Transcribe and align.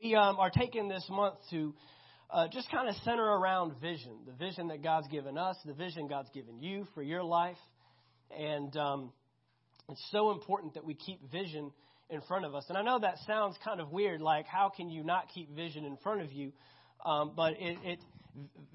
We 0.00 0.14
um, 0.14 0.38
are 0.38 0.50
taking 0.50 0.86
this 0.86 1.04
month 1.10 1.34
to 1.50 1.74
uh, 2.30 2.46
just 2.52 2.70
kind 2.70 2.88
of 2.88 2.94
center 3.04 3.24
around 3.24 3.80
vision 3.80 4.12
the 4.26 4.32
vision 4.32 4.68
that 4.68 4.80
God's 4.80 5.08
given 5.08 5.36
us, 5.36 5.56
the 5.64 5.72
vision 5.72 6.06
God's 6.06 6.30
given 6.32 6.60
you 6.62 6.86
for 6.94 7.02
your 7.02 7.24
life. 7.24 7.56
And 8.30 8.76
um, 8.76 9.12
it's 9.88 10.06
so 10.12 10.30
important 10.30 10.74
that 10.74 10.84
we 10.84 10.94
keep 10.94 11.32
vision 11.32 11.72
in 12.10 12.20
front 12.22 12.44
of 12.44 12.54
us. 12.54 12.64
And 12.68 12.78
I 12.78 12.82
know 12.82 13.00
that 13.00 13.16
sounds 13.26 13.56
kind 13.64 13.80
of 13.80 13.90
weird, 13.90 14.20
like, 14.20 14.46
how 14.46 14.68
can 14.68 14.88
you 14.88 15.02
not 15.02 15.30
keep 15.34 15.54
vision 15.56 15.84
in 15.84 15.96
front 15.96 16.22
of 16.22 16.32
you? 16.32 16.52
Um, 17.04 17.32
but 17.34 17.54
it, 17.58 17.78
it 17.82 17.98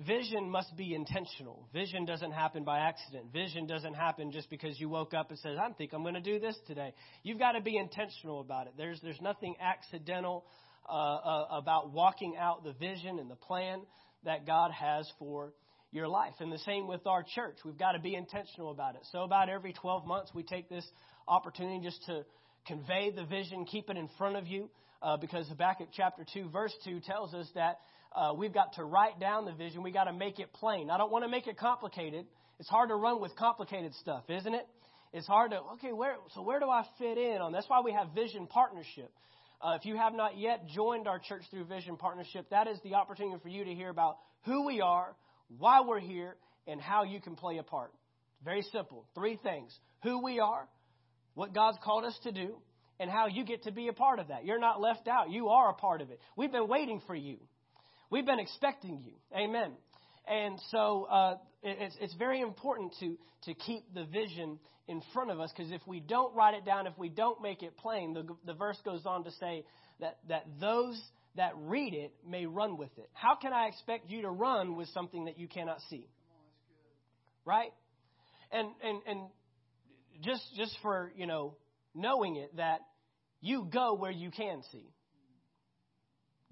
vision 0.06 0.50
must 0.50 0.76
be 0.76 0.94
intentional. 0.94 1.68
Vision 1.72 2.04
doesn't 2.04 2.32
happen 2.32 2.66
by 2.66 2.80
accident. 2.80 3.32
Vision 3.32 3.66
doesn't 3.66 3.94
happen 3.94 4.32
just 4.32 4.50
because 4.50 4.78
you 4.78 4.90
woke 4.90 5.14
up 5.14 5.30
and 5.30 5.40
said, 5.40 5.56
"I 5.58 5.72
think 5.72 5.94
I'm 5.94 6.02
going 6.02 6.16
to 6.16 6.22
do 6.22 6.40
this 6.40 6.58
today." 6.68 6.94
You've 7.24 7.40
got 7.40 7.54
to 7.54 7.62
be 7.62 7.78
intentional 7.78 8.42
about 8.42 8.68
it. 8.68 8.74
There's 8.78 9.00
there's 9.02 9.22
nothing 9.22 9.56
accidental 9.62 10.46
uh, 10.88 10.92
uh, 10.92 11.48
about 11.52 11.92
walking 11.92 12.36
out 12.38 12.64
the 12.64 12.74
vision 12.74 13.20
and 13.20 13.30
the 13.30 13.36
plan 13.36 13.82
that 14.26 14.46
God 14.46 14.72
has 14.72 15.10
for 15.20 15.54
your 15.92 16.08
life. 16.08 16.34
And 16.40 16.52
the 16.52 16.60
same 16.60 16.88
with 16.88 17.06
our 17.06 17.24
church. 17.24 17.58
We've 17.64 17.78
got 17.78 17.94
to 17.94 18.00
be 18.00 18.16
intentional 18.16 18.72
about 18.72 18.96
it. 18.96 19.02
So, 19.12 19.24
about 19.24 19.50
every 19.50 19.74
12 19.74 20.06
months, 20.06 20.32
we 20.34 20.44
take 20.44 20.70
this 20.70 20.86
opportunity 21.28 21.84
just 21.84 22.04
to 22.08 22.26
convey 22.68 23.12
the 23.12 23.26
vision, 23.26 23.66
keep 23.66 23.90
it 23.90 23.98
in 23.98 24.10
front 24.18 24.38
of 24.38 24.48
you, 24.48 24.70
uh, 25.02 25.18
because 25.18 25.50
at 25.52 25.88
chapter 25.96 26.26
2, 26.34 26.50
verse 26.50 26.74
2 26.86 27.02
tells 27.02 27.34
us 27.34 27.48
that 27.56 27.80
uh, 28.16 28.34
we've 28.36 28.54
got 28.54 28.74
to 28.74 28.84
write 28.84 29.20
down 29.20 29.46
the 29.46 29.52
vision. 29.54 29.84
We've 29.84 29.94
got 29.94 30.06
to 30.06 30.14
make 30.14 30.40
it 30.40 30.54
plain. 30.54 30.90
I 30.90 30.98
don't 30.98 31.12
want 31.12 31.26
to 31.26 31.30
make 31.30 31.48
it 31.48 31.58
complicated. 31.58 32.26
It's 32.60 32.70
hard 32.70 32.90
to 32.90 32.96
run 32.96 33.22
with 33.22 33.36
complicated 33.36 33.94
stuff, 33.96 34.24
isn't 34.30 34.54
it? 34.54 34.68
It's 35.12 35.28
hard 35.28 35.52
to, 35.52 35.60
okay, 35.74 35.92
where, 35.92 36.16
so 36.34 36.42
where 36.42 36.60
do 36.60 36.70
I 36.70 36.86
fit 36.98 37.18
in 37.18 37.38
on? 37.38 37.52
That's 37.52 37.70
why 37.70 37.82
we 37.82 37.92
have 37.92 38.10
vision 38.16 38.48
partnership. 38.48 39.12
Uh, 39.64 39.76
if 39.80 39.86
you 39.86 39.96
have 39.96 40.14
not 40.14 40.38
yet 40.38 40.68
joined 40.68 41.08
our 41.08 41.20
church 41.20 41.44
through 41.50 41.64
Vision 41.64 41.96
Partnership, 41.96 42.50
that 42.50 42.68
is 42.68 42.78
the 42.84 42.96
opportunity 42.96 43.40
for 43.42 43.48
you 43.48 43.64
to 43.64 43.74
hear 43.74 43.90
about 43.90 44.18
who 44.44 44.66
we 44.66 44.82
are, 44.82 45.16
why 45.58 45.80
we're 45.80 46.02
here, 46.02 46.36
and 46.68 46.82
how 46.82 47.04
you 47.04 47.22
can 47.22 47.36
play 47.36 47.58
a 47.60 47.64
part. 47.64 47.92
Very 48.44 48.62
simple. 48.74 49.06
Three 49.16 49.40
things 49.42 49.74
who 50.04 50.22
we 50.22 50.42
are, 50.42 50.68
what 51.34 51.54
God's 51.54 51.78
called 51.82 52.04
us 52.04 52.18
to 52.24 52.34
do, 52.34 52.58
and 53.00 53.10
how 53.10 53.28
you 53.28 53.46
get 53.46 53.64
to 53.64 53.72
be 53.72 53.88
a 53.88 53.94
part 53.94 54.20
of 54.20 54.28
that. 54.28 54.46
You're 54.46 54.60
not 54.60 54.82
left 54.82 55.08
out. 55.08 55.32
You 55.32 55.48
are 55.48 55.70
a 55.70 55.74
part 55.74 56.02
of 56.02 56.10
it. 56.10 56.20
We've 56.36 56.52
been 56.52 56.68
waiting 56.68 57.02
for 57.08 57.16
you. 57.16 57.38
We've 58.10 58.26
been 58.26 58.40
expecting 58.40 59.02
you. 59.02 59.14
Amen. 59.34 59.72
And 60.28 60.60
so 60.72 61.06
uh, 61.06 61.38
it's, 61.62 61.96
it's 62.00 62.14
very 62.16 62.42
important 62.42 62.94
to, 63.00 63.18
to 63.46 63.54
keep 63.54 63.94
the 63.94 64.06
vision 64.06 64.60
in 64.88 65.02
front 65.14 65.32
of 65.32 65.40
us 65.40 65.52
because 65.56 65.72
if 65.72 65.82
we 65.88 66.00
don't 66.00 66.36
write 66.36 66.56
it 66.56 66.66
down, 66.66 66.88
if 66.88 66.98
we 66.98 67.10
don't 67.10 67.42
make 67.42 67.64
it 67.64 67.78
plain, 67.78 68.14
the, 68.14 68.28
the 68.46 68.54
verse 68.54 68.78
goes 68.84 69.06
on 69.06 69.24
to 69.24 69.32
say 69.32 69.66
that, 70.00 70.18
that 70.30 70.46
those 70.60 71.02
that 71.36 71.54
read 71.58 71.94
it 71.94 72.14
may 72.28 72.46
run 72.46 72.78
with 72.78 72.96
it. 72.98 73.10
How 73.14 73.36
can 73.36 73.54
I 73.54 73.68
expect 73.68 74.10
you 74.10 74.22
to 74.22 74.30
run 74.30 74.76
with 74.76 74.88
something 74.90 75.26
that 75.26 75.40
you 75.40 75.48
cannot 75.48 75.80
see? 75.90 76.08
Right? 77.46 77.74
And, 78.52 78.70
and, 78.84 79.02
and 79.08 79.20
just, 80.22 80.44
just 80.56 80.78
for, 80.82 81.12
you 81.16 81.26
know, 81.26 81.56
knowing 81.96 82.36
it, 82.36 82.56
that 82.58 82.80
you 83.42 83.68
go 83.72 83.96
where 83.96 84.12
you 84.12 84.32
can 84.32 84.62
see. 84.72 84.94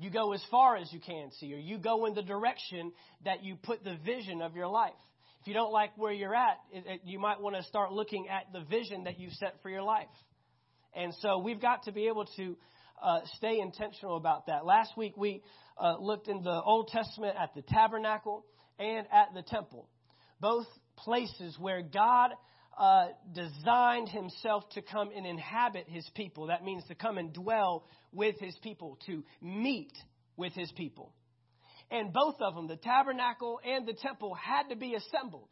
You 0.02 0.10
go 0.10 0.34
as 0.34 0.44
far 0.50 0.78
as 0.78 0.92
you 0.92 1.00
can 1.00 1.30
see, 1.40 1.54
or 1.54 1.60
you 1.60 1.78
go 1.78 2.08
in 2.08 2.16
the 2.16 2.24
direction 2.24 2.92
that 3.24 3.44
you 3.44 3.56
put 3.56 3.84
the 3.84 3.98
vision 4.04 4.42
of 4.42 4.56
your 4.56 4.68
life. 4.68 4.94
If 5.42 5.48
you 5.48 5.54
don't 5.54 5.72
like 5.72 5.92
where 5.96 6.12
you're 6.12 6.34
at, 6.34 6.58
it, 6.74 6.84
it, 6.88 7.02
you 7.06 7.20
might 7.20 7.40
want 7.40 7.56
to 7.56 7.62
start 7.64 7.92
looking 7.92 8.28
at 8.28 8.52
the 8.52 8.62
vision 8.62 9.04
that 9.04 9.20
you've 9.20 9.34
set 9.34 9.62
for 9.62 9.70
your 9.70 9.84
life. 9.84 10.08
And 10.96 11.14
so 11.22 11.38
we've 11.38 11.62
got 11.62 11.84
to 11.84 11.92
be 11.92 12.08
able 12.08 12.26
to 12.36 12.58
uh, 13.00 13.20
stay 13.36 13.60
intentional 13.60 14.18
about 14.18 14.48
that. 14.48 14.66
Last 14.66 14.98
week 14.98 15.14
we 15.18 15.44
uh, 15.80 15.98
looked 16.00 16.28
in 16.28 16.42
the 16.42 16.62
Old 16.64 16.88
Testament 16.88 17.36
at 17.40 17.54
the 17.54 17.62
tabernacle 17.62 18.44
and 18.80 19.06
at 19.14 19.36
the 19.36 19.44
temple, 19.44 19.88
both 20.40 20.66
places 20.98 21.58
where 21.60 21.84
God 21.84 22.32
uh, 22.82 23.10
designed 23.32 24.10
himself 24.10 24.68
to 24.72 24.82
come 24.82 25.12
and 25.16 25.24
inhabit 25.24 25.86
his 25.88 26.04
people. 26.16 26.48
That 26.48 26.64
means 26.64 26.84
to 26.88 26.96
come 26.96 27.20
and 27.20 27.32
dwell 27.32 27.86
with 28.12 28.40
his 28.40 28.56
people, 28.64 28.98
to 29.06 29.24
meet 29.40 29.94
with 30.36 30.54
his 30.54 30.72
people. 30.72 31.14
And 31.92 32.12
both 32.12 32.38
of 32.42 32.56
them, 32.56 32.68
the 32.68 32.78
tabernacle 32.78 33.60
and 33.64 33.88
the 33.88 33.94
temple, 33.94 34.34
had 34.34 34.70
to 34.70 34.76
be 34.76 34.96
assembled. 34.96 35.50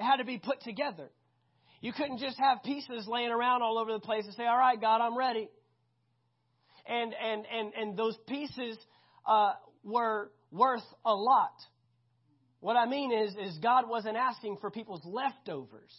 It 0.00 0.02
had 0.02 0.16
to 0.16 0.24
be 0.24 0.38
put 0.38 0.60
together. 0.62 1.10
You 1.80 1.92
couldn't 1.92 2.18
just 2.18 2.36
have 2.40 2.64
pieces 2.64 3.06
laying 3.06 3.30
around 3.30 3.62
all 3.62 3.78
over 3.78 3.92
the 3.92 4.00
place 4.00 4.24
and 4.24 4.34
say, 4.34 4.44
All 4.44 4.58
right, 4.58 4.80
God, 4.80 5.00
I'm 5.00 5.16
ready. 5.16 5.48
And 6.88 7.14
and 7.14 7.44
and 7.54 7.72
and 7.74 7.96
those 7.96 8.18
pieces 8.26 8.76
uh, 9.24 9.52
were 9.84 10.32
worth 10.50 10.82
a 11.04 11.14
lot. 11.14 11.54
What 12.58 12.74
I 12.74 12.86
mean 12.86 13.12
is, 13.12 13.36
is 13.36 13.58
God 13.58 13.88
wasn't 13.88 14.16
asking 14.16 14.56
for 14.60 14.72
people's 14.72 15.04
leftovers. 15.04 15.94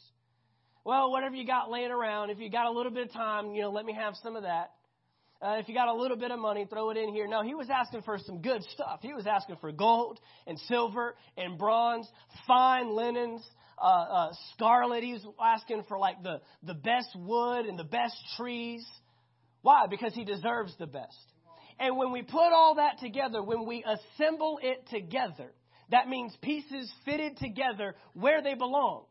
Well, 0.85 1.11
whatever 1.11 1.35
you 1.35 1.45
got 1.45 1.69
laying 1.69 1.91
around, 1.91 2.29
if 2.29 2.39
you 2.39 2.49
got 2.49 2.65
a 2.65 2.71
little 2.71 2.91
bit 2.91 3.07
of 3.07 3.13
time, 3.13 3.53
you 3.53 3.61
know, 3.61 3.71
let 3.71 3.85
me 3.85 3.93
have 3.93 4.15
some 4.23 4.35
of 4.35 4.43
that. 4.43 4.71
Uh, 5.41 5.55
if 5.57 5.69
you 5.69 5.73
got 5.73 5.87
a 5.87 5.93
little 5.93 6.17
bit 6.17 6.31
of 6.31 6.39
money, 6.39 6.65
throw 6.69 6.89
it 6.89 6.97
in 6.97 7.13
here. 7.13 7.27
No, 7.27 7.41
he 7.43 7.55
was 7.55 7.69
asking 7.69 8.01
for 8.01 8.17
some 8.25 8.41
good 8.41 8.61
stuff. 8.73 8.99
He 9.01 9.13
was 9.13 9.25
asking 9.25 9.57
for 9.61 9.71
gold 9.71 10.19
and 10.47 10.59
silver 10.67 11.15
and 11.37 11.57
bronze, 11.57 12.07
fine 12.45 12.89
linens, 12.89 13.41
uh, 13.81 13.85
uh, 13.85 14.31
scarlet. 14.53 15.03
He 15.03 15.13
was 15.13 15.25
asking 15.41 15.85
for 15.87 15.97
like 15.97 16.21
the, 16.23 16.41
the 16.63 16.73
best 16.73 17.09
wood 17.15 17.65
and 17.65 17.79
the 17.79 17.85
best 17.85 18.15
trees. 18.35 18.85
Why? 19.61 19.85
Because 19.89 20.13
he 20.13 20.25
deserves 20.25 20.73
the 20.77 20.87
best. 20.87 21.15
And 21.79 21.97
when 21.97 22.11
we 22.11 22.21
put 22.21 22.51
all 22.53 22.75
that 22.75 22.99
together, 22.99 23.41
when 23.41 23.65
we 23.65 23.85
assemble 23.85 24.59
it 24.61 24.87
together, 24.89 25.53
that 25.91 26.09
means 26.09 26.35
pieces 26.41 26.91
fitted 27.05 27.37
together 27.37 27.95
where 28.13 28.41
they 28.41 28.55
belong. 28.55 29.05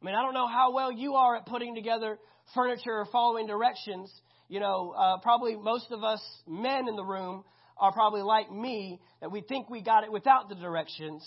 I 0.00 0.04
mean, 0.04 0.14
I 0.14 0.22
don't 0.22 0.34
know 0.34 0.48
how 0.48 0.72
well 0.72 0.90
you 0.90 1.14
are 1.14 1.36
at 1.36 1.46
putting 1.46 1.74
together 1.74 2.18
furniture 2.54 2.92
or 2.92 3.06
following 3.12 3.46
directions 3.46 4.10
you 4.50 4.58
know, 4.58 4.92
uh, 4.98 5.18
probably 5.18 5.54
most 5.54 5.92
of 5.92 6.02
us 6.02 6.20
men 6.46 6.88
in 6.88 6.96
the 6.96 7.04
room 7.04 7.44
are 7.78 7.92
probably 7.92 8.20
like 8.20 8.50
me 8.50 9.00
that 9.20 9.30
we 9.30 9.42
think 9.42 9.70
we 9.70 9.80
got 9.80 10.02
it 10.02 10.10
without 10.10 10.48
the 10.48 10.56
directions. 10.56 11.26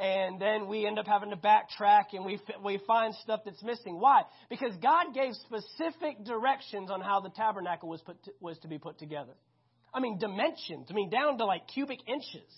And 0.00 0.40
then 0.40 0.66
we 0.66 0.86
end 0.86 0.98
up 0.98 1.06
having 1.06 1.30
to 1.30 1.36
backtrack 1.36 2.14
and 2.14 2.24
we, 2.24 2.40
we 2.64 2.80
find 2.86 3.14
stuff 3.16 3.40
that's 3.44 3.62
missing. 3.62 4.00
Why? 4.00 4.22
Because 4.48 4.72
God 4.82 5.14
gave 5.14 5.34
specific 5.34 6.24
directions 6.24 6.90
on 6.90 7.02
how 7.02 7.20
the 7.20 7.28
tabernacle 7.28 7.90
was, 7.90 8.00
put 8.00 8.20
to, 8.24 8.32
was 8.40 8.58
to 8.60 8.68
be 8.68 8.78
put 8.78 8.98
together. 8.98 9.34
I 9.92 10.00
mean, 10.00 10.18
dimensions. 10.18 10.88
I 10.90 10.94
mean, 10.94 11.10
down 11.10 11.38
to 11.38 11.44
like 11.44 11.68
cubic 11.68 12.00
inches. 12.08 12.50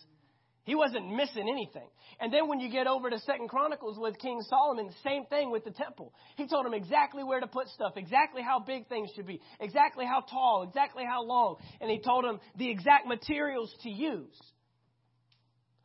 He 0.67 0.75
wasn't 0.75 1.15
missing 1.15 1.49
anything. 1.49 1.89
And 2.21 2.33
then 2.33 2.49
when 2.49 2.59
you 2.59 2.69
get 2.69 2.89
over 2.89 3.09
to 3.09 3.21
Second 3.21 3.49
Chronicles 3.49 3.99
with 4.01 4.19
King 4.19 4.43
Solomon, 4.49 4.91
same 5.05 5.25
thing 5.27 5.53
with 5.53 5.65
the 5.65 5.71
temple. 5.71 6.13
He 6.37 6.49
told 6.49 6.67
him 6.67 6.75
exactly 6.75 7.23
where 7.23 7.39
to 7.39 7.47
put 7.47 7.69
stuff, 7.69 7.93
exactly 7.97 8.43
how 8.43 8.59
big 8.59 8.89
things 8.89 9.09
should 9.15 9.29
be, 9.29 9.41
exactly 9.61 10.05
how 10.05 10.23
tall, 10.29 10.65
exactly 10.67 11.05
how 11.09 11.23
long, 11.23 11.57
and 11.81 11.89
he 11.89 12.01
told 12.01 12.25
him 12.25 12.41
the 12.57 12.69
exact 12.69 13.07
materials 13.07 13.73
to 13.85 13.91
use. 13.91 14.37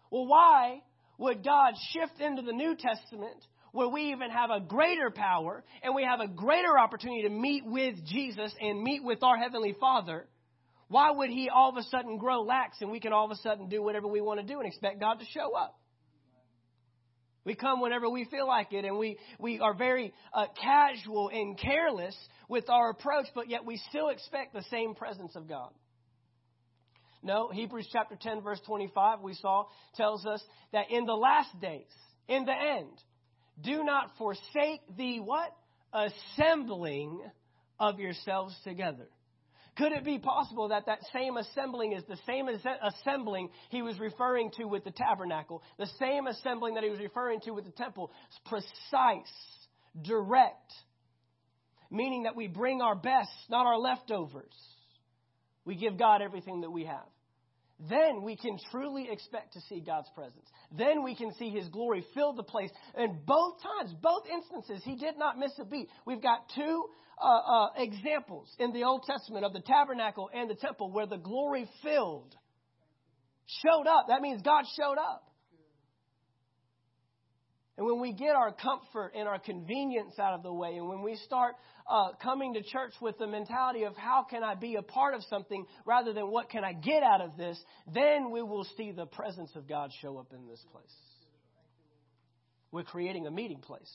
Well, 0.10 0.26
why 0.26 0.82
would 1.20 1.44
God 1.44 1.76
shift 1.92 2.20
into 2.20 2.42
the 2.42 2.52
New 2.52 2.76
Testament 2.76 3.38
where 3.74 3.88
we 3.88 4.12
even 4.12 4.32
have 4.32 4.50
a 4.50 4.60
greater 4.60 5.12
power 5.12 5.64
and 5.84 5.94
we 5.94 6.04
have 6.04 6.22
a 6.22 6.28
greater 6.28 6.76
opportunity 6.80 7.22
to 7.22 7.30
meet 7.30 7.64
with 7.68 8.04
Jesus 8.08 8.52
and 8.60 8.82
meet 8.82 9.04
with 9.04 9.22
our 9.22 9.38
Heavenly 9.38 9.76
Father? 9.80 10.26
Why 10.92 11.10
would 11.10 11.30
he 11.30 11.48
all 11.48 11.70
of 11.70 11.78
a 11.78 11.84
sudden 11.84 12.18
grow 12.18 12.42
lax 12.42 12.82
and 12.82 12.92
we 12.92 13.00
can 13.00 13.14
all 13.14 13.24
of 13.24 13.32
a 13.32 13.38
sudden 13.38 13.70
do 13.70 13.82
whatever 13.82 14.10
we 14.10 14.20
want 14.20 14.42
to 14.42 14.46
do 14.46 14.60
and 14.60 14.68
expect 14.68 15.00
God 15.00 15.20
to 15.20 15.26
show 15.34 15.56
up? 15.56 15.80
We 17.46 17.56
come 17.56 17.80
whenever 17.80 18.10
we 18.10 18.26
feel 18.26 18.46
like 18.46 18.74
it, 18.74 18.84
and 18.84 18.98
we, 18.98 19.18
we 19.40 19.62
are 19.62 19.74
very 19.74 20.14
uh, 20.34 20.48
casual 20.62 21.30
and 21.30 21.58
careless 21.58 22.16
with 22.50 22.70
our 22.70 22.90
approach, 22.90 23.28
but 23.34 23.50
yet 23.50 23.66
we 23.66 23.78
still 23.90 24.10
expect 24.10 24.54
the 24.54 24.66
same 24.70 24.94
presence 24.94 25.34
of 25.38 25.48
God. 25.48 25.72
No, 27.24 27.50
Hebrews 27.50 27.88
chapter 27.94 28.18
10, 28.20 28.42
verse 28.42 28.60
25, 28.68 29.22
we 29.22 29.34
saw, 29.36 29.68
tells 29.96 30.26
us 30.26 30.44
that 30.74 30.92
in 30.92 31.06
the 31.06 31.14
last 31.14 31.58
days, 31.62 31.88
in 32.28 32.44
the 32.44 32.52
end, 32.52 32.92
do 33.64 33.86
not 33.86 34.12
forsake 34.18 34.82
the 34.98 35.22
what? 35.22 35.56
Assembling 35.94 37.22
of 37.80 37.98
yourselves 38.00 38.54
together. 38.66 39.08
Could 39.78 39.94
it 39.94 40.04
be 40.04 40.20
possible 40.20 40.68
that 40.70 40.86
that 40.88 41.00
same 41.14 41.38
assembling 41.38 41.94
is 41.94 42.04
the 42.08 42.18
same 42.28 42.50
assembling 42.50 43.50
he 43.70 43.82
was 43.82 43.98
referring 44.00 44.52
to 44.58 44.66
with 44.66 44.84
the 44.84 44.92
tabernacle, 44.92 45.64
the 45.80 45.90
same 45.98 46.28
assembling 46.28 46.76
that 46.76 46.84
he 46.84 46.90
was 46.90 47.00
referring 47.00 47.40
to 47.42 47.52
with 47.52 47.66
the 47.66 47.72
temple? 47.72 48.12
It's 48.28 48.40
precise, 48.46 49.34
direct, 50.02 50.74
meaning 51.90 52.24
that 52.24 52.36
we 52.36 52.48
bring 52.48 52.82
our 52.82 52.96
best, 52.96 53.32
not 53.50 53.66
our 53.66 53.78
leftovers. 53.78 54.54
We 55.64 55.76
give 55.76 55.98
God 55.98 56.22
everything 56.22 56.62
that 56.62 56.72
we 56.72 56.86
have. 56.86 57.08
Then 57.90 58.22
we 58.22 58.36
can 58.36 58.58
truly 58.72 59.08
expect 59.12 59.54
to 59.54 59.62
see 59.62 59.80
God's 59.80 60.10
presence. 60.14 60.46
Then 60.72 61.04
we 61.04 61.16
can 61.16 61.34
see 61.34 61.50
His 61.50 61.68
glory 61.70 62.06
fill 62.14 62.34
the 62.34 62.44
place. 62.44 62.70
And 62.96 63.26
both 63.26 63.56
times, 63.62 63.96
both 64.02 64.24
instances, 64.32 64.84
He 64.84 64.96
did 64.96 65.18
not 65.18 65.40
miss 65.40 65.52
a 65.60 65.66
beat. 65.66 65.90
We've 66.06 66.22
got 66.22 66.50
two 66.56 66.86
uh, 67.22 67.26
uh, 67.26 67.68
examples 67.78 68.48
in 68.60 68.72
the 68.72 68.84
Old 68.84 69.04
Testament 69.04 69.46
of 69.46 69.54
the 69.54 69.62
tabernacle 69.62 70.30
and 70.34 70.50
the 70.50 70.56
temple 70.56 70.92
where 70.92 71.08
the 71.08 71.18
glory 71.18 71.68
filled, 71.84 72.36
showed 73.66 73.88
up. 73.88 74.08
That 74.10 74.22
means 74.22 74.42
God 74.42 74.66
showed 74.78 74.98
up. 74.98 75.31
And 77.82 77.90
when 77.90 78.00
we 78.00 78.14
get 78.14 78.36
our 78.36 78.52
comfort 78.52 79.14
and 79.16 79.28
our 79.28 79.40
convenience 79.40 80.20
out 80.20 80.36
of 80.36 80.44
the 80.44 80.54
way, 80.54 80.76
and 80.76 80.88
when 80.88 81.02
we 81.02 81.16
start 81.26 81.56
uh, 81.90 82.10
coming 82.22 82.54
to 82.54 82.62
church 82.62 82.94
with 83.02 83.18
the 83.18 83.26
mentality 83.26 83.86
of 83.86 83.98
how 83.98 84.24
can 84.30 84.44
I 84.44 84.54
be 84.54 84.76
a 84.76 84.84
part 84.84 85.16
of 85.16 85.24
something 85.32 85.66
rather 85.84 86.14
than 86.14 86.30
what 86.30 86.52
can 86.52 86.64
I 86.64 86.74
get 86.74 87.02
out 87.02 87.22
of 87.22 87.38
this, 87.38 87.60
then 87.92 88.30
we 88.30 88.44
will 88.44 88.68
see 88.78 88.92
the 88.92 89.08
presence 89.08 89.50
of 89.56 89.68
God 89.68 89.90
show 90.00 90.20
up 90.20 90.32
in 90.32 90.48
this 90.48 90.64
place. 90.72 90.94
We're 92.72 92.84
creating 92.84 93.26
a 93.26 93.32
meeting 93.32 93.62
place. 93.62 93.92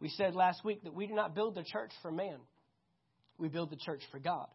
We 0.00 0.08
said 0.08 0.34
last 0.34 0.64
week 0.64 0.82
that 0.82 0.92
we 0.92 1.06
do 1.06 1.14
not 1.14 1.36
build 1.36 1.54
the 1.54 1.62
church 1.62 1.92
for 2.02 2.10
man, 2.10 2.38
we 3.38 3.46
build 3.46 3.70
the 3.70 3.78
church 3.86 4.02
for 4.10 4.18
God. 4.18 4.48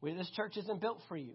We, 0.00 0.14
this 0.14 0.30
church 0.34 0.56
isn't 0.56 0.80
built 0.80 1.02
for 1.06 1.18
you. 1.18 1.34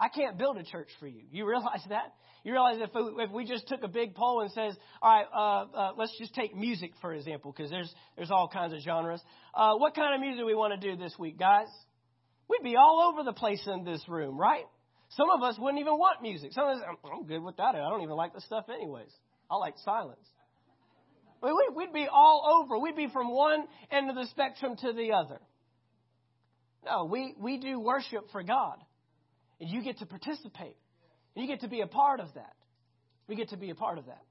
I 0.00 0.08
can't 0.08 0.38
build 0.38 0.56
a 0.58 0.62
church 0.62 0.88
for 1.00 1.06
you. 1.06 1.22
You 1.30 1.46
realize 1.46 1.82
that? 1.88 2.14
You 2.44 2.52
realize 2.52 2.78
if 2.80 2.90
we, 2.94 3.24
if 3.24 3.30
we 3.30 3.44
just 3.44 3.66
took 3.68 3.82
a 3.82 3.88
big 3.88 4.14
poll 4.14 4.40
and 4.40 4.50
says, 4.52 4.76
all 5.02 5.10
right, 5.10 5.26
uh, 5.34 5.76
uh, 5.76 5.92
let's 5.96 6.16
just 6.18 6.34
take 6.34 6.56
music 6.56 6.92
for 7.00 7.12
example, 7.12 7.52
because 7.54 7.70
there's 7.70 7.92
there's 8.16 8.30
all 8.30 8.48
kinds 8.48 8.72
of 8.72 8.80
genres. 8.80 9.20
Uh, 9.54 9.74
what 9.74 9.94
kind 9.94 10.14
of 10.14 10.20
music 10.20 10.40
do 10.40 10.46
we 10.46 10.54
want 10.54 10.80
to 10.80 10.90
do 10.90 10.96
this 10.96 11.14
week, 11.18 11.38
guys? 11.38 11.66
We'd 12.48 12.62
be 12.62 12.76
all 12.76 13.12
over 13.12 13.24
the 13.24 13.34
place 13.34 13.66
in 13.66 13.84
this 13.84 14.02
room, 14.08 14.38
right? 14.38 14.64
Some 15.10 15.30
of 15.30 15.42
us 15.42 15.56
wouldn't 15.58 15.80
even 15.80 15.94
want 15.94 16.22
music. 16.22 16.52
Some 16.52 16.68
of 16.68 16.78
us, 16.78 16.82
I'm 17.04 17.26
good 17.26 17.42
with 17.42 17.56
that. 17.56 17.74
I 17.74 17.78
don't 17.90 18.02
even 18.02 18.14
like 18.14 18.34
the 18.34 18.40
stuff 18.42 18.66
anyways. 18.72 19.10
I 19.50 19.56
like 19.56 19.74
silence. 19.84 20.26
I 21.42 21.46
mean, 21.46 21.56
We'd 21.74 21.92
be 21.92 22.06
all 22.10 22.62
over. 22.62 22.78
We'd 22.78 22.96
be 22.96 23.08
from 23.08 23.32
one 23.32 23.64
end 23.90 24.10
of 24.10 24.16
the 24.16 24.26
spectrum 24.26 24.76
to 24.76 24.92
the 24.92 25.12
other. 25.12 25.40
No, 26.84 27.04
we, 27.04 27.34
we 27.38 27.58
do 27.58 27.80
worship 27.80 28.30
for 28.32 28.42
God. 28.42 28.78
And 29.60 29.68
you 29.68 29.82
get 29.82 29.98
to 29.98 30.06
participate. 30.06 30.76
And 31.34 31.44
you 31.44 31.46
get 31.46 31.60
to 31.60 31.68
be 31.68 31.80
a 31.80 31.86
part 31.86 32.20
of 32.20 32.34
that. 32.34 32.54
We 33.28 33.36
get 33.36 33.50
to 33.50 33.56
be 33.56 33.70
a 33.70 33.74
part 33.74 33.98
of 33.98 34.06
that. 34.06 34.22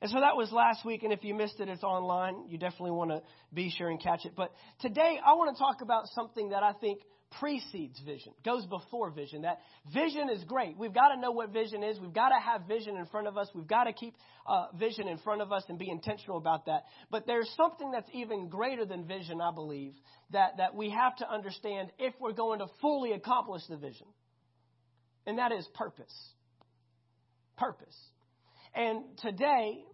And 0.00 0.10
so 0.10 0.20
that 0.20 0.36
was 0.36 0.50
last 0.52 0.84
week, 0.84 1.02
and 1.02 1.12
if 1.12 1.24
you 1.24 1.34
missed 1.34 1.60
it, 1.60 1.68
it's 1.68 1.84
online. 1.84 2.48
You 2.48 2.58
definitely 2.58 2.90
want 2.90 3.10
to 3.10 3.22
be 3.52 3.70
sure 3.70 3.88
and 3.88 4.02
catch 4.02 4.24
it. 4.24 4.32
But 4.36 4.52
today, 4.80 5.18
I 5.24 5.34
want 5.34 5.56
to 5.56 5.58
talk 5.58 5.82
about 5.82 6.08
something 6.08 6.50
that 6.50 6.62
I 6.62 6.72
think 6.72 7.00
precedes 7.40 7.98
vision, 8.04 8.32
goes 8.44 8.64
before 8.66 9.10
vision. 9.10 9.42
That 9.42 9.58
vision 9.92 10.28
is 10.30 10.42
great. 10.44 10.76
We've 10.76 10.94
got 10.94 11.08
to 11.08 11.20
know 11.20 11.32
what 11.32 11.52
vision 11.52 11.82
is. 11.82 11.98
We've 11.98 12.12
got 12.12 12.28
to 12.28 12.38
have 12.38 12.68
vision 12.68 12.96
in 12.96 13.06
front 13.06 13.26
of 13.26 13.36
us. 13.36 13.48
We've 13.54 13.66
got 13.66 13.84
to 13.84 13.92
keep 13.92 14.14
uh, 14.46 14.66
vision 14.78 15.08
in 15.08 15.18
front 15.18 15.42
of 15.42 15.52
us 15.52 15.64
and 15.68 15.78
be 15.78 15.90
intentional 15.90 16.36
about 16.36 16.66
that. 16.66 16.84
But 17.10 17.26
there's 17.26 17.50
something 17.56 17.90
that's 17.90 18.08
even 18.12 18.48
greater 18.48 18.84
than 18.84 19.06
vision, 19.06 19.40
I 19.40 19.52
believe, 19.52 19.94
that, 20.30 20.58
that 20.58 20.74
we 20.74 20.90
have 20.90 21.16
to 21.16 21.30
understand 21.30 21.90
if 21.98 22.14
we're 22.20 22.32
going 22.32 22.60
to 22.60 22.66
fully 22.80 23.12
accomplish 23.12 23.62
the 23.68 23.76
vision 23.76 24.06
and 25.26 25.38
that 25.38 25.52
is 25.52 25.66
purpose. 25.74 26.14
Purpose. 27.56 27.96
And 28.74 29.04
today, 29.18 29.84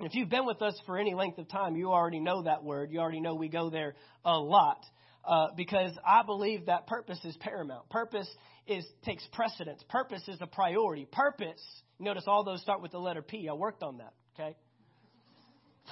if 0.00 0.14
you've 0.14 0.28
been 0.28 0.46
with 0.46 0.62
us 0.62 0.78
for 0.86 0.98
any 0.98 1.14
length 1.14 1.38
of 1.38 1.48
time, 1.48 1.76
you 1.76 1.92
already 1.92 2.20
know 2.20 2.42
that 2.44 2.64
word. 2.64 2.90
You 2.90 3.00
already 3.00 3.20
know 3.20 3.34
we 3.34 3.48
go 3.48 3.70
there 3.70 3.94
a 4.24 4.38
lot. 4.38 4.84
Uh, 5.22 5.48
because 5.56 5.92
I 6.06 6.22
believe 6.24 6.66
that 6.66 6.86
purpose 6.86 7.18
is 7.24 7.36
paramount. 7.38 7.90
Purpose 7.90 8.28
is 8.66 8.86
takes 9.04 9.26
precedence. 9.32 9.82
Purpose 9.88 10.22
is 10.28 10.38
a 10.40 10.46
priority. 10.46 11.06
Purpose, 11.10 11.60
notice 11.98 12.24
all 12.26 12.44
those 12.44 12.62
start 12.62 12.80
with 12.80 12.92
the 12.92 12.98
letter 12.98 13.20
P. 13.20 13.46
I 13.48 13.52
worked 13.52 13.82
on 13.82 13.98
that, 13.98 14.14
okay? 14.34 14.56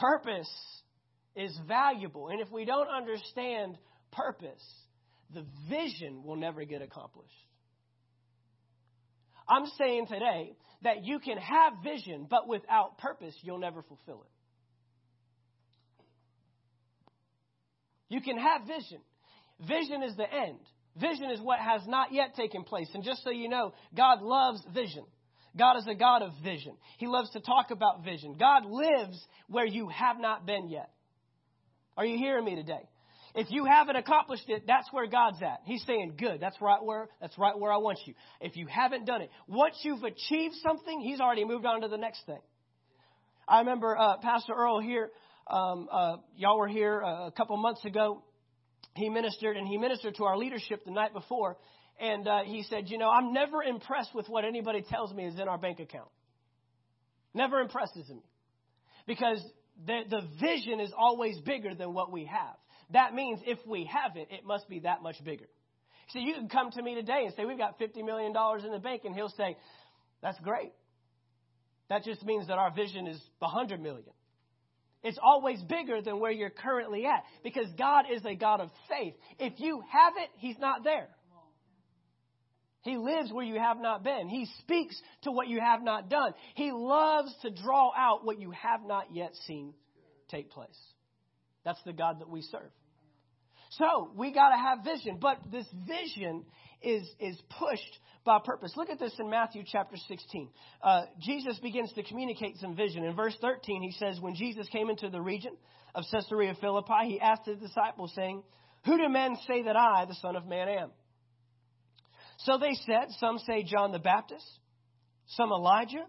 Purpose 0.01 0.51
is 1.37 1.59
valuable. 1.67 2.29
And 2.29 2.41
if 2.41 2.51
we 2.51 2.65
don't 2.65 2.89
understand 2.89 3.77
purpose, 4.13 4.65
the 5.35 5.45
vision 5.69 6.23
will 6.25 6.37
never 6.37 6.65
get 6.65 6.81
accomplished. 6.81 7.33
I'm 9.49 9.67
saying 9.79 10.06
today 10.06 10.56
that 10.83 11.05
you 11.05 11.19
can 11.19 11.39
have 11.39 11.75
vision, 11.83 12.27
but 12.29 12.47
without 12.47 12.99
purpose, 12.99 13.35
you'll 13.43 13.59
never 13.59 13.83
fulfill 13.83 14.23
it. 14.23 14.31
You 18.09 18.21
can 18.21 18.39
have 18.39 18.62
vision. 18.62 19.00
Vision 19.67 20.03
is 20.03 20.17
the 20.17 20.31
end. 20.33 20.59
Vision 20.97 21.31
is 21.31 21.41
what 21.41 21.59
has 21.59 21.83
not 21.87 22.12
yet 22.12 22.35
taken 22.35 22.65
place. 22.65 22.89
And 22.95 23.05
just 23.05 23.23
so 23.23 23.31
you 23.31 23.49
know, 23.49 23.73
God 23.97 24.23
loves 24.23 24.62
vision. 24.73 25.05
God 25.56 25.77
is 25.77 25.87
a 25.89 25.95
God 25.95 26.23
of 26.23 26.33
vision. 26.43 26.75
He 26.99 27.06
loves 27.06 27.31
to 27.31 27.41
talk 27.41 27.71
about 27.71 28.05
vision. 28.05 28.37
God 28.39 28.65
lives 28.67 29.21
where 29.49 29.67
you 29.67 29.89
have 29.89 30.19
not 30.21 30.47
been 30.47 30.69
yet. 30.69 30.91
Are 31.97 32.05
you 32.05 32.17
hearing 32.17 32.45
me 32.45 32.55
today? 32.55 32.88
If 33.35 33.51
you 33.51 33.65
haven't 33.65 33.97
accomplished 33.97 34.49
it, 34.49 34.65
that's 34.67 34.89
where 34.93 35.07
God's 35.07 35.43
at. 35.43 35.61
He's 35.65 35.85
saying, 35.85 36.15
"Good, 36.19 36.41
that's 36.41 36.61
right 36.61 36.83
where 36.83 37.09
that's 37.21 37.37
right 37.39 37.59
where 37.59 37.73
I 37.73 37.77
want 37.77 37.99
you." 38.07 38.15
If 38.41 38.57
you 38.57 38.67
haven't 38.67 39.05
done 39.05 39.23
it, 39.23 39.31
once 39.47 39.77
you've 39.83 40.03
achieved 40.03 40.55
something, 40.63 41.01
He's 41.01 41.21
already 41.21 41.45
moved 41.45 41.67
on 41.67 41.83
to 41.83 41.89
the 41.89 41.99
next 41.99 42.25
thing. 42.27 42.41
I 43.47 43.61
remember 43.61 43.97
uh, 43.97 44.19
Pastor 44.19 44.53
Earl 44.55 44.81
here. 44.81 45.11
Um, 45.47 45.89
uh, 45.91 46.17
y'all 46.37 46.59
were 46.59 46.69
here 46.69 47.03
uh, 47.03 47.27
a 47.29 47.33
couple 47.33 47.57
months 47.57 47.85
ago. 47.85 48.23
He 48.95 49.09
ministered, 49.09 49.57
and 49.57 49.67
he 49.67 49.79
ministered 49.79 50.17
to 50.17 50.25
our 50.25 50.37
leadership 50.37 50.85
the 50.85 50.91
night 50.91 51.13
before. 51.15 51.57
And 52.01 52.29
uh, 52.29 52.41
he 52.45 52.63
said, 52.65 52.89
"You 52.89 52.99
know, 52.99 53.09
I'm 53.11 53.33
never 53.33 53.63
impressed 53.63 54.15
with 54.15 54.29
what 54.29 54.45
anybody 54.45 54.83
tells 54.83 55.13
me 55.13 55.25
is 55.27 55.35
in 55.35 55.49
our 55.49 55.59
bank 55.59 55.81
account. 55.81 56.09
Never 57.35 57.61
impresses 57.61 58.09
me, 58.09 58.23
because 59.07 59.43
the 59.87 60.03
the 60.09 60.23
vision 60.41 60.81
is 60.81 60.93
always 60.97 61.39
bigger 61.41 61.75
than 61.75 61.95
what 61.95 62.13
we 62.13 62.27
have." 62.27 62.57
That 62.93 63.14
means 63.14 63.40
if 63.46 63.58
we 63.67 63.85
have 63.85 64.17
it, 64.17 64.29
it 64.31 64.44
must 64.44 64.69
be 64.69 64.81
that 64.81 65.02
much 65.02 65.23
bigger. 65.25 65.46
See, 66.12 66.20
you 66.20 66.35
can 66.35 66.49
come 66.49 66.70
to 66.70 66.82
me 66.82 66.94
today 66.94 67.25
and 67.26 67.35
say, 67.35 67.44
We've 67.44 67.58
got 67.58 67.79
$50 67.79 68.05
million 68.05 68.35
in 68.64 68.73
the 68.73 68.79
bank, 68.79 69.02
and 69.05 69.14
he'll 69.14 69.29
say, 69.37 69.56
That's 70.23 70.38
great. 70.40 70.73
That 71.90 72.05
just 72.05 72.23
means 72.25 72.49
that 72.49 72.58
our 72.58 72.70
vision 72.70 73.06
is 73.06 73.20
100 73.40 73.81
million. 73.81 74.11
It's 75.02 75.19
always 75.23 75.61
bigger 75.62 76.02
than 76.02 76.19
where 76.19 76.32
you're 76.32 76.50
currently 76.50 77.06
at 77.06 77.25
because 77.44 77.67
God 77.79 78.06
is 78.12 78.25
a 78.25 78.35
God 78.35 78.61
of 78.61 78.70
faith. 78.88 79.14
If 79.38 79.55
you 79.58 79.82
have 79.90 80.14
it, 80.17 80.31
He's 80.38 80.58
not 80.58 80.82
there. 80.82 81.08
He 82.82 82.96
lives 82.96 83.32
where 83.32 83.44
you 83.44 83.58
have 83.58 83.79
not 83.79 84.02
been. 84.02 84.29
He 84.29 84.46
speaks 84.61 85.00
to 85.23 85.31
what 85.31 85.49
you 85.49 85.61
have 85.61 85.82
not 85.82 86.08
done. 86.08 86.32
He 86.55 86.73
loves 86.73 87.35
to 87.43 87.50
draw 87.50 87.90
out 87.96 88.25
what 88.25 88.40
you 88.40 88.50
have 88.52 88.81
not 88.87 89.14
yet 89.14 89.32
seen 89.46 89.75
take 90.31 90.50
place. 90.50 90.79
That's 91.65 91.83
the 91.85 91.93
God 91.93 92.21
that 92.21 92.29
we 92.29 92.43
serve. 92.43 92.71
So 93.71 94.11
we 94.17 94.33
got 94.33 94.51
to 94.51 94.57
have 94.57 94.79
vision, 94.85 95.19
but 95.21 95.39
this 95.51 95.67
vision 95.87 96.45
is 96.83 97.07
is 97.21 97.37
pushed 97.59 97.99
by 98.25 98.39
purpose. 98.45 98.73
Look 98.77 98.91
at 98.91 98.99
this 98.99 99.15
in 99.19 99.29
Matthew 99.29 99.62
chapter 99.67 99.97
16. 99.97 100.50
Uh, 100.83 101.05
Jesus 101.21 101.59
begins 101.59 101.93
to 101.95 102.03
communicate 102.03 102.59
some 102.59 102.77
vision. 102.77 103.05
In 103.05 103.15
verse 103.15 103.37
13, 103.41 103.83
he 103.83 103.93
says, 103.93 104.21
When 104.21 104.35
Jesus 104.35 104.69
came 104.69 104.91
into 104.91 105.09
the 105.09 105.21
region 105.21 105.57
of 105.95 106.05
Caesarea 106.11 106.55
Philippi, 106.61 107.07
he 107.09 107.21
asked 107.21 107.47
his 107.47 107.59
disciples, 107.59 108.12
saying, 108.15 108.43
Who 108.85 108.97
do 108.99 109.09
men 109.09 109.37
say 109.47 109.62
that 109.62 109.77
I, 109.77 110.05
the 110.07 110.15
Son 110.15 110.37
of 110.37 110.47
Man, 110.47 110.69
am? 110.69 110.91
So 112.41 112.59
they 112.59 112.75
said, 112.87 113.09
Some 113.19 113.38
say 113.38 113.65
John 113.65 113.93
the 113.93 113.99
Baptist, 113.99 114.47
some 115.29 115.50
Elijah, 115.50 116.05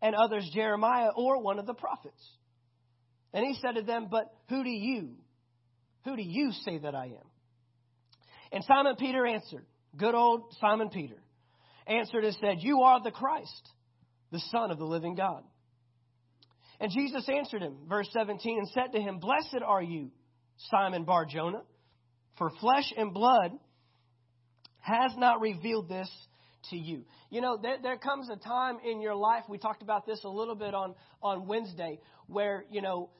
and 0.00 0.14
others 0.14 0.48
Jeremiah 0.52 1.10
or 1.16 1.42
one 1.42 1.58
of 1.58 1.66
the 1.66 1.74
prophets. 1.74 2.22
And 3.32 3.44
he 3.46 3.56
said 3.60 3.76
to 3.76 3.82
them, 3.82 4.08
But 4.10 4.32
who 4.48 4.62
do 4.62 4.70
you, 4.70 5.10
who 6.04 6.16
do 6.16 6.22
you 6.22 6.52
say 6.64 6.78
that 6.78 6.94
I 6.94 7.06
am? 7.06 7.26
And 8.52 8.64
Simon 8.64 8.96
Peter 8.96 9.26
answered, 9.26 9.64
good 9.96 10.14
old 10.14 10.54
Simon 10.60 10.90
Peter, 10.90 11.22
answered 11.86 12.24
and 12.24 12.36
said, 12.40 12.56
You 12.60 12.82
are 12.82 13.02
the 13.02 13.10
Christ, 13.10 13.68
the 14.30 14.40
Son 14.50 14.70
of 14.70 14.78
the 14.78 14.84
living 14.84 15.14
God. 15.14 15.42
And 16.80 16.90
Jesus 16.90 17.28
answered 17.28 17.62
him, 17.62 17.76
verse 17.88 18.08
17, 18.12 18.58
and 18.58 18.68
said 18.68 18.92
to 18.92 19.00
him, 19.00 19.18
Blessed 19.18 19.62
are 19.64 19.82
you, 19.82 20.10
Simon 20.70 21.04
Bar 21.04 21.26
Jonah, 21.26 21.62
for 22.38 22.50
flesh 22.60 22.92
and 22.96 23.14
blood 23.14 23.52
has 24.80 25.12
not 25.16 25.40
revealed 25.40 25.88
this 25.88 26.10
to 26.70 26.76
you. 26.76 27.04
You 27.30 27.40
know, 27.40 27.56
there, 27.60 27.76
there 27.80 27.98
comes 27.98 28.28
a 28.30 28.36
time 28.36 28.78
in 28.84 29.00
your 29.00 29.14
life, 29.14 29.44
we 29.48 29.58
talked 29.58 29.82
about 29.82 30.06
this 30.06 30.24
a 30.24 30.28
little 30.28 30.56
bit 30.56 30.74
on, 30.74 30.94
on 31.22 31.46
Wednesday, 31.46 32.00
where, 32.26 32.64
you 32.70 32.82
know, 32.82 33.10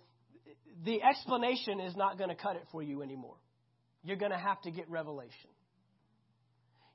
the 0.85 1.03
explanation 1.03 1.81
is 1.81 1.97
not 1.97 2.19
going 2.19 2.31
to 2.31 2.37
cut 2.37 2.57
it 2.57 2.65
for 2.73 2.83
you 2.83 3.03
anymore. 3.03 3.37
You're 4.03 4.17
going 4.17 4.33
to 4.33 4.39
have 4.39 4.61
to 4.63 4.71
get 4.71 4.91
revelation. 4.91 5.51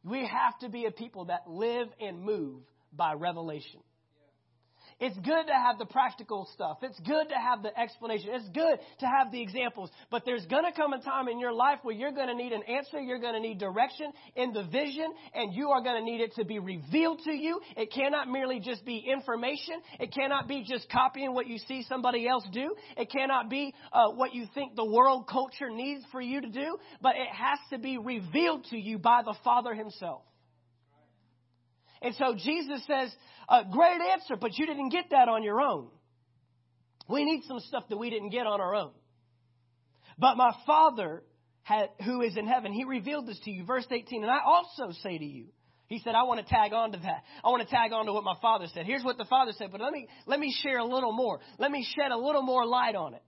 We 0.03 0.19
have 0.27 0.57
to 0.59 0.69
be 0.69 0.85
a 0.85 0.91
people 0.91 1.25
that 1.25 1.49
live 1.49 1.87
and 1.99 2.21
move 2.21 2.61
by 2.93 3.13
revelation. 3.13 3.81
It's 4.99 5.15
good 5.17 5.45
to 5.45 5.53
have 5.53 5.77
the 5.77 5.85
practical 5.85 6.49
stuff. 6.53 6.79
It's 6.81 6.99
good 7.01 7.29
to 7.29 7.35
have 7.35 7.61
the 7.61 7.77
explanation. 7.79 8.29
It's 8.31 8.49
good 8.49 8.79
to 8.99 9.05
have 9.05 9.31
the 9.31 9.39
examples. 9.39 9.91
But 10.09 10.23
there's 10.25 10.45
going 10.47 10.63
to 10.65 10.71
come 10.71 10.93
a 10.93 11.01
time 11.01 11.27
in 11.27 11.39
your 11.39 11.53
life 11.53 11.79
where 11.83 11.93
you're 11.93 12.11
going 12.11 12.29
to 12.29 12.33
need 12.33 12.51
an 12.51 12.63
answer. 12.63 12.99
You're 12.99 13.19
going 13.19 13.35
to 13.35 13.39
need 13.39 13.59
direction 13.59 14.11
in 14.35 14.53
the 14.53 14.63
vision, 14.63 15.13
and 15.35 15.53
you 15.53 15.69
are 15.69 15.81
going 15.83 16.03
to 16.03 16.03
need 16.03 16.21
it 16.21 16.33
to 16.35 16.45
be 16.45 16.57
revealed 16.57 17.21
to 17.25 17.31
you. 17.31 17.59
It 17.75 17.93
cannot 17.93 18.27
merely 18.27 18.59
just 18.59 18.85
be 18.85 19.05
information. 19.07 19.75
It 19.99 20.11
cannot 20.11 20.47
be 20.47 20.65
just 20.67 20.89
copying 20.89 21.35
what 21.35 21.45
you 21.45 21.59
see 21.59 21.85
somebody 21.87 22.27
else 22.27 22.47
do. 22.51 22.73
It 22.97 23.11
cannot 23.11 23.51
be 23.51 23.75
uh, 23.93 24.09
what 24.15 24.33
you 24.33 24.47
think 24.55 24.75
the 24.75 24.85
world 24.85 25.27
culture 25.27 25.69
needs 25.69 26.03
for 26.11 26.21
you 26.21 26.41
to 26.41 26.49
do. 26.49 26.77
But 27.03 27.17
it 27.17 27.27
has 27.31 27.59
to 27.69 27.77
be 27.77 27.99
revealed 27.99 28.65
to 28.71 28.77
you 28.77 28.97
by 28.97 29.21
the 29.23 29.35
Father 29.43 29.75
Himself. 29.75 30.23
And 32.01 32.15
so 32.15 32.35
Jesus 32.35 32.85
says, 32.85 33.15
a 33.49 33.63
great 33.71 34.01
answer, 34.13 34.35
but 34.35 34.57
you 34.57 34.65
didn't 34.65 34.89
get 34.89 35.05
that 35.11 35.29
on 35.29 35.43
your 35.43 35.61
own. 35.61 35.89
We 37.09 37.23
need 37.23 37.43
some 37.47 37.59
stuff 37.61 37.83
that 37.89 37.97
we 37.97 38.09
didn't 38.09 38.29
get 38.29 38.45
on 38.45 38.59
our 38.59 38.75
own. 38.75 38.91
But 40.17 40.35
my 40.35 40.51
Father, 40.65 41.23
who 42.03 42.21
is 42.21 42.35
in 42.35 42.47
heaven, 42.47 42.73
He 42.73 42.83
revealed 42.83 43.27
this 43.27 43.39
to 43.45 43.51
you. 43.51 43.65
Verse 43.65 43.85
18, 43.89 44.23
and 44.23 44.31
I 44.31 44.39
also 44.45 44.91
say 45.01 45.17
to 45.17 45.25
you, 45.25 45.45
He 45.87 45.99
said, 45.99 46.15
I 46.15 46.23
want 46.23 46.45
to 46.45 46.53
tag 46.53 46.73
on 46.73 46.91
to 46.91 46.97
that. 46.97 47.23
I 47.43 47.49
want 47.49 47.67
to 47.67 47.73
tag 47.73 47.93
on 47.93 48.05
to 48.07 48.13
what 48.13 48.23
my 48.23 48.35
Father 48.41 48.65
said. 48.73 48.85
Here's 48.85 49.03
what 49.03 49.17
the 49.17 49.25
Father 49.25 49.53
said, 49.57 49.71
but 49.71 49.79
let 49.79 49.93
me, 49.93 50.07
let 50.25 50.39
me 50.39 50.53
share 50.63 50.79
a 50.79 50.85
little 50.85 51.13
more. 51.13 51.39
Let 51.57 51.71
me 51.71 51.87
shed 51.95 52.11
a 52.11 52.17
little 52.17 52.41
more 52.41 52.65
light 52.65 52.95
on 52.95 53.13
it. 53.13 53.23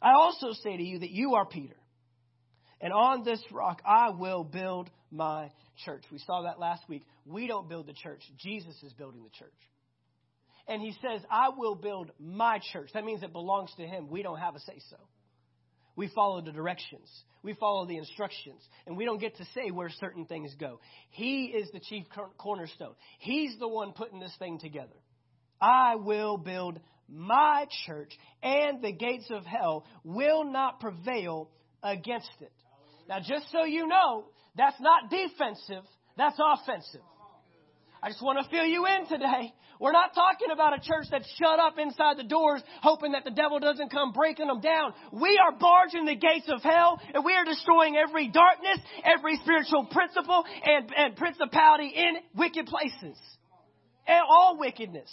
I 0.00 0.12
also 0.12 0.52
say 0.62 0.76
to 0.76 0.82
you 0.82 1.00
that 1.00 1.10
you 1.10 1.34
are 1.34 1.44
Peter. 1.46 1.74
And 2.80 2.92
on 2.92 3.24
this 3.24 3.42
rock 3.50 3.82
I 3.86 4.10
will 4.10 4.44
build 4.44 4.90
my 5.10 5.50
church. 5.84 6.04
We 6.12 6.18
saw 6.18 6.42
that 6.42 6.58
last 6.58 6.82
week. 6.88 7.04
We 7.24 7.46
don't 7.46 7.68
build 7.68 7.86
the 7.86 7.94
church, 7.94 8.22
Jesus 8.38 8.74
is 8.82 8.92
building 8.92 9.22
the 9.22 9.30
church. 9.38 9.52
And 10.68 10.82
he 10.82 10.92
says, 11.00 11.22
I 11.30 11.48
will 11.56 11.74
build 11.74 12.10
my 12.20 12.60
church. 12.72 12.90
That 12.92 13.04
means 13.04 13.22
it 13.22 13.32
belongs 13.32 13.70
to 13.78 13.86
him. 13.86 14.08
We 14.10 14.22
don't 14.22 14.38
have 14.38 14.54
a 14.54 14.60
say 14.60 14.80
so. 14.90 14.98
We 15.96 16.08
follow 16.14 16.42
the 16.42 16.52
directions. 16.52 17.08
We 17.42 17.54
follow 17.54 17.86
the 17.86 17.96
instructions. 17.96 18.62
And 18.86 18.96
we 18.96 19.06
don't 19.06 19.18
get 19.18 19.36
to 19.38 19.44
say 19.54 19.70
where 19.70 19.88
certain 19.88 20.26
things 20.26 20.54
go. 20.60 20.78
He 21.08 21.46
is 21.46 21.70
the 21.72 21.80
chief 21.80 22.04
cornerstone. 22.36 22.94
He's 23.18 23.58
the 23.58 23.66
one 23.66 23.92
putting 23.92 24.20
this 24.20 24.34
thing 24.38 24.58
together. 24.60 24.94
I 25.60 25.96
will 25.96 26.36
build 26.36 26.78
my 27.08 27.66
church, 27.86 28.12
and 28.42 28.82
the 28.82 28.92
gates 28.92 29.26
of 29.30 29.44
hell 29.44 29.86
will 30.04 30.44
not 30.44 30.78
prevail 30.78 31.50
against 31.82 32.30
it. 32.40 32.52
Now, 33.08 33.18
just 33.20 33.50
so 33.50 33.64
you 33.64 33.86
know, 33.86 34.26
that's 34.56 34.80
not 34.80 35.10
defensive, 35.10 35.84
that's 36.16 36.38
offensive. 36.38 37.00
I 38.02 38.10
just 38.10 38.22
want 38.22 38.38
to 38.44 38.50
fill 38.50 38.66
you 38.66 38.86
in 38.86 39.08
today. 39.08 39.52
We're 39.80 39.92
not 39.92 40.14
talking 40.14 40.48
about 40.52 40.74
a 40.76 40.80
church 40.80 41.06
that's 41.10 41.28
shut 41.40 41.58
up 41.58 41.78
inside 41.78 42.16
the 42.16 42.24
doors, 42.24 42.62
hoping 42.82 43.12
that 43.12 43.24
the 43.24 43.30
devil 43.30 43.60
doesn't 43.60 43.90
come 43.90 44.12
breaking 44.12 44.48
them 44.48 44.60
down. 44.60 44.92
We 45.12 45.38
are 45.38 45.56
barging 45.58 46.04
the 46.04 46.16
gates 46.16 46.48
of 46.48 46.62
hell, 46.62 47.00
and 47.14 47.24
we 47.24 47.32
are 47.32 47.44
destroying 47.44 47.96
every 47.96 48.28
darkness, 48.28 48.78
every 49.04 49.36
spiritual 49.36 49.86
principle, 49.86 50.44
and, 50.64 50.92
and 50.96 51.16
principality 51.16 51.92
in 51.94 52.16
wicked 52.36 52.66
places. 52.66 53.18
And 54.06 54.22
all 54.28 54.58
wickedness. 54.58 55.10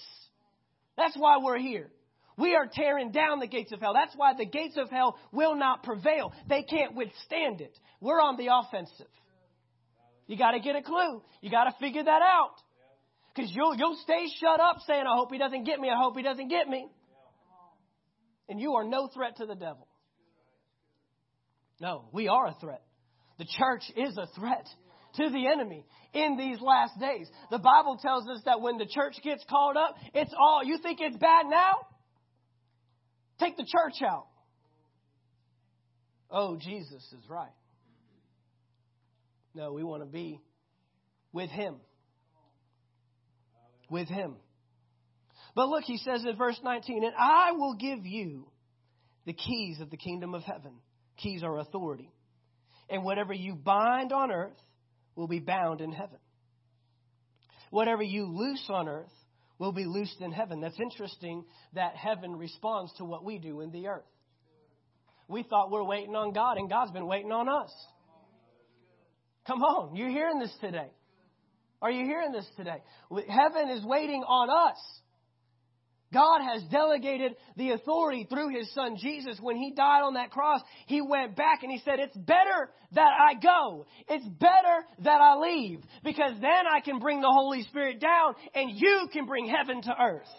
That's 0.97 1.15
why 1.15 1.37
we're 1.43 1.59
here. 1.59 1.89
We 2.37 2.55
are 2.55 2.67
tearing 2.71 3.11
down 3.11 3.39
the 3.39 3.47
gates 3.47 3.71
of 3.71 3.79
hell. 3.79 3.93
That's 3.93 4.13
why 4.15 4.33
the 4.37 4.45
gates 4.45 4.75
of 4.77 4.89
hell 4.89 5.17
will 5.31 5.55
not 5.55 5.83
prevail. 5.83 6.33
They 6.49 6.63
can't 6.63 6.95
withstand 6.95 7.61
it. 7.61 7.77
We're 8.01 8.21
on 8.21 8.35
the 8.37 8.49
offensive. 8.51 9.07
You 10.27 10.37
got 10.37 10.51
to 10.51 10.59
get 10.59 10.75
a 10.75 10.81
clue. 10.81 11.21
You 11.41 11.49
got 11.49 11.65
to 11.65 11.75
figure 11.79 12.03
that 12.03 12.21
out. 12.21 12.55
Because 13.33 13.51
you'll, 13.53 13.75
you'll 13.75 13.97
stay 14.03 14.27
shut 14.39 14.59
up 14.59 14.77
saying, 14.87 15.03
I 15.05 15.15
hope 15.15 15.31
he 15.31 15.37
doesn't 15.37 15.65
get 15.65 15.79
me. 15.79 15.89
I 15.89 15.97
hope 15.97 16.15
he 16.17 16.23
doesn't 16.23 16.47
get 16.47 16.67
me. 16.67 16.87
And 18.49 18.59
you 18.59 18.73
are 18.73 18.83
no 18.83 19.07
threat 19.13 19.37
to 19.37 19.45
the 19.45 19.55
devil. 19.55 19.87
No, 21.79 22.05
we 22.13 22.27
are 22.27 22.47
a 22.47 22.55
threat. 22.59 22.81
The 23.37 23.45
church 23.45 23.83
is 23.95 24.17
a 24.17 24.27
threat 24.39 24.65
to 25.15 25.29
the 25.29 25.47
enemy 25.47 25.85
in 26.13 26.37
these 26.37 26.59
last 26.61 26.97
days. 26.99 27.27
The 27.51 27.59
Bible 27.59 27.97
tells 28.01 28.27
us 28.27 28.41
that 28.45 28.61
when 28.61 28.77
the 28.77 28.85
church 28.85 29.15
gets 29.23 29.43
called 29.49 29.75
up, 29.75 29.95
it's 30.13 30.33
all, 30.39 30.63
you 30.63 30.77
think 30.81 30.99
it's 31.01 31.17
bad 31.17 31.47
now? 31.49 31.87
Take 33.39 33.57
the 33.57 33.65
church 33.65 34.01
out. 34.07 34.27
Oh, 36.29 36.57
Jesus 36.57 37.03
is 37.13 37.29
right. 37.29 37.53
No, 39.53 39.73
we 39.73 39.83
want 39.83 40.03
to 40.03 40.09
be 40.09 40.41
with 41.31 41.49
Him. 41.49 41.75
With 43.89 44.07
Him. 44.07 44.35
But 45.55 45.69
look, 45.69 45.83
he 45.83 45.97
says 45.97 46.25
in 46.25 46.35
verse 46.35 46.59
19, 46.61 47.03
and 47.03 47.13
I 47.17 47.53
will 47.53 47.75
give 47.75 48.05
you 48.05 48.47
the 49.25 49.33
keys 49.33 49.79
of 49.79 49.89
the 49.89 49.97
kingdom 49.97 50.33
of 50.33 50.43
heaven. 50.43 50.73
Keys 51.17 51.43
are 51.43 51.57
authority. 51.59 52.11
And 52.89 53.03
whatever 53.03 53.33
you 53.33 53.55
bind 53.55 54.11
on 54.11 54.31
earth 54.31 54.57
will 55.15 55.27
be 55.27 55.39
bound 55.39 55.79
in 55.79 55.91
heaven. 55.91 56.19
Whatever 57.71 58.03
you 58.03 58.27
loose 58.27 58.65
on 58.69 58.87
earth 58.89 59.11
will 59.57 59.71
be 59.71 59.85
loosed 59.85 60.21
in 60.21 60.31
heaven. 60.31 60.61
That's 60.61 60.79
interesting 60.79 61.45
that 61.73 61.95
heaven 61.95 62.35
responds 62.35 62.93
to 62.97 63.05
what 63.05 63.23
we 63.23 63.37
do 63.37 63.61
in 63.61 63.71
the 63.71 63.87
earth. 63.87 64.03
We 65.27 65.43
thought 65.43 65.71
we're 65.71 65.83
waiting 65.83 66.15
on 66.15 66.33
God, 66.33 66.57
and 66.57 66.69
God's 66.69 66.91
been 66.91 67.07
waiting 67.07 67.31
on 67.31 67.49
us. 67.49 67.71
Come 69.47 69.61
on, 69.63 69.95
you're 69.95 70.09
hearing 70.09 70.39
this 70.39 70.53
today? 70.61 70.89
Are 71.81 71.91
you 71.91 72.05
hearing 72.05 72.31
this 72.31 72.47
today? 72.57 72.81
Heaven 73.27 73.69
is 73.69 73.83
waiting 73.85 74.23
on 74.23 74.49
us. 74.49 74.77
God 76.15 76.39
has 76.49 76.63
delegated 76.71 77.35
the 77.57 77.71
authority 77.71 78.25
through 78.29 78.57
his 78.57 78.73
son 78.73 78.95
Jesus. 78.97 79.37
When 79.41 79.57
he 79.57 79.73
died 79.73 79.99
on 79.99 80.13
that 80.13 80.31
cross, 80.31 80.61
he 80.85 81.01
went 81.01 81.35
back 81.35 81.61
and 81.61 81.69
he 81.69 81.79
said, 81.83 81.99
It's 81.99 82.15
better 82.15 82.69
that 82.93 83.11
I 83.19 83.33
go. 83.33 83.85
It's 84.07 84.25
better 84.25 84.85
that 85.03 85.19
I 85.19 85.35
leave 85.37 85.81
because 86.05 86.31
then 86.39 86.67
I 86.73 86.79
can 86.79 86.99
bring 86.99 87.19
the 87.19 87.29
Holy 87.29 87.63
Spirit 87.63 87.99
down 87.99 88.35
and 88.53 88.71
you 88.73 89.09
can 89.11 89.25
bring 89.25 89.45
heaven 89.45 89.81
to 89.81 89.93
earth. 90.01 90.29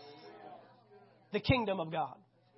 The 1.35 1.41
kingdom 1.41 1.79
of 1.79 1.93
God. 1.93 2.15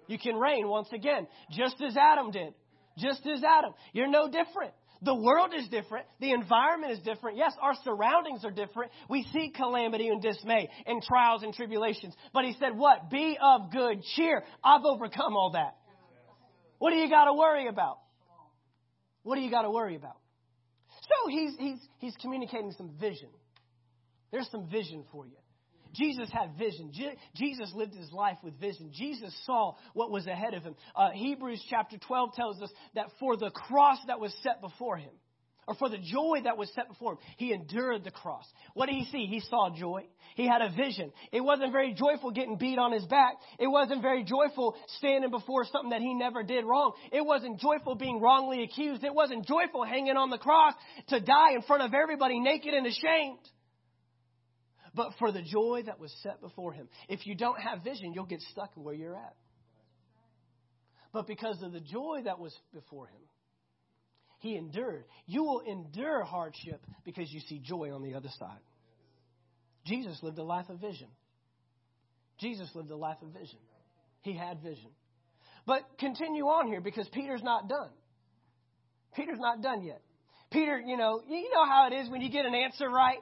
You 0.07 0.19
can 0.21 0.37
reign 0.37 0.69
once 0.69 0.89
again, 0.93 1.27
just 1.51 1.75
as 1.85 1.97
Adam 1.97 2.31
did. 2.31 2.55
Just 2.99 3.27
as 3.27 3.43
Adam. 3.43 3.75
You're 3.93 4.09
no 4.09 4.29
different. 4.29 4.75
The 5.03 5.15
world 5.15 5.53
is 5.57 5.69
different. 5.69 6.07
The 6.21 6.33
environment 6.33 6.93
is 6.93 6.99
different. 7.01 7.37
Yes, 7.37 7.53
our 7.63 7.75
surroundings 7.85 8.45
are 8.45 8.51
different. 8.51 8.91
We 9.09 9.25
see 9.33 9.53
calamity 9.55 10.09
and 10.09 10.21
dismay 10.21 10.69
and 10.87 11.03
trials 11.03 11.43
and 11.43 11.55
tribulations. 11.55 12.15
But 12.35 12.45
he 12.45 12.57
said, 12.59 12.77
what? 12.77 13.09
Be 13.11 13.39
of 13.41 13.71
good 13.71 14.03
cheer. 14.17 14.43
I've 14.63 14.85
overcome 14.85 15.37
all 15.37 15.53
that. 15.53 15.77
What 16.79 16.91
do 16.91 16.97
you 16.97 17.09
got 17.09 17.27
to 17.27 17.35
worry 17.35 17.69
about? 17.69 17.99
What 19.23 19.37
do 19.37 19.43
you 19.43 19.51
got 19.51 19.63
to 19.63 19.71
worry 19.71 19.95
about? 19.95 20.17
So 20.91 21.31
he's, 21.31 21.55
he's, 21.59 21.79
he's 21.99 22.15
communicating 22.21 22.73
some 22.77 22.91
vision. 23.01 23.29
There's 24.33 24.49
some 24.51 24.69
vision 24.69 25.05
for 25.13 25.27
you. 25.27 25.37
Jesus 25.95 26.29
had 26.31 26.57
vision. 26.59 26.91
Je- 26.93 27.17
Jesus 27.35 27.73
lived 27.75 27.95
his 27.95 28.13
life 28.13 28.39
with 28.43 28.59
vision. 28.61 28.91
Jesus 28.93 29.35
saw 29.45 29.75
what 29.95 30.11
was 30.11 30.27
ahead 30.27 30.55
of 30.55 30.63
him. 30.63 30.75
Uh, 30.95 31.11
Hebrews 31.11 31.65
chapter 31.69 31.97
12 31.99 32.35
tells 32.35 32.63
us 32.63 32.71
that 32.95 33.07
for 33.21 33.37
the 33.37 33.51
cross 33.51 33.99
that 34.07 34.21
was 34.21 34.35
set 34.43 34.61
before 34.61 34.97
him, 34.97 35.11
or 35.69 35.75
for 35.75 35.91
the 35.91 35.99
joy 35.99 36.41
that 36.45 36.57
was 36.57 36.73
set 36.75 36.89
before 36.89 37.13
him, 37.13 37.19
he 37.37 37.53
endured 37.53 38.03
the 38.03 38.11
cross. 38.11 38.47
What 38.73 38.87
did 38.87 38.95
he 38.95 39.05
see? 39.13 39.27
He 39.27 39.41
saw 39.41 39.69
joy. 39.69 40.07
He 40.35 40.47
had 40.49 40.63
a 40.63 40.71
vision. 40.71 41.13
It 41.31 41.43
wasn't 41.43 41.73
very 41.73 41.93
joyful 41.93 42.31
getting 42.31 42.57
beat 42.57 42.79
on 42.79 42.91
his 42.91 43.05
back. 43.05 43.35
It 43.59 43.67
wasn't 43.67 44.01
very 44.01 44.25
joyful 44.25 44.77
standing 44.97 45.31
before 45.31 45.67
something 45.67 45.91
that 45.91 46.01
he 46.01 46.15
never 46.15 46.43
did 46.43 46.65
wrong. 46.65 46.93
It 47.13 47.25
wasn't 47.25 47.61
joyful 47.61 47.97
being 47.97 48.19
wrongly 48.19 48.63
accused. 48.63 49.05
It 49.05 49.15
wasn't 49.15 49.47
joyful 49.47 49.85
hanging 49.85 50.17
on 50.17 50.31
the 50.31 50.39
cross 50.39 50.73
to 51.09 51.21
die 51.21 51.53
in 51.55 51.61
front 51.63 51.83
of 51.83 51.93
everybody 51.93 52.41
naked 52.41 52.73
and 52.73 52.87
ashamed 52.87 53.39
but 54.95 55.13
for 55.19 55.33
the 55.33 55.43
joy 55.43 55.83
that 55.87 55.99
was 55.99 56.13
set 56.23 56.41
before 56.41 56.73
him. 56.73 56.89
If 57.09 57.27
you 57.27 57.35
don't 57.35 57.61
have 57.61 57.83
vision, 57.83 58.13
you'll 58.15 58.27
get 58.27 58.41
stuck 58.53 58.71
where 58.75 58.95
you're 58.95 59.17
at. 59.17 59.35
But 61.13 61.27
because 61.27 61.63
of 61.63 61.73
the 61.73 61.81
joy 61.81 62.23
that 62.25 62.39
was 62.39 62.55
before 62.73 63.07
him, 63.07 63.21
he 64.41 64.57
endured. 64.57 65.05
You 65.27 65.43
will 65.43 65.61
endure 65.61 66.23
hardship 66.23 66.81
because 67.05 67.31
you 67.33 67.41
see 67.41 67.61
joy 67.61 67.93
on 67.93 68.03
the 68.03 68.15
other 68.15 68.29
side. 68.39 68.61
Jesus 69.87 70.19
lived 70.23 70.39
a 70.39 70.45
life 70.45 70.69
of 70.69 70.81
vision. 70.81 71.09
Jesus 72.39 72.69
lived 72.75 72.91
a 72.91 72.97
life 72.97 73.17
of 73.23 73.33
vision. 73.33 73.59
He 74.23 74.37
had 74.37 74.61
vision. 74.63 74.91
But 75.67 75.83
continue 75.99 76.45
on 76.45 76.69
here 76.69 76.81
because 76.81 77.09
Peter's 77.09 77.43
not 77.43 77.69
done. 77.69 77.91
Peter's 79.17 79.41
not 79.41 79.61
done 79.61 79.83
yet. 79.83 80.01
Peter, 80.51 80.79
you 80.79 80.97
know, 80.97 81.21
you 81.29 81.51
know 81.53 81.67
how 81.67 81.89
it 81.91 81.95
is 81.95 82.09
when 82.09 82.21
you 82.21 82.31
get 82.31 82.47
an 82.47 82.55
answer 82.55 82.89
right 82.89 83.19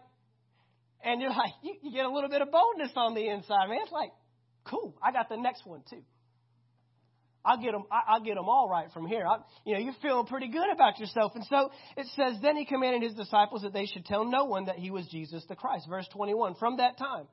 and 1.07 1.21
you're 1.21 1.31
like, 1.31 1.53
you, 1.63 1.75
you 1.83 1.93
get 1.93 2.05
a 2.05 2.11
little 2.11 2.29
bit 2.29 2.43
of 2.43 2.51
boldness 2.51 2.91
on 2.97 3.15
the 3.15 3.29
inside, 3.29 3.69
man. 3.69 3.79
It's 3.83 3.93
like, 3.93 4.11
cool, 4.65 4.95
I 5.03 5.13
got 5.13 5.29
the 5.29 5.37
next 5.37 5.65
one 5.65 5.83
too. 5.89 6.03
I'll 7.45 7.63
get 7.63 7.71
them. 7.71 7.85
I'll 7.93 8.21
get 8.21 8.35
them 8.35 8.49
all 8.49 8.69
right 8.69 8.89
from 8.93 9.07
here. 9.07 9.25
I, 9.25 9.37
you 9.65 9.75
know, 9.75 9.81
you're 9.81 9.95
feeling 10.03 10.27
pretty 10.27 10.49
good 10.49 10.69
about 10.73 10.99
yourself. 10.99 11.31
And 11.37 11.45
so 11.45 11.71
it 11.97 12.09
says, 12.17 12.39
then 12.43 12.57
he 12.57 12.67
commanded 12.67 13.05
his 13.05 13.15
disciples 13.15 13.63
that 13.63 13.73
they 13.73 13.87
should 13.87 14.05
tell 14.05 14.25
no 14.25 14.47
one 14.47 14.65
that 14.65 14.81
he 14.81 14.91
was 14.91 15.07
Jesus 15.07 15.45
the 15.49 15.55
Christ. 15.55 15.87
Verse 15.89 16.09
21. 16.13 16.57
From 16.57 16.79
that 16.79 16.99
time, 16.99 17.29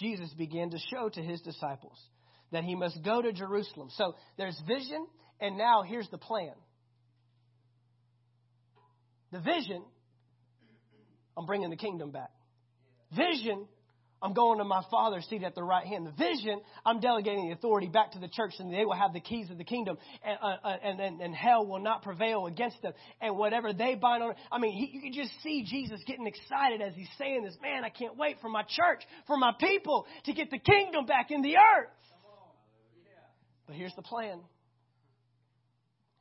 Jesus 0.00 0.34
began 0.36 0.70
to 0.70 0.78
show 0.92 1.08
to 1.10 1.22
his 1.22 1.40
disciples 1.42 1.96
that 2.50 2.64
he 2.64 2.74
must 2.74 3.04
go 3.04 3.22
to 3.22 3.32
Jerusalem. 3.32 3.88
So 3.96 4.16
there's 4.36 4.60
vision, 4.66 5.06
and 5.40 5.56
now 5.56 5.84
here's 5.86 6.08
the 6.10 6.18
plan. 6.18 6.54
The 9.30 9.38
vision, 9.38 9.84
I'm 11.38 11.46
bringing 11.46 11.70
the 11.70 11.76
kingdom 11.76 12.10
back. 12.10 12.30
Vision, 13.16 13.66
I'm 14.22 14.34
going 14.34 14.58
to 14.58 14.64
my 14.64 14.82
Father's 14.88 15.24
seat 15.26 15.42
at 15.42 15.56
the 15.56 15.64
right 15.64 15.84
hand. 15.84 16.06
The 16.06 16.12
vision, 16.12 16.60
I'm 16.86 17.00
delegating 17.00 17.48
the 17.48 17.54
authority 17.54 17.88
back 17.88 18.12
to 18.12 18.20
the 18.20 18.28
church, 18.28 18.52
and 18.60 18.72
they 18.72 18.84
will 18.84 18.94
have 18.94 19.12
the 19.12 19.20
keys 19.20 19.50
of 19.50 19.58
the 19.58 19.64
kingdom, 19.64 19.98
and, 20.24 20.38
uh, 20.40 20.56
uh 20.64 20.76
and, 20.82 21.00
and, 21.00 21.20
and, 21.20 21.34
hell 21.34 21.66
will 21.66 21.80
not 21.80 22.02
prevail 22.02 22.46
against 22.46 22.80
them. 22.82 22.92
And 23.20 23.36
whatever 23.36 23.72
they 23.72 23.96
bind 23.96 24.22
on, 24.22 24.34
I 24.52 24.58
mean, 24.58 24.72
he, 24.72 24.96
you 24.96 25.02
can 25.02 25.12
just 25.12 25.32
see 25.42 25.64
Jesus 25.68 26.00
getting 26.06 26.28
excited 26.28 26.80
as 26.80 26.94
he's 26.94 27.08
saying 27.18 27.42
this. 27.42 27.56
Man, 27.60 27.84
I 27.84 27.88
can't 27.88 28.16
wait 28.16 28.36
for 28.40 28.48
my 28.48 28.62
church, 28.62 29.02
for 29.26 29.36
my 29.36 29.52
people 29.58 30.06
to 30.24 30.32
get 30.32 30.50
the 30.50 30.58
kingdom 30.58 31.04
back 31.04 31.32
in 31.32 31.42
the 31.42 31.56
earth. 31.56 31.90
But 33.66 33.74
here's 33.74 33.94
the 33.96 34.02
plan. 34.02 34.40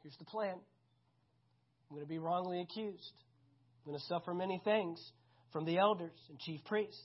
Here's 0.01 0.17
the 0.17 0.25
plan. 0.25 0.55
I'm 0.55 1.95
going 1.95 2.05
to 2.05 2.09
be 2.09 2.19
wrongly 2.19 2.61
accused. 2.61 3.13
I'm 3.85 3.91
going 3.91 3.99
to 3.99 4.05
suffer 4.05 4.33
many 4.33 4.59
things 4.63 4.99
from 5.51 5.65
the 5.65 5.77
elders 5.77 6.17
and 6.29 6.39
chief 6.39 6.63
priests 6.65 7.01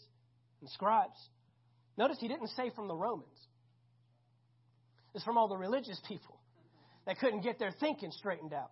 and 0.60 0.70
scribes. 0.70 1.18
Notice 1.98 2.18
he 2.20 2.28
didn't 2.28 2.48
say 2.48 2.70
from 2.74 2.88
the 2.88 2.94
Romans. 2.94 3.28
It's 5.14 5.24
from 5.24 5.38
all 5.38 5.48
the 5.48 5.56
religious 5.56 6.00
people 6.08 6.38
that 7.06 7.18
couldn't 7.18 7.40
get 7.40 7.58
their 7.58 7.72
thinking 7.80 8.10
straightened 8.10 8.52
out. 8.52 8.70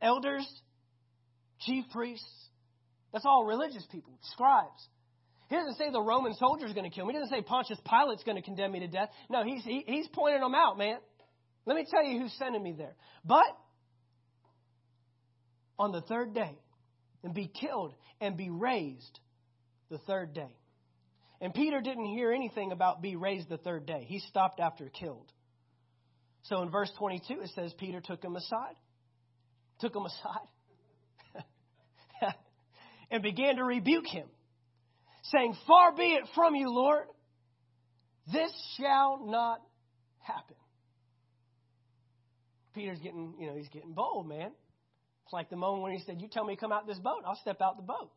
Elders, 0.00 0.46
chief 1.60 1.84
priests, 1.92 2.26
that's 3.12 3.26
all 3.26 3.44
religious 3.44 3.86
people, 3.92 4.18
scribes. 4.32 4.88
He 5.48 5.56
doesn't 5.56 5.76
say 5.76 5.90
the 5.90 6.00
Roman 6.00 6.34
soldier 6.34 6.66
is 6.66 6.72
going 6.72 6.88
to 6.88 6.94
kill 6.94 7.06
me. 7.06 7.14
He 7.14 7.20
doesn't 7.20 7.34
say 7.34 7.42
Pontius 7.42 7.78
Pilate's 7.84 8.24
going 8.24 8.36
to 8.36 8.42
condemn 8.42 8.72
me 8.72 8.80
to 8.80 8.88
death. 8.88 9.10
No, 9.30 9.44
he's, 9.44 9.62
he, 9.62 9.84
he's 9.86 10.08
pointing 10.12 10.40
them 10.40 10.54
out, 10.54 10.78
man. 10.78 10.98
Let 11.66 11.76
me 11.76 11.86
tell 11.90 12.02
you 12.02 12.20
who's 12.20 12.34
sending 12.38 12.62
me 12.62 12.74
there. 12.76 12.94
But 13.24 13.44
on 15.78 15.92
the 15.92 16.00
third 16.02 16.34
day, 16.34 16.58
and 17.24 17.34
be 17.34 17.48
killed 17.48 17.94
and 18.20 18.36
be 18.36 18.50
raised 18.50 19.18
the 19.90 19.98
third 19.98 20.34
day. 20.34 20.54
And 21.40 21.52
Peter 21.52 21.80
didn't 21.80 22.06
hear 22.06 22.30
anything 22.30 22.70
about 22.70 23.02
be 23.02 23.16
raised 23.16 23.48
the 23.48 23.56
third 23.58 23.86
day. 23.86 24.04
He 24.06 24.20
stopped 24.20 24.60
after 24.60 24.88
killed. 24.88 25.32
So 26.44 26.62
in 26.62 26.70
verse 26.70 26.92
22, 26.98 27.40
it 27.40 27.50
says 27.54 27.74
Peter 27.78 28.00
took 28.00 28.22
him 28.22 28.36
aside. 28.36 28.76
Took 29.80 29.96
him 29.96 30.04
aside. 30.04 30.46
and 33.10 33.22
began 33.22 33.56
to 33.56 33.64
rebuke 33.64 34.06
him, 34.06 34.26
saying, 35.24 35.56
Far 35.66 35.96
be 35.96 36.14
it 36.14 36.24
from 36.34 36.54
you, 36.54 36.70
Lord. 36.70 37.06
This 38.32 38.52
shall 38.78 39.20
not 39.26 39.60
happen. 40.20 40.56
Peter's 42.74 42.98
getting, 43.00 43.34
you 43.38 43.46
know, 43.46 43.56
he's 43.56 43.68
getting 43.68 43.92
bold, 43.92 44.28
man. 44.28 44.50
It's 45.24 45.32
like 45.32 45.50
the 45.50 45.56
moment 45.56 45.82
when 45.82 45.92
he 45.92 46.02
said, 46.04 46.20
You 46.20 46.28
tell 46.28 46.44
me 46.44 46.54
to 46.54 46.60
come 46.60 46.72
out 46.72 46.86
this 46.86 46.98
boat, 46.98 47.22
I'll 47.26 47.38
step 47.40 47.60
out 47.60 47.76
the 47.76 47.82
boat. 47.82 48.10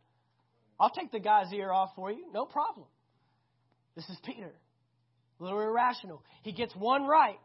I'll 0.79 0.91
take 0.91 1.11
the 1.11 1.19
guy's 1.19 1.51
ear 1.53 1.71
off 1.71 1.91
for 1.95 2.11
you, 2.11 2.25
no 2.33 2.45
problem. 2.45 2.87
This 3.95 4.07
is 4.09 4.17
Peter. 4.23 4.53
A 5.39 5.43
little 5.43 5.59
irrational. 5.59 6.23
He 6.43 6.51
gets 6.51 6.75
one 6.75 7.05
right, 7.05 7.39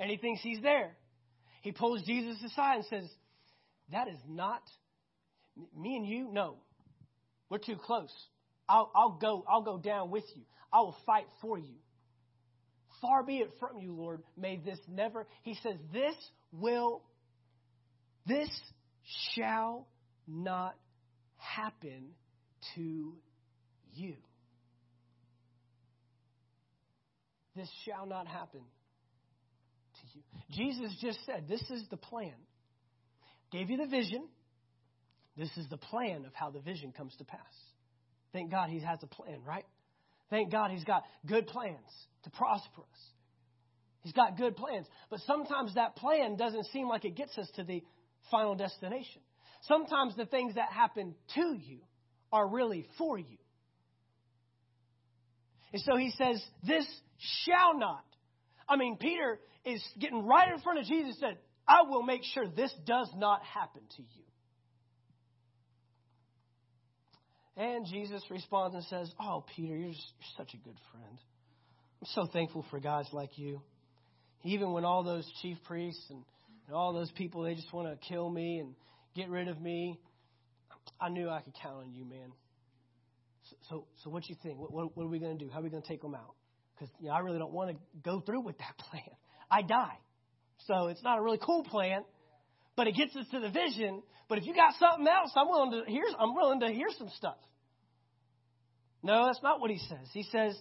and 0.00 0.10
he 0.10 0.16
thinks 0.16 0.42
he's 0.42 0.60
there. 0.60 0.96
He 1.62 1.72
pulls 1.72 2.02
Jesus 2.02 2.36
aside 2.44 2.76
and 2.76 2.84
says, 2.86 3.10
That 3.92 4.08
is 4.08 4.18
not 4.28 4.62
me 5.76 5.96
and 5.96 6.06
you. 6.06 6.28
No, 6.32 6.56
we're 7.48 7.58
too 7.58 7.76
close. 7.76 8.12
I'll, 8.68 8.90
I'll 8.94 9.18
go. 9.20 9.44
I'll 9.48 9.62
go 9.62 9.78
down 9.78 10.10
with 10.10 10.24
you. 10.34 10.42
I 10.72 10.80
will 10.80 10.96
fight 11.06 11.26
for 11.40 11.58
you. 11.58 11.74
Far 13.00 13.22
be 13.22 13.38
it 13.38 13.50
from 13.60 13.78
you, 13.78 13.92
Lord. 13.92 14.22
May 14.36 14.56
this 14.56 14.78
never. 14.88 15.26
He 15.42 15.56
says, 15.62 15.76
This 15.92 16.14
will, 16.52 17.02
this 18.26 18.48
shall 19.34 19.86
not 20.26 20.74
happen 21.36 22.10
to 22.74 23.14
you. 23.94 24.14
This 27.54 27.68
shall 27.84 28.06
not 28.06 28.26
happen 28.26 28.60
to 28.60 30.06
you. 30.14 30.22
Jesus 30.50 30.96
just 31.00 31.18
said, 31.26 31.46
This 31.48 31.62
is 31.70 31.84
the 31.90 31.96
plan. 31.96 32.34
Gave 33.52 33.70
you 33.70 33.76
the 33.76 33.86
vision. 33.86 34.26
This 35.36 35.50
is 35.56 35.68
the 35.68 35.76
plan 35.76 36.24
of 36.26 36.34
how 36.34 36.50
the 36.50 36.60
vision 36.60 36.92
comes 36.92 37.14
to 37.18 37.24
pass. 37.24 37.40
Thank 38.32 38.50
God 38.50 38.70
he 38.70 38.80
has 38.80 38.98
a 39.02 39.06
plan, 39.06 39.38
right? 39.46 39.64
Thank 40.30 40.50
God 40.50 40.70
he's 40.70 40.84
got 40.84 41.04
good 41.26 41.46
plans 41.46 41.78
to 42.24 42.30
prosper 42.30 42.82
us. 42.82 43.00
He's 44.00 44.12
got 44.12 44.36
good 44.36 44.56
plans. 44.56 44.86
But 45.10 45.20
sometimes 45.26 45.74
that 45.74 45.96
plan 45.96 46.36
doesn't 46.36 46.66
seem 46.66 46.88
like 46.88 47.04
it 47.04 47.16
gets 47.16 47.36
us 47.38 47.48
to 47.56 47.64
the 47.64 47.82
final 48.30 48.54
destination. 48.54 49.20
Sometimes 49.62 50.16
the 50.16 50.26
things 50.26 50.54
that 50.56 50.70
happen 50.72 51.14
to 51.34 51.56
you 51.58 51.78
are 52.32 52.46
really 52.48 52.86
for 52.98 53.18
you. 53.18 53.38
And 55.72 55.82
so 55.82 55.96
he 55.96 56.12
says, 56.16 56.42
This 56.66 56.86
shall 57.44 57.78
not. 57.78 58.04
I 58.68 58.76
mean, 58.76 58.96
Peter 58.96 59.38
is 59.64 59.82
getting 59.98 60.26
right 60.26 60.52
in 60.52 60.60
front 60.60 60.78
of 60.78 60.84
Jesus 60.84 61.16
and 61.20 61.30
said, 61.30 61.38
I 61.66 61.82
will 61.88 62.02
make 62.02 62.22
sure 62.32 62.46
this 62.46 62.72
does 62.86 63.10
not 63.16 63.42
happen 63.42 63.82
to 63.96 64.02
you. 64.02 64.24
And 67.56 67.86
Jesus 67.86 68.22
responds 68.30 68.74
and 68.74 68.84
says, 68.84 69.12
Oh, 69.20 69.44
Peter, 69.56 69.76
you're, 69.76 69.90
just, 69.90 70.12
you're 70.18 70.44
such 70.44 70.54
a 70.54 70.58
good 70.58 70.76
friend. 70.92 71.18
I'm 72.02 72.08
so 72.14 72.26
thankful 72.32 72.64
for 72.70 72.80
guys 72.80 73.06
like 73.12 73.38
you. 73.38 73.62
Even 74.42 74.72
when 74.72 74.84
all 74.84 75.02
those 75.02 75.30
chief 75.40 75.56
priests 75.64 76.04
and, 76.10 76.22
and 76.66 76.76
all 76.76 76.92
those 76.92 77.10
people, 77.12 77.42
they 77.42 77.54
just 77.54 77.72
want 77.72 77.88
to 77.88 78.08
kill 78.08 78.28
me 78.28 78.58
and 78.58 78.74
get 79.14 79.28
rid 79.28 79.48
of 79.48 79.60
me, 79.60 79.98
I 81.00 81.08
knew 81.08 81.28
I 81.28 81.40
could 81.40 81.54
count 81.62 81.76
on 81.84 81.92
you, 81.92 82.04
man. 82.04 82.32
So, 83.50 83.56
so, 83.68 83.84
so 84.02 84.10
what 84.10 84.28
you 84.28 84.36
think? 84.42 84.58
What, 84.58 84.72
what, 84.72 84.96
what 84.96 85.04
are 85.04 85.08
we 85.08 85.18
going 85.18 85.38
to 85.38 85.44
do? 85.44 85.50
How 85.50 85.60
are 85.60 85.62
we 85.62 85.70
going 85.70 85.82
to 85.82 85.88
take 85.88 86.02
them 86.02 86.14
out? 86.14 86.34
Because 86.74 86.92
you 87.00 87.08
know, 87.08 87.14
I 87.14 87.20
really 87.20 87.38
don't 87.38 87.52
want 87.52 87.70
to 87.70 87.76
go 88.02 88.20
through 88.20 88.40
with 88.40 88.58
that 88.58 88.76
plan. 88.90 89.02
I 89.50 89.62
die. 89.62 89.98
So 90.66 90.88
it's 90.88 91.02
not 91.02 91.18
a 91.18 91.22
really 91.22 91.38
cool 91.42 91.64
plan, 91.64 92.04
but 92.76 92.86
it 92.86 92.94
gets 92.94 93.14
us 93.16 93.26
to 93.32 93.40
the 93.40 93.50
vision. 93.50 94.02
But 94.28 94.38
if 94.38 94.46
you 94.46 94.54
got 94.54 94.74
something 94.78 95.06
else, 95.06 95.32
I'm 95.36 95.48
willing 95.48 95.84
to 95.84 95.90
hear. 95.90 96.04
I'm 96.18 96.34
willing 96.34 96.60
to 96.60 96.68
hear 96.68 96.88
some 96.96 97.10
stuff. 97.16 97.36
No, 99.02 99.26
that's 99.26 99.42
not 99.42 99.60
what 99.60 99.70
he 99.70 99.78
says. 99.78 100.08
He 100.12 100.22
says, 100.22 100.58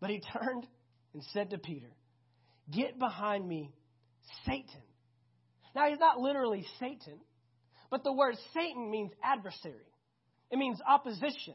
but 0.00 0.10
he 0.10 0.20
turned 0.32 0.66
and 1.14 1.22
said 1.32 1.50
to 1.50 1.58
Peter, 1.58 1.90
"Get 2.70 2.98
behind 2.98 3.46
me, 3.46 3.72
Satan." 4.44 4.82
Now 5.74 5.88
he's 5.88 5.98
not 5.98 6.18
literally 6.18 6.66
Satan. 6.78 7.18
But 7.90 8.04
the 8.04 8.12
word 8.12 8.36
Satan 8.54 8.90
means 8.90 9.12
adversary, 9.22 9.86
it 10.50 10.58
means 10.58 10.80
opposition. 10.86 11.54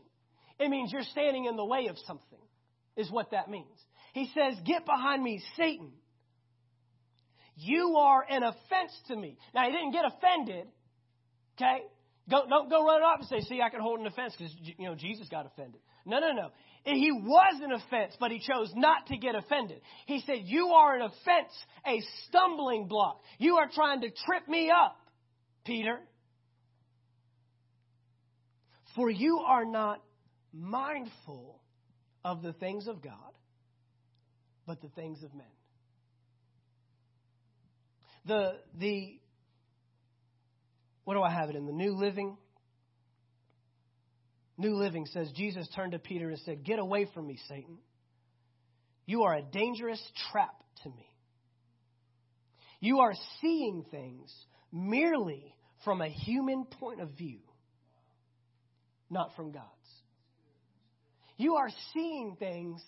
It 0.60 0.70
means 0.70 0.92
you're 0.92 1.04
standing 1.04 1.46
in 1.46 1.56
the 1.56 1.66
way 1.66 1.88
of 1.88 1.98
something, 2.08 2.40
is 2.96 3.12
what 3.12 3.30
that 3.32 3.48
means. 3.48 3.78
He 4.14 4.30
says, 4.34 4.56
Get 4.66 4.86
behind 4.86 5.24
me, 5.24 5.42
Satan. 5.56 5.92
You 7.56 7.98
are 7.98 8.26
an 8.28 8.44
offense 8.44 8.92
to 9.08 9.16
me. 9.16 9.38
Now, 9.54 9.66
he 9.66 9.72
didn't 9.72 9.92
get 9.92 10.06
offended, 10.06 10.68
okay? 11.56 11.84
Go, 12.30 12.46
don't 12.50 12.70
go 12.70 12.86
run 12.86 13.02
off 13.04 13.20
and 13.20 13.28
say, 13.28 13.48
See, 13.48 13.62
I 13.62 13.70
can 13.70 13.82
hold 13.82 14.00
an 14.00 14.08
offense 14.08 14.34
because, 14.38 14.54
you 14.78 14.86
know, 14.86 14.96
Jesus 14.96 15.28
got 15.30 15.46
offended. 15.46 15.80
No, 16.06 16.20
no, 16.20 16.32
no. 16.32 16.50
He 16.96 17.12
was 17.12 17.62
an 17.62 17.74
offense, 17.74 18.16
but 18.18 18.32
he 18.32 18.40
chose 18.40 18.72
not 18.74 19.08
to 19.08 19.18
get 19.18 19.36
offended. 19.36 19.82
He 20.06 20.22
said, 20.26 20.38
You 20.44 20.68
are 20.70 20.96
an 20.96 21.02
offense, 21.02 21.52
a 21.86 22.02
stumbling 22.26 22.88
block. 22.88 23.22
You 23.40 23.56
are 23.58 23.68
trying 23.74 24.02
to 24.02 24.10
trip 24.10 24.48
me 24.48 24.72
up, 24.72 24.98
Peter. 25.66 26.00
For 28.96 29.10
you 29.10 29.40
are 29.46 29.66
not 29.66 30.02
mindful 30.54 31.62
of 32.24 32.42
the 32.42 32.54
things 32.54 32.88
of 32.88 33.02
God, 33.02 33.14
but 34.66 34.82
the 34.82 34.90
things 34.90 35.24
of 35.24 35.34
men. 35.34 35.46
The, 38.26 38.60
the, 38.78 39.20
what 41.04 41.16
do 41.16 41.22
I 41.22 41.32
have 41.32 41.50
it 41.50 41.58
in? 41.58 41.66
The 41.66 41.74
New 41.74 41.96
Living? 41.96 42.38
New 44.58 44.76
Living 44.76 45.06
says, 45.06 45.32
Jesus 45.36 45.68
turned 45.76 45.92
to 45.92 46.00
Peter 46.00 46.30
and 46.30 46.40
said, 46.40 46.64
Get 46.64 46.80
away 46.80 47.08
from 47.14 47.28
me, 47.28 47.38
Satan. 47.48 47.78
You 49.06 49.24
are 49.24 49.36
a 49.36 49.42
dangerous 49.42 50.02
trap 50.32 50.56
to 50.84 50.90
me. 50.90 51.10
You 52.80 53.00
are 53.00 53.14
seeing 53.42 53.86
things 53.90 54.34
merely 54.72 55.56
from 55.84 56.02
a 56.02 56.10
human 56.10 56.66
point 56.66 57.02
of 57.02 57.12
view 57.12 57.40
not 59.10 59.36
from 59.36 59.52
God's. 59.52 59.66
You 61.38 61.56
are 61.56 61.70
seeing 61.94 62.36
things 62.40 62.82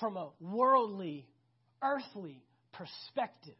from 0.00 0.16
a 0.16 0.30
worldly, 0.40 1.26
earthly 1.82 2.44
perspective. 2.72 3.54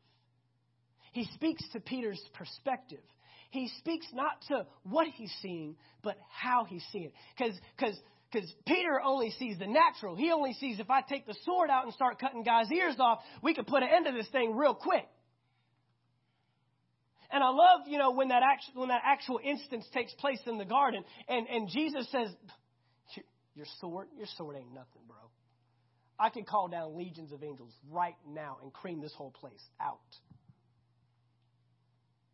He 1.12 1.26
speaks 1.34 1.62
to 1.72 1.80
Peter's 1.80 2.22
perspective. 2.34 3.02
He 3.50 3.68
speaks 3.78 4.06
not 4.12 4.40
to 4.48 4.66
what 4.84 5.06
he's 5.14 5.32
seeing, 5.42 5.76
but 6.02 6.16
how 6.30 6.64
he's 6.64 6.84
seeing 6.92 7.06
it. 7.06 7.12
Because 7.36 7.58
because 8.30 8.52
Peter 8.66 9.00
only 9.02 9.30
sees 9.30 9.58
the 9.58 9.66
natural. 9.66 10.16
He 10.16 10.32
only 10.32 10.52
sees 10.54 10.80
if 10.80 10.90
I 10.90 11.00
take 11.00 11.26
the 11.26 11.36
sword 11.44 11.70
out 11.70 11.84
and 11.84 11.94
start 11.94 12.18
cutting 12.18 12.42
guys' 12.42 12.70
ears 12.72 12.96
off, 12.98 13.20
we 13.42 13.54
could 13.54 13.66
put 13.66 13.82
an 13.82 13.88
end 13.88 14.06
to 14.06 14.12
this 14.12 14.28
thing 14.30 14.56
real 14.56 14.74
quick. 14.74 15.06
And 17.30 17.42
I 17.42 17.48
love, 17.48 17.80
you 17.86 17.98
know, 17.98 18.12
when 18.12 18.28
that 18.28 18.42
actual, 18.42 18.80
when 18.80 18.88
that 18.88 19.02
actual 19.04 19.40
instance 19.42 19.84
takes 19.92 20.12
place 20.14 20.40
in 20.46 20.58
the 20.58 20.64
garden, 20.64 21.02
and, 21.28 21.46
and 21.48 21.68
Jesus 21.68 22.10
says, 22.10 22.28
"Your 23.54 23.66
sword, 23.80 24.08
your 24.16 24.26
sword 24.36 24.56
ain't 24.56 24.72
nothing, 24.72 25.02
bro. 25.08 25.16
I 26.18 26.30
can 26.30 26.44
call 26.44 26.68
down 26.68 26.96
legions 26.96 27.32
of 27.32 27.42
angels 27.42 27.72
right 27.90 28.16
now 28.28 28.58
and 28.62 28.72
cream 28.72 29.00
this 29.00 29.12
whole 29.16 29.32
place 29.32 29.62
out. 29.80 29.98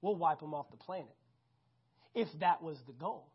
We'll 0.02 0.16
wipe 0.16 0.40
them 0.40 0.52
off 0.52 0.70
the 0.70 0.76
planet 0.76 1.16
if 2.14 2.28
that 2.40 2.62
was 2.62 2.76
the 2.86 2.92
goal." 2.92 3.32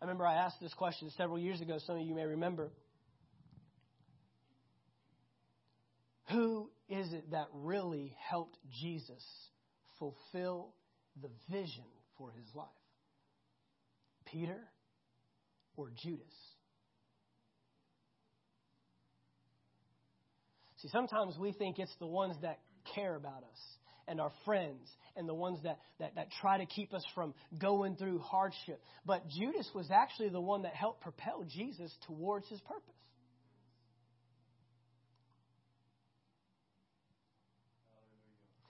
I 0.00 0.06
remember 0.06 0.26
I 0.26 0.34
asked 0.34 0.60
this 0.60 0.74
question 0.74 1.10
several 1.16 1.38
years 1.38 1.60
ago. 1.60 1.78
Some 1.86 1.96
of 1.96 2.02
you 2.02 2.14
may 2.14 2.24
remember. 2.24 2.70
Who 6.30 6.70
is 6.88 7.12
it 7.12 7.30
that 7.30 7.48
really 7.52 8.14
helped 8.28 8.58
Jesus 8.82 9.22
fulfill 9.98 10.74
the 11.20 11.30
vision 11.50 11.84
for 12.18 12.30
his 12.32 12.54
life? 12.54 12.68
Peter 14.26 14.60
or 15.76 15.90
Judas? 16.02 16.34
See, 20.78 20.88
sometimes 20.88 21.38
we 21.38 21.52
think 21.52 21.78
it's 21.78 21.94
the 21.98 22.06
ones 22.06 22.36
that 22.42 22.58
care 22.94 23.14
about 23.14 23.42
us 23.42 23.60
and 24.06 24.20
our 24.20 24.32
friends 24.44 24.88
and 25.16 25.28
the 25.28 25.34
ones 25.34 25.58
that, 25.64 25.78
that, 25.98 26.14
that 26.16 26.28
try 26.40 26.58
to 26.58 26.66
keep 26.66 26.92
us 26.92 27.04
from 27.14 27.34
going 27.58 27.96
through 27.96 28.18
hardship. 28.18 28.80
But 29.06 29.28
Judas 29.28 29.68
was 29.74 29.90
actually 29.90 30.28
the 30.28 30.40
one 30.40 30.62
that 30.62 30.74
helped 30.74 31.00
propel 31.00 31.44
Jesus 31.48 31.92
towards 32.06 32.48
his 32.48 32.60
purpose. 32.60 32.82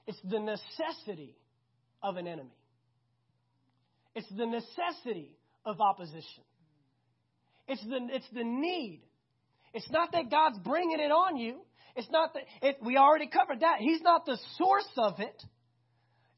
It's 0.06 0.20
the 0.22 0.38
necessity 0.38 1.34
of 2.02 2.16
an 2.16 2.26
enemy. 2.26 2.54
It's 4.14 4.28
the 4.36 4.46
necessity 4.46 5.36
of 5.64 5.80
opposition. 5.80 6.44
It's 7.66 7.82
the, 7.82 7.98
it's 8.10 8.28
the 8.32 8.44
need. 8.44 9.00
It's 9.72 9.90
not 9.90 10.12
that 10.12 10.30
God's 10.30 10.58
bringing 10.58 11.00
it 11.00 11.10
on 11.10 11.36
you. 11.36 11.60
It's 11.96 12.10
not 12.10 12.34
that 12.34 12.42
it, 12.62 12.78
we 12.82 12.96
already 12.96 13.28
covered 13.28 13.60
that. 13.60 13.78
He's 13.78 14.00
not 14.00 14.26
the 14.26 14.38
source 14.58 14.88
of 14.96 15.20
it. 15.20 15.42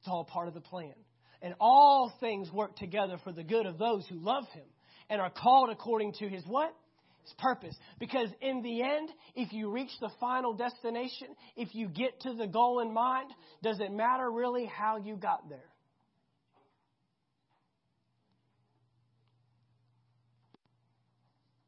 It's 0.01 0.09
all 0.09 0.25
part 0.25 0.49
of 0.49 0.55
the 0.55 0.61
plan. 0.61 0.95
And 1.43 1.55
all 1.61 2.13
things 2.21 2.51
work 2.53 2.77
together 2.77 3.19
for 3.25 3.33
the 3.33 3.43
good 3.43 3.67
of 3.67 3.79
those 3.79 4.07
who 4.09 4.17
love 4.17 4.45
him 4.53 4.65
and 5.09 5.21
are 5.21 5.31
called 5.31 5.71
according 5.71 6.15
to 6.15 6.29
his 6.29 6.45
what? 6.47 6.75
His 7.23 7.35
purpose. 7.39 7.77
Because 7.99 8.29
in 8.41 8.63
the 8.63 8.83
end, 8.83 9.11
if 9.35 9.53
you 9.53 9.71
reach 9.71 9.91
the 10.01 10.11
final 10.21 10.55
destination, 10.55 11.29
if 11.57 11.75
you 11.75 11.89
get 11.89 12.21
to 12.23 12.35
the 12.35 12.47
goal 12.47 12.81
in 12.81 12.93
mind, 12.93 13.31
does 13.63 13.81
it 13.81 13.93
matter 13.93 14.31
really 14.31 14.67
how 14.67 14.99
you 14.99 15.17
got 15.17 15.49
there? 15.49 15.71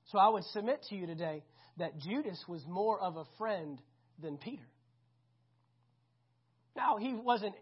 So 0.07 0.19
I 0.19 0.29
would 0.29 0.45
submit 0.45 0.83
to 0.89 0.95
you 0.95 1.07
today 1.07 1.43
that 1.79 1.99
Judas 1.99 2.43
was 2.49 2.63
more 2.67 3.01
of 3.01 3.17
a 3.17 3.25
friend 3.39 3.81
than 4.21 4.37
Peter. 4.39 4.67
Now, 6.77 6.97
he 6.99 7.15
wasn't 7.15 7.55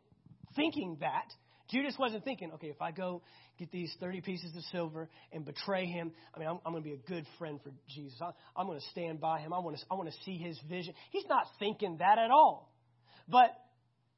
thinking 0.55 0.99
that. 1.01 1.25
Judas 1.71 1.95
wasn't 1.99 2.25
thinking, 2.25 2.53
okay, 2.53 2.69
if 2.69 2.81
I 2.81 2.93
go 2.93 3.23
get 3.59 3.73
these 3.73 3.93
30 3.99 4.21
pieces 4.21 4.55
of 4.55 4.63
silver 4.71 5.09
and 5.33 5.45
betray 5.45 5.87
him, 5.87 6.13
I 6.35 6.39
mean, 6.39 6.49
I'm, 6.49 6.59
I'm 6.65 6.73
going 6.73 6.85
to 6.85 6.89
be 6.89 6.95
a 6.95 7.09
good 7.09 7.27
friend 7.39 7.59
for 7.63 7.73
Jesus. 7.89 8.19
I, 8.21 8.31
I'm 8.57 8.67
going 8.67 8.79
to 8.79 8.87
stand 8.91 9.21
by 9.21 9.41
him. 9.41 9.53
I 9.53 9.59
want 9.59 9.77
to, 9.77 9.85
I 9.91 9.95
want 9.95 10.09
to 10.09 10.17
see 10.25 10.37
his 10.37 10.59
vision. 10.69 10.95
He's 11.11 11.25
not 11.29 11.47
thinking 11.59 11.97
that 11.99 12.19
at 12.19 12.31
all. 12.31 12.73
But 13.29 13.51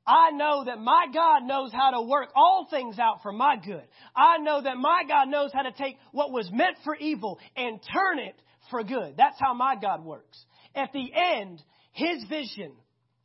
I 0.06 0.30
know 0.30 0.64
that 0.64 0.78
my 0.78 1.06
God 1.12 1.44
knows 1.44 1.70
how 1.72 1.90
to 1.90 2.02
work 2.02 2.30
all 2.34 2.66
things 2.70 2.98
out 2.98 3.22
for 3.22 3.32
my 3.32 3.56
good. 3.56 3.84
I 4.14 4.38
know 4.38 4.60
that 4.62 4.76
my 4.76 5.02
God 5.08 5.28
knows 5.28 5.50
how 5.52 5.62
to 5.62 5.72
take 5.72 5.96
what 6.12 6.32
was 6.32 6.50
meant 6.52 6.76
for 6.84 6.96
evil 6.96 7.38
and 7.56 7.80
turn 7.92 8.18
it 8.18 8.34
for 8.70 8.82
good. 8.84 9.14
That's 9.16 9.38
how 9.38 9.54
my 9.54 9.76
God 9.80 10.04
works. 10.04 10.38
At 10.74 10.92
the 10.92 11.10
end, 11.14 11.62
his 11.92 12.24
vision 12.28 12.72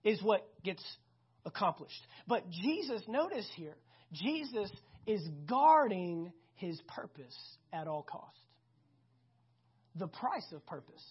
is 0.03 0.21
what 0.21 0.47
gets 0.63 0.83
accomplished. 1.45 2.01
But 2.27 2.49
Jesus, 2.49 3.01
notice 3.07 3.49
here, 3.55 3.75
Jesus 4.11 4.71
is 5.05 5.21
guarding 5.47 6.31
his 6.55 6.79
purpose 6.87 7.37
at 7.71 7.87
all 7.87 8.03
cost. 8.03 8.37
The 9.95 10.07
price 10.07 10.45
of 10.53 10.65
purpose. 10.65 11.03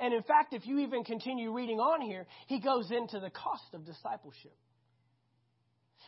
And 0.00 0.12
in 0.12 0.22
fact, 0.22 0.54
if 0.54 0.66
you 0.66 0.80
even 0.80 1.04
continue 1.04 1.52
reading 1.52 1.78
on 1.78 2.00
here, 2.00 2.26
he 2.46 2.58
goes 2.60 2.90
into 2.90 3.20
the 3.20 3.30
cost 3.30 3.74
of 3.74 3.84
discipleship. 3.84 4.56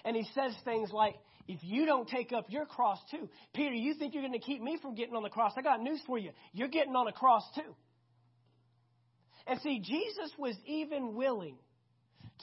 And 0.06 0.16
he 0.16 0.24
says 0.34 0.54
things 0.64 0.90
like, 0.92 1.16
if 1.48 1.58
you 1.62 1.84
don't 1.84 2.08
take 2.08 2.32
up 2.32 2.46
your 2.48 2.64
cross 2.64 2.98
too, 3.10 3.28
Peter, 3.52 3.74
you 3.74 3.94
think 3.94 4.14
you're 4.14 4.22
going 4.22 4.32
to 4.32 4.38
keep 4.38 4.62
me 4.62 4.78
from 4.80 4.94
getting 4.94 5.16
on 5.16 5.24
the 5.24 5.28
cross? 5.28 5.52
I 5.58 5.62
got 5.62 5.82
news 5.82 6.00
for 6.06 6.16
you. 6.16 6.30
You're 6.52 6.68
getting 6.68 6.94
on 6.94 7.08
a 7.08 7.12
cross 7.12 7.42
too. 7.54 7.74
And 9.48 9.60
see, 9.60 9.80
Jesus 9.80 10.30
was 10.38 10.54
even 10.64 11.14
willing 11.14 11.56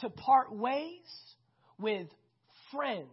to 0.02 0.10
part 0.10 0.54
ways 0.54 1.08
with 1.80 2.08
friends 2.71 3.08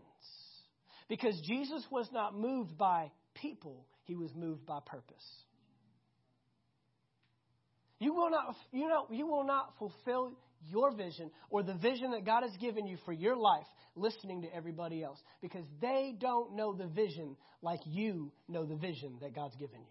because 1.09 1.41
Jesus 1.47 1.85
was 1.91 2.09
not 2.13 2.37
moved 2.37 2.77
by 2.77 3.11
people, 3.35 3.87
he 4.05 4.17
was 4.17 4.35
moved 4.35 4.67
by 4.67 4.81
purpose. 4.85 5.25
You 8.01 8.15
will 8.15 8.31
not, 8.31 8.57
you 8.73 8.89
know, 8.89 9.07
you 9.11 9.27
will 9.27 9.45
not 9.45 9.75
fulfill 9.79 10.33
your 10.69 10.91
vision 10.95 11.31
or 11.51 11.63
the 11.63 11.75
vision 11.75 12.11
that 12.13 12.25
God 12.25 12.43
has 12.43 12.57
given 12.59 12.87
you 12.87 12.97
for 13.05 13.13
your 13.13 13.37
life 13.37 13.67
listening 13.95 14.43
to 14.43 14.55
everybody 14.55 15.03
else 15.03 15.19
because 15.41 15.65
they 15.81 16.15
don't 16.19 16.57
know 16.57 16.73
the 16.73 16.87
vision 16.87 17.37
like 17.63 17.81
you 17.85 18.33
know 18.49 18.65
the 18.65 18.75
vision 18.75 19.19
that 19.21 19.35
God's 19.35 19.55
given 19.57 19.81
you. 19.81 19.87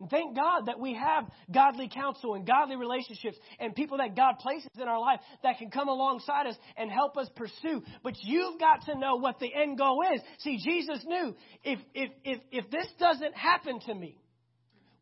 And 0.00 0.08
thank 0.08 0.34
God 0.34 0.62
that 0.66 0.80
we 0.80 0.94
have 0.94 1.30
godly 1.52 1.90
counsel 1.92 2.34
and 2.34 2.46
godly 2.46 2.76
relationships 2.76 3.36
and 3.58 3.74
people 3.74 3.98
that 3.98 4.16
God 4.16 4.38
places 4.38 4.70
in 4.80 4.88
our 4.88 4.98
life 4.98 5.20
that 5.42 5.58
can 5.58 5.70
come 5.70 5.88
alongside 5.88 6.46
us 6.46 6.56
and 6.76 6.90
help 6.90 7.18
us 7.18 7.28
pursue. 7.36 7.82
But 8.02 8.14
you've 8.22 8.58
got 8.58 8.86
to 8.86 8.98
know 8.98 9.16
what 9.16 9.38
the 9.40 9.52
end 9.54 9.76
goal 9.76 10.02
is. 10.14 10.22
See, 10.38 10.56
Jesus 10.56 11.04
knew 11.04 11.34
if, 11.64 11.80
if, 11.92 12.10
if, 12.24 12.40
if 12.50 12.70
this 12.70 12.86
doesn't 12.98 13.36
happen 13.36 13.80
to 13.80 13.94
me, 13.94 14.18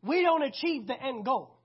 we 0.03 0.21
don't 0.21 0.43
achieve 0.43 0.87
the 0.87 1.01
end 1.01 1.25
goal. 1.25 1.57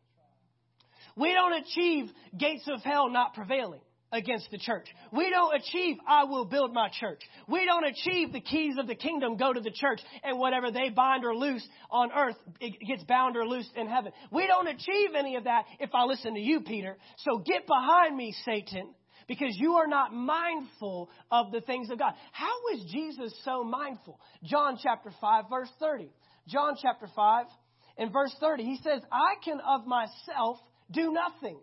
We 1.16 1.32
don't 1.32 1.52
achieve 1.52 2.10
gates 2.36 2.64
of 2.66 2.82
hell 2.82 3.08
not 3.08 3.34
prevailing 3.34 3.80
against 4.14 4.50
the 4.50 4.58
church. 4.58 4.86
We 5.12 5.28
don't 5.28 5.54
achieve, 5.54 5.96
I 6.06 6.24
will 6.24 6.44
build 6.44 6.72
my 6.72 6.88
church. 7.00 7.20
We 7.48 7.64
don't 7.66 7.84
achieve 7.84 8.32
the 8.32 8.40
keys 8.40 8.76
of 8.78 8.86
the 8.86 8.94
kingdom 8.94 9.36
go 9.36 9.52
to 9.52 9.60
the 9.60 9.72
church 9.72 10.00
and 10.22 10.38
whatever 10.38 10.70
they 10.70 10.88
bind 10.88 11.24
or 11.24 11.34
loose 11.34 11.66
on 11.90 12.10
earth, 12.12 12.36
it 12.60 12.74
gets 12.86 13.02
bound 13.04 13.36
or 13.36 13.46
loosed 13.46 13.72
in 13.76 13.88
heaven. 13.88 14.12
We 14.30 14.46
don't 14.46 14.68
achieve 14.68 15.10
any 15.16 15.36
of 15.36 15.44
that 15.44 15.64
if 15.80 15.90
I 15.94 16.04
listen 16.04 16.34
to 16.34 16.40
you, 16.40 16.60
Peter. 16.60 16.96
So 17.18 17.38
get 17.38 17.66
behind 17.66 18.16
me, 18.16 18.34
Satan, 18.44 18.94
because 19.26 19.56
you 19.56 19.74
are 19.74 19.88
not 19.88 20.12
mindful 20.14 21.10
of 21.30 21.50
the 21.50 21.60
things 21.60 21.90
of 21.90 21.98
God. 21.98 22.14
How 22.32 22.54
was 22.70 22.84
Jesus 22.92 23.34
so 23.44 23.64
mindful? 23.64 24.20
John 24.44 24.78
chapter 24.80 25.10
5, 25.20 25.44
verse 25.50 25.70
30. 25.80 26.10
John 26.46 26.74
chapter 26.80 27.08
5 27.14 27.46
and 27.96 28.12
verse 28.12 28.34
30, 28.40 28.64
he 28.64 28.78
says, 28.82 29.02
I 29.12 29.34
can 29.44 29.60
of 29.60 29.86
myself 29.86 30.58
do 30.90 31.12
nothing. 31.12 31.58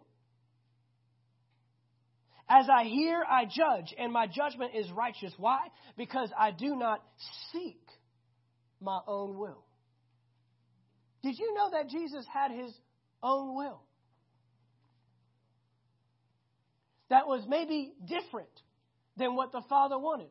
As 2.50 2.68
I 2.70 2.84
hear, 2.84 3.24
I 3.30 3.46
judge, 3.46 3.94
and 3.98 4.12
my 4.12 4.28
judgment 4.28 4.72
is 4.76 4.92
righteous. 4.92 5.34
Why? 5.38 5.60
Because 5.98 6.30
I 6.38 6.52
do 6.52 6.76
not 6.76 7.02
seek 7.52 7.82
my 8.82 9.00
own 9.08 9.38
will. 9.38 9.64
Did 11.24 11.38
you 11.38 11.54
know 11.54 11.70
that 11.72 11.90
Jesus 11.90 12.26
had 12.34 12.52
his 12.52 12.74
own 13.24 13.56
will? 13.56 13.82
That 17.10 17.28
was 17.28 17.46
maybe 17.48 17.94
different 18.06 18.50
than 19.18 19.36
what 19.36 19.52
the 19.52 19.62
Father 19.70 20.00
wanted. 20.00 20.30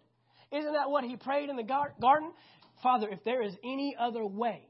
Isn't 0.51 0.73
that 0.73 0.91
what 0.91 1.05
he 1.05 1.17
prayed 1.17 1.49
in 1.49 1.57
the 1.57 1.63
garden? 1.63 2.33
Father, 2.83 3.09
if 3.11 3.23
there 3.25 3.43
is 3.43 3.55
any 3.63 3.95
other 3.99 4.25
way, 4.25 4.70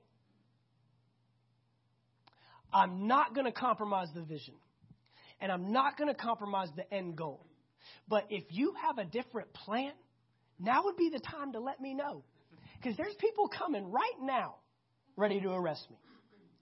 I'm 2.73 3.07
not 3.07 3.35
going 3.35 3.47
to 3.47 3.53
compromise 3.53 4.09
the 4.15 4.23
vision 4.23 4.55
and 5.41 5.51
I'm 5.51 5.73
not 5.73 5.97
going 5.97 6.09
to 6.09 6.15
compromise 6.15 6.69
the 6.77 6.93
end 6.93 7.17
goal. 7.17 7.47
But 8.09 8.27
if 8.31 8.45
you 8.51 8.75
have 8.83 8.99
a 8.99 9.05
different 9.05 9.53
plan, 9.53 9.93
now 10.59 10.85
would 10.85 10.97
be 10.97 11.09
the 11.09 11.21
time 11.21 11.53
to 11.53 11.61
let 11.61 11.81
me 11.81 11.95
know. 11.95 12.25
Because 12.77 12.97
there's 12.97 13.15
people 13.19 13.49
coming 13.49 13.91
right 13.91 14.21
now 14.21 14.57
ready 15.17 15.41
to 15.41 15.51
arrest 15.51 15.87
me. 15.91 15.97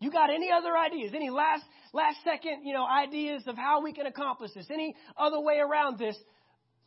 You 0.01 0.13
got 0.13 0.31
any 0.31 0.51
other 0.51 0.77
ideas? 0.77 1.13
Any 1.15 1.29
last 1.29 1.65
last 1.93 2.19
second, 2.23 2.65
you 2.65 2.73
know, 2.73 2.87
ideas 2.87 3.43
of 3.47 3.57
how 3.57 3.83
we 3.83 3.93
can 3.93 4.07
accomplish 4.07 4.53
this? 4.55 4.67
Any 4.71 4.95
other 5.17 5.41
way 5.41 5.59
around 5.59 5.99
this? 5.99 6.17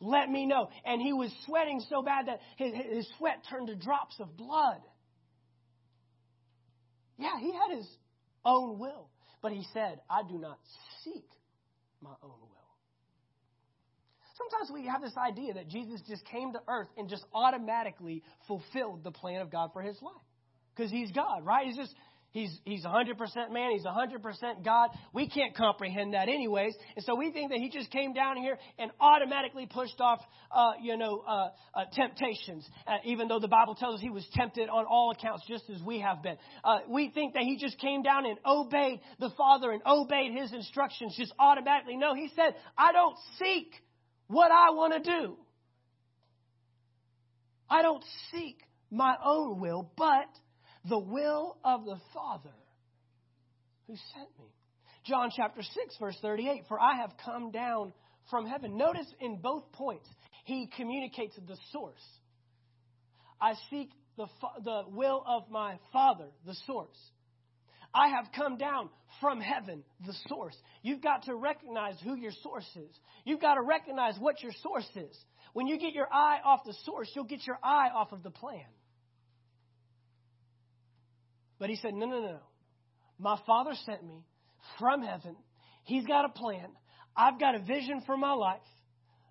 Let 0.00 0.30
me 0.30 0.46
know. 0.46 0.70
And 0.84 1.00
he 1.00 1.12
was 1.12 1.30
sweating 1.46 1.82
so 1.90 2.02
bad 2.02 2.26
that 2.26 2.40
his, 2.56 2.72
his 2.90 3.08
sweat 3.18 3.44
turned 3.50 3.68
to 3.68 3.76
drops 3.76 4.16
of 4.18 4.36
blood. 4.36 4.80
Yeah, 7.18 7.38
he 7.38 7.52
had 7.52 7.76
his 7.76 7.86
own 8.44 8.78
will. 8.78 9.11
But 9.42 9.52
he 9.52 9.66
said, 9.74 10.00
I 10.08 10.22
do 10.22 10.38
not 10.38 10.58
seek 11.04 11.26
my 12.00 12.14
own 12.22 12.30
will. 12.30 12.48
Sometimes 14.38 14.72
we 14.72 14.86
have 14.88 15.02
this 15.02 15.16
idea 15.16 15.54
that 15.54 15.68
Jesus 15.68 16.00
just 16.08 16.24
came 16.26 16.52
to 16.52 16.60
earth 16.68 16.88
and 16.96 17.08
just 17.08 17.24
automatically 17.34 18.22
fulfilled 18.46 19.04
the 19.04 19.10
plan 19.10 19.40
of 19.40 19.50
God 19.50 19.70
for 19.72 19.82
his 19.82 20.00
life. 20.00 20.14
Because 20.74 20.90
he's 20.90 21.10
God, 21.10 21.44
right? 21.44 21.66
He's 21.66 21.76
just, 21.76 21.94
he's, 22.32 22.58
he's 22.64 22.84
100% 22.84 23.52
man, 23.52 23.72
he's 23.72 23.84
100% 23.84 24.64
God. 24.64 24.90
We 25.12 25.28
can't 25.28 25.54
comprehend 25.56 26.14
that 26.14 26.28
anyways. 26.28 26.74
And 26.96 27.04
so 27.04 27.14
we 27.14 27.30
think 27.30 27.50
that 27.50 27.58
he 27.58 27.70
just 27.70 27.90
came 27.90 28.12
down 28.12 28.36
here 28.36 28.58
and 28.78 28.90
automatically 29.00 29.66
pushed 29.66 30.00
off, 30.00 30.20
uh, 30.50 30.72
you 30.82 30.96
know, 30.96 31.22
uh, 31.26 31.48
uh, 31.74 31.84
temptations, 31.92 32.68
uh, 32.86 32.96
even 33.04 33.28
though 33.28 33.40
the 33.40 33.48
Bible 33.48 33.74
tells 33.74 33.96
us 33.96 34.00
he 34.00 34.10
was 34.10 34.26
tempted 34.34 34.68
on 34.68 34.84
all 34.86 35.12
accounts 35.12 35.44
just 35.48 35.64
as 35.70 35.80
we 35.82 36.00
have 36.00 36.22
been. 36.22 36.36
Uh, 36.64 36.78
we 36.88 37.10
think 37.10 37.34
that 37.34 37.42
he 37.42 37.56
just 37.58 37.78
came 37.78 38.02
down 38.02 38.26
and 38.26 38.38
obeyed 38.44 39.00
the 39.20 39.30
Father 39.36 39.70
and 39.70 39.82
obeyed 39.86 40.32
his 40.32 40.52
instructions 40.52 41.14
just 41.16 41.32
automatically. 41.38 41.96
No, 41.96 42.14
he 42.14 42.30
said, 42.34 42.54
I 42.76 42.92
don't 42.92 43.16
seek 43.38 43.72
what 44.26 44.50
I 44.50 44.70
want 44.70 45.04
to 45.04 45.10
do. 45.10 45.36
I 47.68 47.82
don't 47.82 48.04
seek 48.30 48.58
my 48.90 49.16
own 49.24 49.60
will, 49.60 49.90
but 49.96 50.26
the 50.88 50.98
will 50.98 51.56
of 51.64 51.84
the 51.84 51.98
Father 52.12 52.54
who 53.86 53.94
sent 54.14 54.28
me. 54.38 54.46
John 55.04 55.30
chapter 55.34 55.62
6, 55.62 55.74
verse 56.00 56.16
38 56.22 56.64
For 56.68 56.80
I 56.80 56.96
have 56.96 57.12
come 57.24 57.50
down 57.50 57.92
from 58.30 58.46
heaven. 58.46 58.76
Notice 58.76 59.06
in 59.20 59.36
both 59.36 59.72
points, 59.72 60.08
he 60.44 60.68
communicates 60.76 61.36
the 61.36 61.56
source. 61.72 62.02
I 63.40 63.54
seek 63.70 63.90
the, 64.16 64.26
the 64.64 64.82
will 64.88 65.24
of 65.26 65.50
my 65.50 65.78
Father, 65.92 66.28
the 66.46 66.54
source. 66.66 66.98
I 67.94 68.08
have 68.08 68.26
come 68.34 68.56
down 68.56 68.88
from 69.20 69.40
heaven, 69.40 69.82
the 70.06 70.14
source. 70.28 70.56
You've 70.82 71.02
got 71.02 71.24
to 71.24 71.34
recognize 71.34 71.94
who 72.02 72.16
your 72.16 72.32
source 72.42 72.68
is. 72.76 72.96
You've 73.24 73.40
got 73.40 73.54
to 73.54 73.62
recognize 73.62 74.14
what 74.18 74.42
your 74.42 74.52
source 74.62 74.88
is. 74.96 75.16
When 75.52 75.66
you 75.66 75.78
get 75.78 75.92
your 75.92 76.08
eye 76.10 76.38
off 76.44 76.60
the 76.64 76.74
source, 76.84 77.10
you'll 77.14 77.24
get 77.24 77.46
your 77.46 77.58
eye 77.62 77.88
off 77.94 78.12
of 78.12 78.22
the 78.22 78.30
plan. 78.30 78.64
But 81.62 81.70
he 81.70 81.76
said, 81.76 81.94
No, 81.94 82.06
no, 82.06 82.20
no. 82.20 82.38
My 83.20 83.38
Father 83.46 83.70
sent 83.86 84.04
me 84.04 84.24
from 84.80 85.00
heaven. 85.00 85.36
He's 85.84 86.04
got 86.04 86.24
a 86.24 86.28
plan. 86.28 86.66
I've 87.16 87.38
got 87.38 87.54
a 87.54 87.60
vision 87.60 88.02
for 88.04 88.16
my 88.16 88.32
life, 88.32 88.58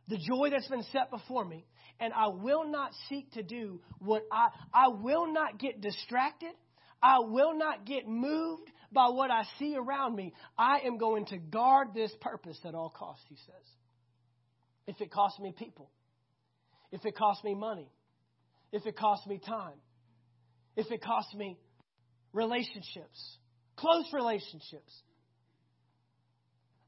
the 0.07 0.15
joy 0.15 0.49
that's 0.49 0.69
been 0.69 0.85
set 0.93 1.11
before 1.11 1.43
me, 1.43 1.65
and 1.99 2.13
I 2.13 2.27
will 2.29 2.71
not 2.71 2.91
seek 3.09 3.29
to 3.33 3.43
do 3.43 3.81
what 3.99 4.23
I 4.31 4.47
I 4.73 4.87
will 4.87 5.33
not 5.33 5.59
get 5.59 5.81
distracted. 5.81 6.53
I 7.03 7.17
will 7.19 7.53
not 7.57 7.85
get 7.85 8.07
moved 8.07 8.71
by 8.93 9.09
what 9.09 9.29
I 9.29 9.43
see 9.59 9.75
around 9.75 10.15
me. 10.15 10.33
I 10.57 10.79
am 10.85 10.97
going 10.97 11.25
to 11.25 11.37
guard 11.37 11.89
this 11.93 12.13
purpose 12.21 12.57
at 12.63 12.73
all 12.73 12.93
costs, 12.97 13.25
he 13.27 13.35
says. 13.35 13.67
If 14.87 15.01
it 15.01 15.11
costs 15.11 15.37
me 15.41 15.53
people, 15.57 15.91
if 16.93 17.05
it 17.05 17.17
costs 17.17 17.43
me 17.43 17.55
money, 17.55 17.91
if 18.71 18.85
it 18.85 18.95
costs 18.95 19.27
me 19.27 19.37
time, 19.37 19.81
if 20.77 20.89
it 20.91 21.03
costs 21.03 21.33
me 21.33 21.57
relationships, 22.33 23.37
close 23.75 24.05
relationships. 24.13 25.01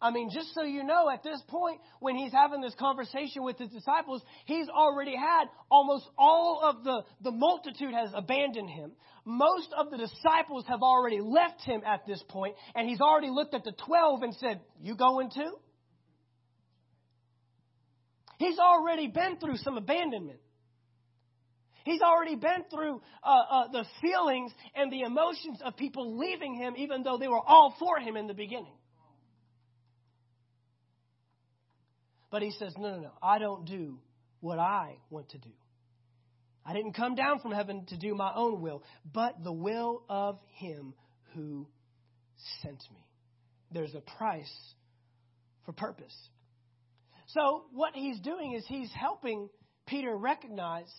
I 0.03 0.11
mean, 0.11 0.29
just 0.33 0.53
so 0.53 0.63
you 0.63 0.83
know, 0.83 1.09
at 1.09 1.23
this 1.23 1.41
point, 1.47 1.79
when 2.01 2.17
he's 2.17 2.33
having 2.33 2.59
this 2.59 2.75
conversation 2.77 3.41
with 3.41 3.57
his 3.57 3.69
disciples, 3.69 4.21
he's 4.45 4.67
already 4.67 5.15
had 5.15 5.45
almost 5.71 6.05
all 6.17 6.59
of 6.61 6.83
the, 6.83 7.03
the 7.21 7.31
multitude 7.31 7.93
has 7.93 8.09
abandoned 8.13 8.69
him. 8.69 8.91
Most 9.23 9.69
of 9.77 9.91
the 9.91 9.97
disciples 9.97 10.65
have 10.67 10.81
already 10.81 11.21
left 11.21 11.61
him 11.61 11.83
at 11.85 12.05
this 12.05 12.21
point, 12.27 12.55
and 12.75 12.89
he's 12.89 12.99
already 12.99 13.29
looked 13.29 13.53
at 13.53 13.63
the 13.63 13.71
12 13.87 14.23
and 14.23 14.35
said, 14.35 14.59
You 14.81 14.97
going 14.97 15.29
too? 15.33 15.55
He's 18.39 18.59
already 18.59 19.07
been 19.07 19.37
through 19.37 19.55
some 19.55 19.77
abandonment. 19.77 20.39
He's 21.83 22.01
already 22.01 22.35
been 22.35 22.65
through 22.73 23.01
uh, 23.23 23.29
uh, 23.49 23.67
the 23.71 23.85
feelings 24.01 24.51
and 24.75 24.91
the 24.91 25.01
emotions 25.01 25.59
of 25.63 25.75
people 25.75 26.17
leaving 26.17 26.55
him, 26.55 26.75
even 26.77 27.03
though 27.03 27.17
they 27.17 27.27
were 27.27 27.41
all 27.45 27.75
for 27.79 27.99
him 27.99 28.15
in 28.15 28.27
the 28.27 28.33
beginning. 28.33 28.73
But 32.31 32.41
he 32.41 32.51
says, 32.51 32.73
No, 32.77 32.95
no, 32.95 32.99
no. 33.01 33.11
I 33.21 33.37
don't 33.37 33.65
do 33.65 33.99
what 34.39 34.59
I 34.59 34.97
want 35.09 35.29
to 35.29 35.37
do. 35.37 35.51
I 36.65 36.73
didn't 36.73 36.93
come 36.93 37.15
down 37.15 37.39
from 37.39 37.51
heaven 37.51 37.85
to 37.89 37.97
do 37.97 38.15
my 38.15 38.31
own 38.33 38.61
will, 38.61 38.83
but 39.13 39.43
the 39.43 39.51
will 39.51 40.03
of 40.09 40.39
him 40.55 40.93
who 41.35 41.67
sent 42.61 42.81
me. 42.91 43.05
There's 43.71 43.93
a 43.93 44.01
price 44.17 44.51
for 45.65 45.73
purpose. 45.73 46.15
So, 47.27 47.65
what 47.73 47.93
he's 47.95 48.19
doing 48.19 48.53
is 48.53 48.63
he's 48.67 48.91
helping 48.93 49.49
Peter 49.87 50.15
recognize 50.15 50.91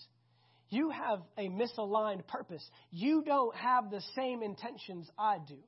you 0.75 0.91
have 0.91 1.21
a 1.39 1.49
misaligned 1.49 2.27
purpose. 2.27 2.69
You 2.91 3.23
don't 3.25 3.55
have 3.55 3.91
the 3.91 4.03
same 4.17 4.43
intentions 4.43 5.09
I 5.19 5.39
do. 5.47 5.59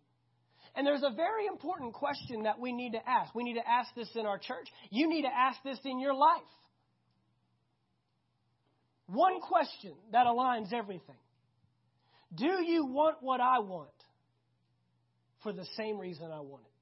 And 0.74 0.86
there's 0.86 1.02
a 1.02 1.14
very 1.14 1.46
important 1.46 1.94
question 1.94 2.42
that 2.42 2.58
we 2.58 2.72
need 2.72 2.92
to 2.92 3.08
ask. 3.08 3.34
We 3.34 3.44
need 3.44 3.54
to 3.54 3.66
ask 3.66 3.94
this 3.94 4.10
in 4.14 4.26
our 4.26 4.38
church. 4.38 4.68
You 4.90 5.08
need 5.08 5.22
to 5.22 5.34
ask 5.34 5.62
this 5.62 5.78
in 5.84 6.00
your 6.00 6.12
life. 6.12 6.42
One 9.06 9.40
question 9.40 9.94
that 10.12 10.26
aligns 10.26 10.72
everything 10.72 11.16
Do 12.34 12.62
you 12.62 12.86
want 12.86 13.18
what 13.20 13.40
I 13.40 13.60
want 13.60 13.88
for 15.42 15.52
the 15.52 15.64
same 15.76 15.98
reason 15.98 16.26
I 16.26 16.40
want 16.40 16.64
it? 16.64 16.72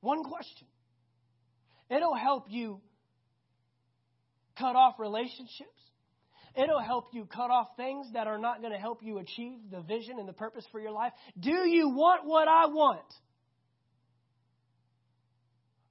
One 0.00 0.22
question. 0.22 0.68
It'll 1.90 2.14
help 2.14 2.46
you 2.48 2.80
cut 4.58 4.76
off 4.76 4.94
relationships. 4.98 5.70
It'll 6.56 6.80
help 6.80 7.08
you 7.12 7.26
cut 7.26 7.50
off 7.50 7.68
things 7.76 8.06
that 8.14 8.26
are 8.26 8.38
not 8.38 8.60
going 8.60 8.72
to 8.72 8.78
help 8.78 9.02
you 9.02 9.18
achieve 9.18 9.58
the 9.70 9.82
vision 9.82 10.18
and 10.18 10.26
the 10.26 10.32
purpose 10.32 10.64
for 10.72 10.80
your 10.80 10.90
life. 10.90 11.12
Do 11.38 11.50
you 11.50 11.90
want 11.90 12.24
what 12.24 12.48
I 12.48 12.66
want? 12.66 13.00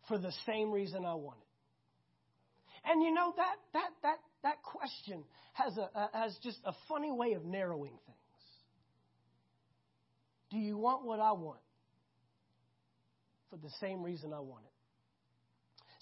For 0.08 0.18
the 0.18 0.32
same 0.46 0.72
reason 0.72 1.06
I 1.06 1.14
want 1.14 1.38
it. 1.40 2.90
And 2.92 3.04
you 3.04 3.14
know 3.14 3.34
that 3.38 3.56
that 3.74 3.90
that 4.04 4.18
that 4.44 4.56
question 4.64 5.24
has 5.54 5.78
a, 5.78 6.10
has 6.14 6.38
just 6.44 6.60
a 6.66 6.74
funny 6.88 7.12
way 7.12 7.34
of 7.34 7.46
narrowing 7.46 7.98
things. 8.06 8.18
Do 10.52 10.58
you 10.58 10.78
want 10.78 11.06
what 11.06 11.20
I 11.20 11.32
want? 11.32 11.60
For 13.50 13.58
the 13.58 13.72
same 13.82 14.04
reason 14.04 14.34
I 14.34 14.40
want 14.40 14.66
it. 14.66 14.72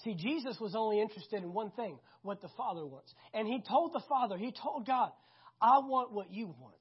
See, 0.04 0.16
Jesus 0.16 0.60
was 0.60 0.76
only 0.76 1.00
interested 1.00 1.44
in 1.44 1.54
one 1.54 1.72
thing 1.72 1.98
what 2.24 2.42
the 2.42 2.50
Father 2.58 2.86
wants. 2.86 3.14
And 3.34 3.48
he 3.48 3.62
told 3.62 3.94
the 3.94 4.02
Father, 4.10 4.38
he 4.38 4.52
told 4.52 4.88
God, 4.88 5.12
I 5.62 5.80
want 5.80 6.12
what 6.12 6.32
you 6.32 6.48
want 6.48 6.76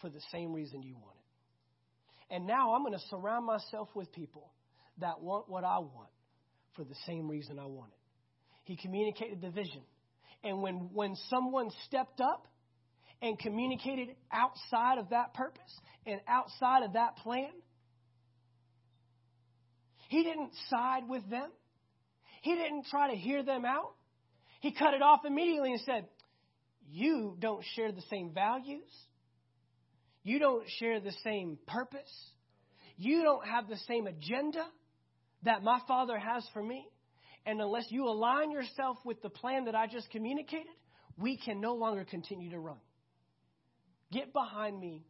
for 0.00 0.08
the 0.08 0.20
same 0.30 0.52
reason 0.52 0.82
you 0.82 0.94
want 0.94 1.16
it. 1.16 2.34
And 2.34 2.46
now 2.46 2.74
I'm 2.74 2.82
going 2.82 2.92
to 2.92 3.04
surround 3.10 3.46
myself 3.46 3.88
with 3.94 4.12
people 4.12 4.52
that 5.00 5.20
want 5.20 5.48
what 5.48 5.64
I 5.64 5.78
want 5.78 6.10
for 6.76 6.84
the 6.84 6.94
same 7.06 7.28
reason 7.28 7.58
I 7.58 7.66
want 7.66 7.90
it. 7.90 7.98
He 8.64 8.76
communicated 8.76 9.40
the 9.40 9.50
vision. 9.50 9.82
And 10.44 10.62
when, 10.62 10.90
when 10.92 11.16
someone 11.30 11.70
stepped 11.86 12.20
up 12.20 12.46
and 13.20 13.38
communicated 13.38 14.14
outside 14.30 14.98
of 14.98 15.10
that 15.10 15.34
purpose 15.34 15.80
and 16.06 16.20
outside 16.28 16.84
of 16.84 16.92
that 16.92 17.16
plan, 17.16 17.50
he 20.08 20.22
didn't 20.22 20.52
side 20.70 21.08
with 21.08 21.28
them. 21.28 21.50
He 22.42 22.54
didn't 22.54 22.86
try 22.90 23.10
to 23.10 23.16
hear 23.16 23.42
them 23.42 23.64
out. 23.64 23.94
He 24.60 24.72
cut 24.72 24.94
it 24.94 25.02
off 25.02 25.20
immediately 25.24 25.72
and 25.72 25.80
said, 25.82 26.06
You 26.90 27.36
don't 27.38 27.64
share 27.74 27.92
the 27.92 28.02
same 28.10 28.32
values. 28.32 28.90
You 30.22 30.38
don't 30.38 30.64
share 30.78 31.00
the 31.00 31.14
same 31.24 31.58
purpose. 31.66 32.12
You 32.96 33.22
don't 33.22 33.46
have 33.46 33.68
the 33.68 33.78
same 33.86 34.06
agenda 34.06 34.64
that 35.44 35.62
my 35.62 35.80
Father 35.86 36.18
has 36.18 36.44
for 36.52 36.62
me. 36.62 36.86
And 37.46 37.60
unless 37.60 37.86
you 37.90 38.06
align 38.06 38.50
yourself 38.50 38.98
with 39.04 39.22
the 39.22 39.30
plan 39.30 39.66
that 39.66 39.74
I 39.74 39.86
just 39.86 40.10
communicated, 40.10 40.66
we 41.16 41.38
can 41.38 41.60
no 41.60 41.74
longer 41.74 42.04
continue 42.04 42.50
to 42.50 42.58
run. 42.58 42.78
Get 44.12 44.32
behind 44.32 44.78
me, 44.78 45.04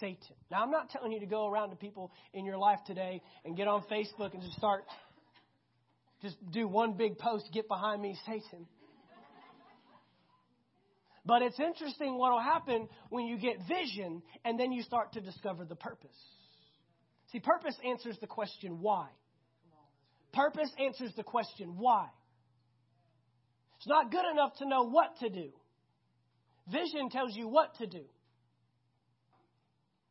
Satan. 0.00 0.36
Now, 0.50 0.62
I'm 0.62 0.70
not 0.70 0.90
telling 0.90 1.12
you 1.12 1.20
to 1.20 1.26
go 1.26 1.46
around 1.48 1.70
to 1.70 1.76
people 1.76 2.12
in 2.32 2.44
your 2.44 2.58
life 2.58 2.78
today 2.86 3.22
and 3.44 3.56
get 3.56 3.68
on 3.68 3.82
Facebook 3.90 4.34
and 4.34 4.42
just 4.42 4.56
start 4.56 4.84
just 6.24 6.36
do 6.50 6.66
one 6.66 6.94
big 6.94 7.18
post, 7.18 7.50
get 7.52 7.68
behind 7.68 8.00
me, 8.00 8.16
Satan. 8.24 8.66
But 11.26 11.42
it's 11.42 11.60
interesting 11.60 12.18
what 12.18 12.32
will 12.32 12.40
happen 12.40 12.88
when 13.10 13.26
you 13.26 13.38
get 13.38 13.56
vision 13.68 14.22
and 14.44 14.58
then 14.58 14.72
you 14.72 14.82
start 14.82 15.12
to 15.12 15.20
discover 15.20 15.64
the 15.64 15.76
purpose. 15.76 16.16
See, 17.30 17.40
purpose 17.40 17.76
answers 17.86 18.16
the 18.20 18.26
question 18.26 18.80
why. 18.80 19.08
Purpose 20.32 20.70
answers 20.78 21.12
the 21.16 21.22
question 21.22 21.76
why. 21.76 22.08
It's 23.78 23.86
not 23.86 24.10
good 24.10 24.24
enough 24.32 24.56
to 24.58 24.68
know 24.68 24.84
what 24.88 25.18
to 25.20 25.28
do. 25.28 25.50
Vision 26.70 27.10
tells 27.10 27.36
you 27.36 27.48
what 27.48 27.74
to 27.76 27.86
do. 27.86 28.04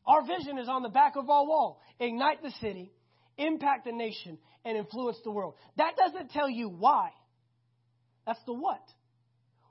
Our 0.06 0.21
vision 0.26 0.60
is 0.60 0.67
on 0.67 0.84
the 0.84 0.89
back 0.89 1.15
of 1.15 1.30
our 1.30 1.45
wall. 1.45 1.82
Ignite 1.99 2.43
the 2.43 2.52
city, 2.62 2.91
impact 3.38 3.86
the 3.86 3.91
nation, 3.91 4.38
and 4.65 4.78
influence 4.78 5.17
the 5.24 5.32
world. 5.32 5.56
That 5.78 5.96
doesn't 5.98 6.32
tell 6.32 6.50
you 6.50 6.69
why. 6.69 7.10
That's 8.26 8.39
the 8.46 8.54
what. 8.54 8.82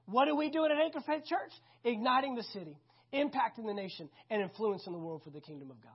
What 0.06 0.28
are 0.28 0.34
we 0.34 0.50
doing 0.50 0.70
at 0.70 0.78
Anchor 0.78 1.00
Faith 1.06 1.24
Church? 1.24 1.52
Igniting 1.84 2.34
the 2.34 2.42
city, 2.42 2.76
impacting 3.14 3.66
the 3.66 3.74
nation, 3.74 4.08
and 4.30 4.42
influencing 4.42 4.92
the 4.92 4.98
world 4.98 5.22
for 5.24 5.30
the 5.30 5.40
kingdom 5.40 5.70
of 5.70 5.80
God. 5.82 5.92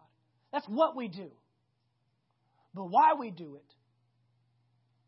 That's 0.52 0.66
what 0.68 0.96
we 0.96 1.08
do. 1.08 1.30
But 2.74 2.86
why 2.90 3.14
we 3.20 3.32
do 3.32 3.56
it, 3.56 3.74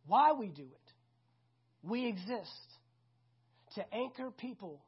why 0.05 0.33
we 0.33 0.47
do 0.47 0.63
it, 0.63 0.93
we 1.83 2.07
exist 2.07 2.49
to 3.75 3.93
anchor 3.93 4.31
people 4.31 4.83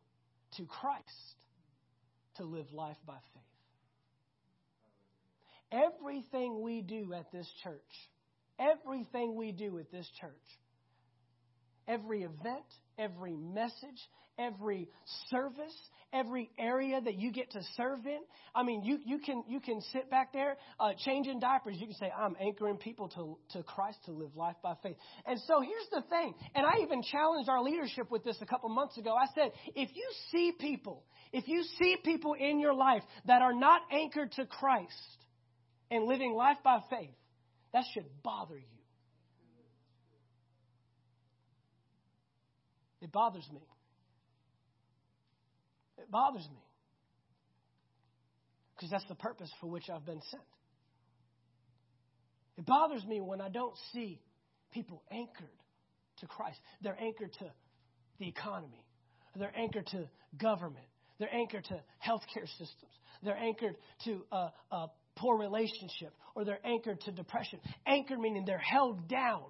to 0.57 0.65
Christ 0.65 1.05
to 2.37 2.43
live 2.43 2.65
life 2.73 2.97
by 3.05 3.17
faith. 3.33 3.50
Everything 5.71 6.61
we 6.61 6.81
do 6.81 7.13
at 7.13 7.31
this 7.31 7.49
church, 7.63 7.79
everything 8.59 9.35
we 9.35 9.51
do 9.51 9.79
at 9.79 9.91
this 9.91 10.09
church, 10.19 10.31
every 11.87 12.23
event, 12.23 12.65
every 12.97 13.35
message, 13.35 14.09
every 14.37 14.89
service, 15.29 15.75
every 16.13 16.49
area 16.57 16.99
that 16.99 17.15
you 17.15 17.31
get 17.31 17.51
to 17.51 17.61
serve 17.77 18.05
in. 18.05 18.19
I 18.53 18.63
mean, 18.63 18.83
you, 18.83 18.99
you 19.05 19.19
can 19.19 19.43
you 19.47 19.59
can 19.59 19.81
sit 19.93 20.09
back 20.09 20.33
there 20.33 20.57
uh, 20.79 20.91
changing 21.05 21.39
diapers. 21.39 21.77
You 21.79 21.87
can 21.87 21.95
say, 21.95 22.11
"I'm 22.15 22.35
anchoring 22.39 22.77
people 22.77 23.09
to 23.09 23.37
to 23.57 23.63
Christ 23.63 23.99
to 24.05 24.11
live 24.11 24.35
life 24.35 24.55
by 24.61 24.75
faith." 24.83 24.97
And 25.25 25.39
so 25.47 25.61
here's 25.61 25.89
the 25.91 26.01
thing. 26.09 26.33
And 26.55 26.65
I 26.65 26.81
even 26.81 27.01
challenged 27.03 27.49
our 27.49 27.61
leadership 27.61 28.11
with 28.11 28.23
this 28.23 28.37
a 28.41 28.45
couple 28.45 28.69
months 28.69 28.97
ago. 28.97 29.15
I 29.15 29.27
said, 29.35 29.51
if 29.75 29.89
you 29.93 30.09
see 30.31 30.51
people, 30.59 31.03
if 31.31 31.47
you 31.47 31.63
see 31.79 31.97
people 32.03 32.33
in 32.33 32.59
your 32.59 32.73
life 32.73 33.03
that 33.25 33.41
are 33.41 33.53
not 33.53 33.81
anchored 33.91 34.31
to 34.33 34.45
Christ 34.45 35.20
and 35.91 36.05
living 36.05 36.33
life 36.33 36.57
by 36.63 36.79
faith, 36.89 37.13
that 37.73 37.83
should 37.93 38.05
bother 38.23 38.55
you. 38.55 38.63
It 43.01 43.11
bothers 43.11 43.47
me. 43.53 43.61
It 45.97 46.09
bothers 46.09 46.47
me. 46.49 46.63
Because 48.75 48.89
that's 48.89 49.07
the 49.07 49.15
purpose 49.15 49.51
for 49.59 49.67
which 49.67 49.89
I've 49.93 50.05
been 50.05 50.21
sent. 50.31 50.43
It 52.57 52.65
bothers 52.65 53.05
me 53.05 53.21
when 53.21 53.41
I 53.41 53.49
don't 53.49 53.75
see 53.93 54.21
people 54.71 55.03
anchored 55.11 55.49
to 56.19 56.27
Christ. 56.27 56.59
They're 56.81 56.97
anchored 56.99 57.33
to 57.39 57.45
the 58.19 58.27
economy, 58.27 58.85
they're 59.35 59.55
anchored 59.57 59.87
to 59.87 60.07
government, 60.37 60.85
they're 61.19 61.33
anchored 61.33 61.65
to 61.65 61.81
healthcare 62.05 62.47
systems, 62.47 62.93
they're 63.23 63.37
anchored 63.37 63.75
to 64.05 64.23
a, 64.31 64.51
a 64.71 64.87
poor 65.21 65.37
relationship, 65.37 66.13
or 66.35 66.43
they're 66.43 66.65
anchored 66.65 66.99
to 67.01 67.11
depression. 67.11 67.59
Anchored 67.85 68.19
meaning 68.19 68.43
they're 68.45 68.57
held 68.57 69.07
down 69.07 69.43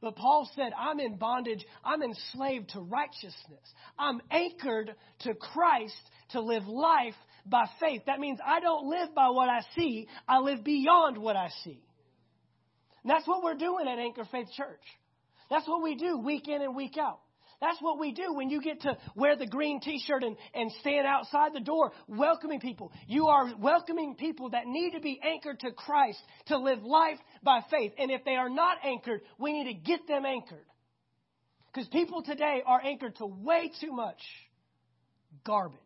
but 0.00 0.16
Paul 0.16 0.48
said, 0.56 0.72
I'm 0.78 0.98
in 0.98 1.16
bondage. 1.16 1.64
I'm 1.84 2.02
enslaved 2.02 2.70
to 2.70 2.80
righteousness. 2.80 3.74
I'm 3.98 4.20
anchored 4.30 4.94
to 5.20 5.34
Christ 5.34 6.00
to 6.30 6.40
live 6.40 6.66
life 6.66 7.14
by 7.44 7.64
faith. 7.78 8.02
That 8.06 8.18
means 8.18 8.38
I 8.44 8.60
don't 8.60 8.88
live 8.88 9.14
by 9.14 9.28
what 9.28 9.48
I 9.48 9.60
see, 9.76 10.08
I 10.26 10.38
live 10.38 10.64
beyond 10.64 11.18
what 11.18 11.36
I 11.36 11.48
see. 11.64 11.82
And 13.02 13.10
that's 13.10 13.26
what 13.26 13.42
we're 13.42 13.54
doing 13.54 13.88
at 13.88 13.98
Anchor 13.98 14.26
Faith 14.30 14.48
Church. 14.56 14.82
That's 15.50 15.66
what 15.66 15.82
we 15.82 15.96
do 15.96 16.18
week 16.18 16.48
in 16.48 16.62
and 16.62 16.76
week 16.76 16.96
out. 16.98 17.20
That's 17.60 17.80
what 17.82 17.98
we 17.98 18.12
do 18.12 18.32
when 18.32 18.48
you 18.48 18.62
get 18.62 18.80
to 18.82 18.96
wear 19.14 19.36
the 19.36 19.46
green 19.46 19.80
t 19.80 20.02
shirt 20.06 20.24
and, 20.24 20.36
and 20.54 20.72
stand 20.80 21.06
outside 21.06 21.52
the 21.52 21.60
door 21.60 21.92
welcoming 22.08 22.58
people. 22.58 22.90
You 23.06 23.26
are 23.26 23.54
welcoming 23.58 24.14
people 24.14 24.50
that 24.50 24.66
need 24.66 24.92
to 24.92 25.00
be 25.00 25.20
anchored 25.22 25.60
to 25.60 25.70
Christ 25.72 26.18
to 26.46 26.56
live 26.56 26.82
life 26.82 27.18
by 27.42 27.60
faith. 27.70 27.92
And 27.98 28.10
if 28.10 28.24
they 28.24 28.36
are 28.36 28.48
not 28.48 28.78
anchored, 28.82 29.20
we 29.38 29.52
need 29.52 29.74
to 29.74 29.78
get 29.78 30.08
them 30.08 30.24
anchored. 30.24 30.64
Because 31.72 31.86
people 31.88 32.22
today 32.22 32.62
are 32.66 32.80
anchored 32.82 33.16
to 33.16 33.26
way 33.26 33.70
too 33.78 33.92
much 33.92 34.20
garbage. 35.44 35.78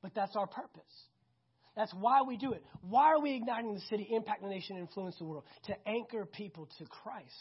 But 0.00 0.14
that's 0.14 0.36
our 0.36 0.46
purpose. 0.46 0.82
That's 1.76 1.92
why 1.92 2.22
we 2.22 2.36
do 2.36 2.52
it. 2.52 2.64
Why 2.82 3.06
are 3.06 3.20
we 3.20 3.34
igniting 3.34 3.74
the 3.74 3.80
city, 3.90 4.08
impact 4.12 4.42
the 4.42 4.48
nation, 4.48 4.76
influence 4.76 5.16
the 5.18 5.24
world? 5.24 5.44
To 5.66 5.74
anchor 5.88 6.24
people 6.24 6.68
to 6.78 6.86
Christ 6.86 7.34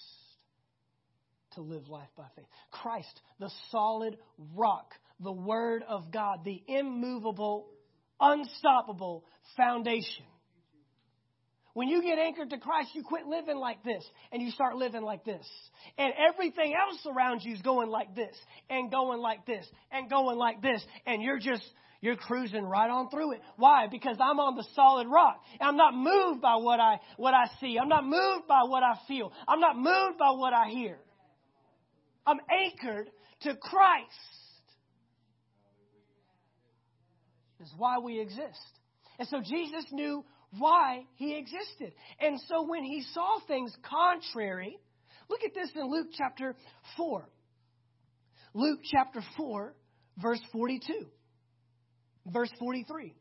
to 1.58 1.62
live 1.62 1.90
life 1.90 2.10
by 2.16 2.26
faith. 2.36 2.46
Christ, 2.72 3.22
the 3.40 3.52
solid 3.72 4.18
rock, 4.56 4.94
the 5.20 5.32
Word 5.32 5.84
of 5.88 6.12
God, 6.12 6.46
the 6.46 6.62
immovable, 6.68 7.68
unstoppable 8.20 9.26
foundation. 9.58 10.26
When 11.74 11.90
you 11.90 12.02
get 12.02 12.18
anchored 12.18 12.50
to 12.52 12.58
Christ, 12.58 12.90
you 12.94 13.04
quit 13.04 13.28
living 13.28 13.58
like 13.58 13.84
this 13.84 14.04
and 14.32 14.42
you 14.42 14.50
start 14.50 14.76
living 14.76 15.04
like 15.04 15.24
this. 15.26 15.46
And 15.98 16.12
everything 16.32 16.74
else 16.74 17.06
around 17.06 17.42
you 17.44 17.54
is 17.54 17.62
going 17.62 17.90
like 17.90 18.16
this 18.16 18.36
and 18.68 18.90
going 18.90 19.20
like 19.20 19.46
this 19.46 19.64
and 19.92 20.10
going 20.10 20.40
like 20.40 20.62
this. 20.62 20.84
And 21.06 21.22
you're 21.22 21.38
just, 21.38 21.64
you're 22.02 22.16
cruising 22.16 22.64
right 22.64 22.90
on 22.90 23.12
through 23.12 23.34
it. 23.34 23.42
Why? 23.58 23.86
Because 23.92 24.18
I'm 24.20 24.40
on 24.40 24.56
the 24.56 24.66
solid 24.74 25.08
rock. 25.08 25.40
I'm 25.62 25.78
not 25.78 25.94
moved 25.94 26.42
by 26.42 26.56
what 26.56 26.80
I, 26.80 27.00
what 27.18 27.36
I 27.36 27.46
see. 27.62 27.78
I'm 27.80 27.90
not 27.90 28.06
moved 28.06 28.48
by 28.48 28.64
what 28.64 28.82
I 28.82 28.96
feel. 29.08 29.32
I'm 29.48 29.60
not 29.60 29.76
moved 29.78 30.18
by 30.18 30.32
what 30.32 30.54
I 30.54 30.70
hear. 30.70 30.98
I'm 32.28 32.40
anchored 32.52 33.10
to 33.42 33.56
Christ. 33.56 34.12
This 37.58 37.70
is 37.70 37.74
why 37.78 37.98
we 38.00 38.20
exist. 38.20 38.60
And 39.18 39.28
so 39.30 39.42
Jesus 39.42 39.86
knew 39.92 40.24
why 40.58 41.06
he 41.16 41.36
existed. 41.36 41.94
And 42.20 42.40
so 42.48 42.68
when 42.68 42.84
he 42.84 43.04
saw 43.14 43.40
things 43.48 43.74
contrary, 43.90 44.78
look 45.30 45.40
at 45.44 45.54
this 45.56 45.72
in 45.76 45.90
Luke 45.90 46.08
chapter 46.16 46.56
4. 46.98 47.28
Luke 48.54 48.80
chapter 48.92 49.22
4, 49.38 49.74
verse 50.22 50.42
42. 50.52 51.06
Verse 52.28 52.52
43. 52.60 53.16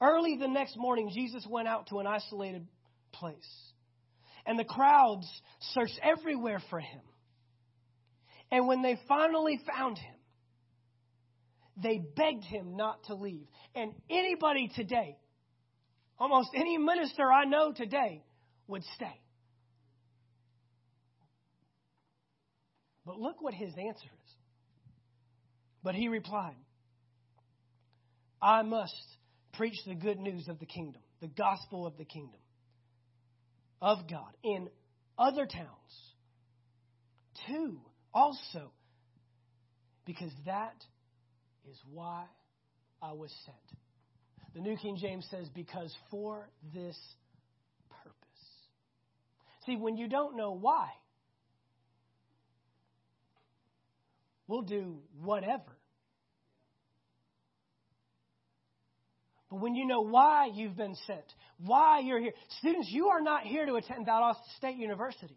Early 0.00 0.36
the 0.38 0.48
next 0.48 0.76
morning, 0.76 1.10
Jesus 1.12 1.44
went 1.50 1.66
out 1.66 1.88
to 1.88 1.98
an 1.98 2.06
isolated 2.06 2.66
place. 3.12 3.36
And 4.46 4.58
the 4.58 4.64
crowds 4.64 5.26
searched 5.72 5.98
everywhere 6.02 6.62
for 6.70 6.78
him. 6.78 7.00
And 8.50 8.66
when 8.66 8.82
they 8.82 8.98
finally 9.06 9.60
found 9.66 9.98
him, 9.98 10.14
they 11.80 11.98
begged 11.98 12.44
him 12.44 12.76
not 12.76 13.04
to 13.04 13.14
leave. 13.14 13.46
And 13.74 13.92
anybody 14.10 14.70
today, 14.74 15.16
almost 16.18 16.50
any 16.54 16.78
minister 16.78 17.30
I 17.30 17.44
know 17.44 17.72
today, 17.72 18.24
would 18.66 18.82
stay. 18.96 19.20
But 23.06 23.18
look 23.18 23.40
what 23.40 23.54
his 23.54 23.70
answer 23.70 24.08
is. 24.26 24.34
But 25.82 25.94
he 25.94 26.08
replied, 26.08 26.56
I 28.42 28.62
must 28.62 28.94
preach 29.54 29.76
the 29.86 29.94
good 29.94 30.18
news 30.18 30.48
of 30.48 30.58
the 30.58 30.66
kingdom, 30.66 31.02
the 31.20 31.28
gospel 31.28 31.86
of 31.86 31.96
the 31.96 32.04
kingdom 32.04 32.40
of 33.80 33.98
God 34.10 34.36
in 34.42 34.68
other 35.18 35.46
towns 35.46 36.12
too 37.46 37.80
also 38.18 38.72
because 40.04 40.32
that 40.46 40.74
is 41.70 41.78
why 41.92 42.24
I 43.00 43.12
was 43.12 43.32
sent. 43.44 43.56
The 44.54 44.60
New 44.60 44.76
King 44.76 44.96
James 45.00 45.26
says, 45.30 45.46
because 45.54 45.94
for 46.10 46.48
this 46.74 46.98
purpose. 48.02 48.16
See, 49.66 49.76
when 49.76 49.96
you 49.96 50.08
don't 50.08 50.36
know 50.36 50.52
why, 50.52 50.88
we'll 54.48 54.62
do 54.62 54.96
whatever. 55.22 55.76
But 59.50 59.60
when 59.60 59.74
you 59.74 59.86
know 59.86 60.00
why 60.00 60.50
you've 60.52 60.76
been 60.76 60.96
sent, 61.06 61.24
why 61.64 62.00
you're 62.00 62.20
here, 62.20 62.32
students, 62.58 62.88
you 62.90 63.08
are 63.08 63.20
not 63.20 63.42
here 63.42 63.64
to 63.64 63.76
attend 63.76 64.06
Valdosta 64.06 64.56
State 64.56 64.76
University. 64.76 65.36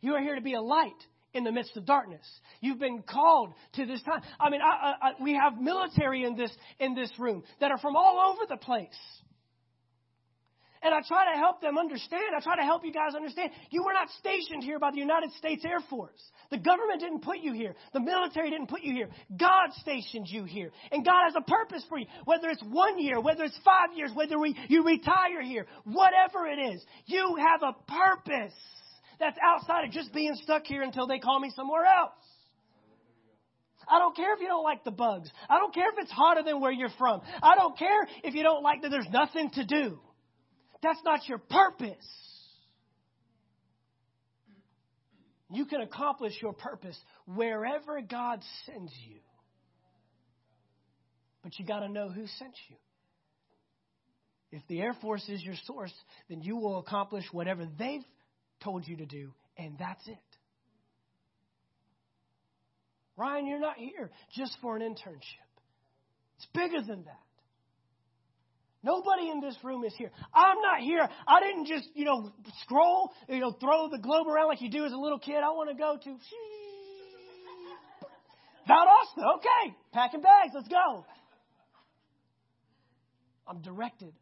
You 0.00 0.14
are 0.14 0.20
here 0.20 0.34
to 0.34 0.42
be 0.42 0.54
a 0.54 0.60
light 0.60 0.92
in 1.36 1.44
the 1.44 1.52
midst 1.52 1.76
of 1.76 1.84
darkness. 1.84 2.26
You've 2.60 2.80
been 2.80 3.02
called 3.02 3.52
to 3.74 3.86
this 3.86 4.02
time. 4.02 4.22
I 4.40 4.50
mean, 4.50 4.60
I, 4.62 4.94
I, 5.00 5.22
we 5.22 5.34
have 5.34 5.60
military 5.60 6.24
in 6.24 6.36
this 6.36 6.50
in 6.80 6.94
this 6.94 7.10
room 7.18 7.44
that 7.60 7.70
are 7.70 7.78
from 7.78 7.96
all 7.96 8.32
over 8.32 8.46
the 8.48 8.56
place. 8.56 8.88
And 10.82 10.94
I 10.94 11.00
try 11.06 11.32
to 11.32 11.38
help 11.38 11.60
them 11.60 11.78
understand. 11.78 12.22
I 12.36 12.40
try 12.40 12.54
to 12.54 12.62
help 12.62 12.84
you 12.84 12.92
guys 12.92 13.14
understand. 13.16 13.50
You 13.70 13.82
were 13.82 13.92
not 13.92 14.08
stationed 14.20 14.62
here 14.62 14.78
by 14.78 14.90
the 14.92 14.98
United 14.98 15.32
States 15.32 15.64
Air 15.64 15.80
Force. 15.90 16.22
The 16.50 16.58
government 16.58 17.00
didn't 17.00 17.22
put 17.22 17.38
you 17.38 17.52
here. 17.52 17.74
The 17.92 18.00
military 18.00 18.50
didn't 18.50 18.68
put 18.68 18.82
you 18.82 18.92
here. 18.92 19.08
God 19.36 19.72
stationed 19.80 20.26
you 20.28 20.44
here. 20.44 20.70
And 20.92 21.04
God 21.04 21.24
has 21.24 21.34
a 21.36 21.40
purpose 21.40 21.84
for 21.88 21.98
you. 21.98 22.06
Whether 22.24 22.48
it's 22.50 22.62
one 22.70 23.00
year, 23.00 23.20
whether 23.20 23.42
it's 23.42 23.58
five 23.64 23.96
years, 23.96 24.10
whether 24.14 24.38
we, 24.38 24.54
you 24.68 24.84
retire 24.84 25.42
here, 25.42 25.66
whatever 25.84 26.46
it 26.46 26.58
is, 26.74 26.84
you 27.06 27.36
have 27.36 27.62
a 27.62 27.72
purpose 27.90 28.54
that's 29.18 29.38
outside 29.42 29.84
of 29.84 29.90
just 29.92 30.12
being 30.12 30.34
stuck 30.42 30.64
here 30.64 30.82
until 30.82 31.06
they 31.06 31.18
call 31.18 31.40
me 31.40 31.50
somewhere 31.54 31.84
else. 31.84 32.12
I 33.88 33.98
don't 33.98 34.16
care 34.16 34.34
if 34.34 34.40
you 34.40 34.48
don't 34.48 34.64
like 34.64 34.84
the 34.84 34.90
bugs. 34.90 35.30
I 35.48 35.58
don't 35.58 35.72
care 35.72 35.88
if 35.90 35.98
it's 35.98 36.10
hotter 36.10 36.42
than 36.42 36.60
where 36.60 36.72
you're 36.72 36.90
from. 36.98 37.20
I 37.42 37.54
don't 37.54 37.78
care 37.78 38.06
if 38.24 38.34
you 38.34 38.42
don't 38.42 38.62
like 38.62 38.82
that 38.82 38.90
there's 38.90 39.08
nothing 39.10 39.50
to 39.50 39.64
do. 39.64 39.98
That's 40.82 40.98
not 41.04 41.28
your 41.28 41.38
purpose. 41.38 41.94
You 45.50 45.66
can 45.66 45.80
accomplish 45.80 46.32
your 46.42 46.52
purpose 46.52 46.98
wherever 47.26 48.00
God 48.00 48.40
sends 48.66 48.92
you. 49.08 49.18
But 51.44 51.58
you 51.58 51.64
got 51.64 51.80
to 51.80 51.88
know 51.88 52.08
who 52.08 52.26
sent 52.26 52.54
you. 52.68 52.76
If 54.50 54.62
the 54.68 54.80
Air 54.80 54.96
Force 55.00 55.28
is 55.28 55.42
your 55.42 55.54
source, 55.64 55.92
then 56.28 56.40
you 56.42 56.56
will 56.56 56.78
accomplish 56.78 57.24
whatever 57.30 57.68
they've 57.78 58.04
told 58.62 58.86
you 58.86 58.96
to 58.98 59.06
do, 59.06 59.32
and 59.56 59.76
that's 59.78 60.06
it. 60.08 60.18
Ryan, 63.16 63.46
you're 63.46 63.60
not 63.60 63.76
here 63.76 64.10
just 64.34 64.58
for 64.60 64.76
an 64.76 64.82
internship. 64.82 65.46
It's 66.36 66.46
bigger 66.52 66.82
than 66.86 67.04
that. 67.04 67.20
Nobody 68.82 69.30
in 69.30 69.40
this 69.40 69.56
room 69.64 69.84
is 69.84 69.94
here. 69.96 70.10
I'm 70.32 70.60
not 70.60 70.80
here. 70.80 71.08
I 71.26 71.40
didn't 71.40 71.66
just, 71.66 71.88
you 71.94 72.04
know, 72.04 72.30
scroll, 72.62 73.12
you 73.28 73.40
know, 73.40 73.52
throw 73.52 73.88
the 73.90 73.98
globe 73.98 74.28
around 74.28 74.48
like 74.48 74.60
you 74.60 74.70
do 74.70 74.84
as 74.84 74.92
a 74.92 74.96
little 74.96 75.18
kid. 75.18 75.36
I 75.36 75.50
want 75.50 75.70
to 75.70 75.76
go 75.76 75.98
to 76.04 76.10
Valdosta. 78.70 79.36
Okay, 79.36 79.74
packing 79.92 80.20
bags. 80.20 80.52
Let's 80.54 80.68
go. 80.68 81.04
I'm 83.48 83.62
directed. 83.62 84.12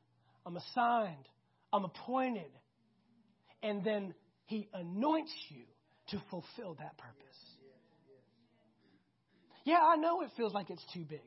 I'm 0.47 0.57
assigned. 0.57 1.29
I'm 1.73 1.85
appointed. 1.85 2.51
And 3.63 3.85
then 3.85 4.15
he 4.47 4.69
anoints 4.75 5.33
you 5.49 5.65
to 6.09 6.23
fulfill 6.31 6.75
that 6.75 6.97
purpose. 6.99 7.25
Yeah, 9.65 9.81
I 9.83 9.97
know 9.97 10.21
it 10.23 10.31
feels 10.37 10.53
like 10.53 10.69
it's 10.71 10.85
too 10.93 11.05
big. 11.09 11.23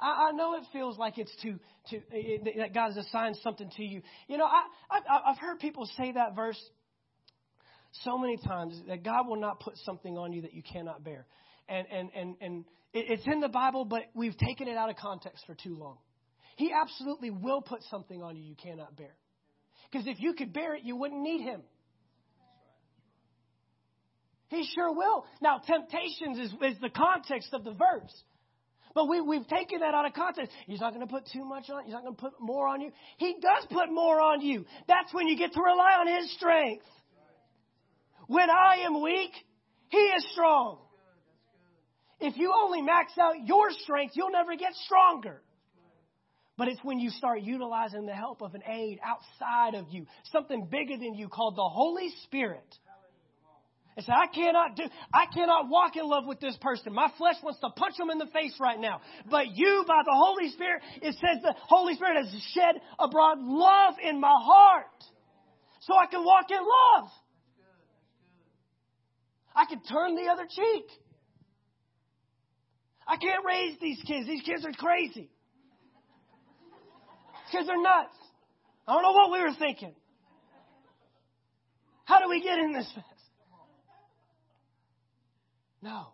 I, 0.00 0.28
I 0.28 0.32
know 0.32 0.54
it 0.54 0.62
feels 0.72 0.96
like 0.96 1.18
it's 1.18 1.34
too, 1.42 1.58
too 1.90 2.00
it, 2.10 2.56
that 2.58 2.72
God 2.72 2.94
has 2.94 3.06
assigned 3.06 3.36
something 3.42 3.70
to 3.76 3.84
you. 3.84 4.00
You 4.26 4.38
know, 4.38 4.46
I, 4.46 4.62
I, 4.90 5.30
I've 5.30 5.38
heard 5.38 5.58
people 5.58 5.86
say 5.96 6.12
that 6.12 6.34
verse 6.34 6.58
so 8.04 8.16
many 8.18 8.36
times 8.36 8.80
that 8.88 9.02
God 9.02 9.26
will 9.26 9.40
not 9.40 9.60
put 9.60 9.76
something 9.78 10.16
on 10.16 10.32
you 10.32 10.42
that 10.42 10.54
you 10.54 10.62
cannot 10.62 11.04
bear. 11.04 11.26
And, 11.68 11.86
and, 11.90 12.10
and, 12.14 12.36
and 12.40 12.64
it's 12.94 13.26
in 13.26 13.40
the 13.40 13.48
Bible, 13.48 13.84
but 13.84 14.04
we've 14.14 14.36
taken 14.38 14.68
it 14.68 14.76
out 14.76 14.88
of 14.88 14.96
context 14.96 15.44
for 15.46 15.54
too 15.54 15.76
long. 15.76 15.98
He 16.56 16.72
absolutely 16.72 17.30
will 17.30 17.60
put 17.60 17.82
something 17.90 18.22
on 18.22 18.36
you 18.36 18.42
you 18.42 18.56
cannot 18.56 18.96
bear. 18.96 19.14
Because 19.90 20.06
if 20.06 20.20
you 20.20 20.34
could 20.34 20.52
bear 20.52 20.74
it, 20.74 20.82
you 20.84 20.96
wouldn't 20.96 21.20
need 21.20 21.42
Him. 21.42 21.62
He 24.48 24.66
sure 24.74 24.92
will. 24.92 25.26
Now, 25.40 25.58
temptations 25.58 26.38
is, 26.38 26.52
is 26.62 26.80
the 26.80 26.90
context 26.90 27.50
of 27.52 27.64
the 27.64 27.72
verse. 27.72 28.22
But 28.94 29.08
we, 29.08 29.20
we've 29.20 29.46
taken 29.46 29.80
that 29.80 29.94
out 29.94 30.06
of 30.06 30.14
context. 30.14 30.52
He's 30.66 30.80
not 30.80 30.94
going 30.94 31.06
to 31.06 31.12
put 31.12 31.24
too 31.32 31.44
much 31.44 31.68
on. 31.70 31.84
He's 31.84 31.92
not 31.92 32.02
going 32.02 32.16
to 32.16 32.20
put 32.20 32.32
more 32.40 32.66
on 32.66 32.80
you. 32.80 32.90
He 33.18 33.34
does 33.34 33.66
put 33.70 33.92
more 33.92 34.20
on 34.20 34.40
you. 34.40 34.64
That's 34.88 35.12
when 35.12 35.28
you 35.28 35.36
get 35.36 35.52
to 35.52 35.60
rely 35.60 35.98
on 36.00 36.08
His 36.08 36.34
strength. 36.34 36.86
When 38.26 38.48
I 38.50 38.84
am 38.86 39.02
weak, 39.02 39.30
He 39.90 39.98
is 39.98 40.26
strong. 40.32 40.78
If 42.20 42.36
you 42.36 42.52
only 42.56 42.82
max 42.82 43.12
out 43.20 43.34
your 43.46 43.70
strength, 43.70 44.14
you'll 44.16 44.32
never 44.32 44.56
get 44.56 44.72
stronger. 44.86 45.42
But 46.56 46.66
it's 46.66 46.80
when 46.82 46.98
you 46.98 47.10
start 47.10 47.42
utilizing 47.42 48.06
the 48.06 48.14
help 48.14 48.42
of 48.42 48.54
an 48.54 48.62
aid 48.66 48.98
outside 49.04 49.78
of 49.78 49.92
you, 49.92 50.06
something 50.32 50.66
bigger 50.68 50.96
than 50.96 51.14
you 51.14 51.28
called 51.28 51.54
the 51.54 51.68
Holy 51.68 52.08
Spirit 52.24 52.66
and 53.98 54.06
say, 54.06 54.12
I 54.12 54.28
cannot 54.32 54.76
do, 54.76 54.84
I 55.12 55.26
cannot 55.34 55.68
walk 55.68 55.96
in 55.96 56.06
love 56.08 56.24
with 56.24 56.38
this 56.38 56.56
person. 56.60 56.94
My 56.94 57.10
flesh 57.18 57.34
wants 57.42 57.58
to 57.62 57.70
punch 57.70 57.96
them 57.96 58.10
in 58.10 58.18
the 58.18 58.28
face 58.32 58.54
right 58.60 58.78
now. 58.78 59.00
But 59.28 59.56
you, 59.56 59.84
by 59.88 60.02
the 60.04 60.14
Holy 60.14 60.50
Spirit, 60.50 60.82
it 61.02 61.14
says 61.14 61.42
the 61.42 61.52
Holy 61.66 61.94
Spirit 61.94 62.24
has 62.24 62.42
shed 62.54 62.80
abroad 62.96 63.38
love 63.40 63.94
in 64.00 64.20
my 64.20 64.38
heart. 64.40 65.02
So 65.80 65.94
I 65.96 66.06
can 66.06 66.24
walk 66.24 66.44
in 66.48 66.58
love. 66.58 67.10
I 69.56 69.64
can 69.68 69.82
turn 69.82 70.14
the 70.14 70.30
other 70.30 70.46
cheek. 70.48 70.84
I 73.04 73.16
can't 73.16 73.44
raise 73.44 73.80
these 73.80 74.00
kids. 74.06 74.28
These 74.28 74.42
kids 74.42 74.64
are 74.64 74.72
crazy. 74.78 75.28
These 77.32 77.50
kids 77.50 77.68
are 77.68 77.82
nuts. 77.82 78.14
I 78.86 78.92
don't 78.92 79.02
know 79.02 79.10
what 79.10 79.32
we 79.32 79.40
were 79.40 79.56
thinking. 79.58 79.96
How 82.04 82.20
do 82.20 82.28
we 82.28 82.40
get 82.40 82.60
in 82.60 82.72
this? 82.72 82.86
No. 85.82 86.08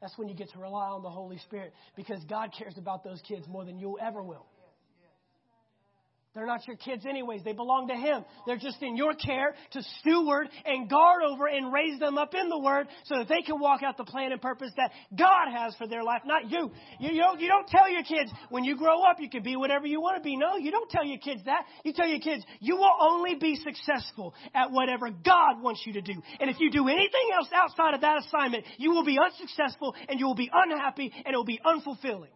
That's 0.00 0.16
when 0.16 0.28
you 0.28 0.34
get 0.34 0.50
to 0.52 0.58
rely 0.58 0.88
on 0.88 1.02
the 1.02 1.10
Holy 1.10 1.38
Spirit 1.38 1.74
because 1.94 2.24
God 2.24 2.50
cares 2.56 2.78
about 2.78 3.04
those 3.04 3.20
kids 3.20 3.46
more 3.46 3.64
than 3.64 3.78
you 3.78 3.98
ever 4.00 4.22
will. 4.22 4.46
They're 6.32 6.46
not 6.46 6.64
your 6.68 6.76
kids, 6.76 7.06
anyways. 7.06 7.42
They 7.42 7.52
belong 7.52 7.88
to 7.88 7.96
Him. 7.96 8.24
They're 8.46 8.56
just 8.56 8.80
in 8.82 8.96
your 8.96 9.14
care 9.14 9.52
to 9.72 9.82
steward 9.98 10.48
and 10.64 10.88
guard 10.88 11.22
over 11.24 11.48
and 11.48 11.72
raise 11.72 11.98
them 11.98 12.18
up 12.18 12.34
in 12.34 12.48
the 12.48 12.58
Word 12.58 12.86
so 13.04 13.18
that 13.18 13.28
they 13.28 13.42
can 13.44 13.58
walk 13.58 13.82
out 13.82 13.96
the 13.96 14.04
plan 14.04 14.30
and 14.30 14.40
purpose 14.40 14.70
that 14.76 14.92
God 15.18 15.50
has 15.52 15.74
for 15.74 15.88
their 15.88 16.04
life, 16.04 16.22
not 16.24 16.48
you. 16.48 16.70
You, 17.00 17.10
you, 17.10 17.20
don't, 17.20 17.40
you 17.40 17.48
don't 17.48 17.66
tell 17.66 17.90
your 17.90 18.04
kids, 18.04 18.30
when 18.48 18.62
you 18.62 18.76
grow 18.76 19.02
up, 19.02 19.16
you 19.18 19.28
can 19.28 19.42
be 19.42 19.56
whatever 19.56 19.88
you 19.88 20.00
want 20.00 20.18
to 20.18 20.22
be. 20.22 20.36
No, 20.36 20.56
you 20.56 20.70
don't 20.70 20.88
tell 20.88 21.04
your 21.04 21.18
kids 21.18 21.42
that. 21.46 21.64
You 21.84 21.92
tell 21.92 22.06
your 22.06 22.20
kids, 22.20 22.44
you 22.60 22.76
will 22.76 22.94
only 23.00 23.34
be 23.34 23.56
successful 23.56 24.32
at 24.54 24.70
whatever 24.70 25.10
God 25.10 25.60
wants 25.60 25.82
you 25.84 25.94
to 25.94 26.00
do. 26.00 26.14
And 26.38 26.48
if 26.48 26.60
you 26.60 26.70
do 26.70 26.86
anything 26.86 27.30
else 27.34 27.48
outside 27.52 27.94
of 27.94 28.02
that 28.02 28.22
assignment, 28.24 28.64
you 28.78 28.92
will 28.92 29.04
be 29.04 29.18
unsuccessful 29.18 29.96
and 30.08 30.20
you 30.20 30.26
will 30.26 30.36
be 30.36 30.50
unhappy 30.52 31.12
and 31.26 31.34
it 31.34 31.36
will 31.36 31.44
be 31.44 31.60
unfulfilling. 31.66 32.30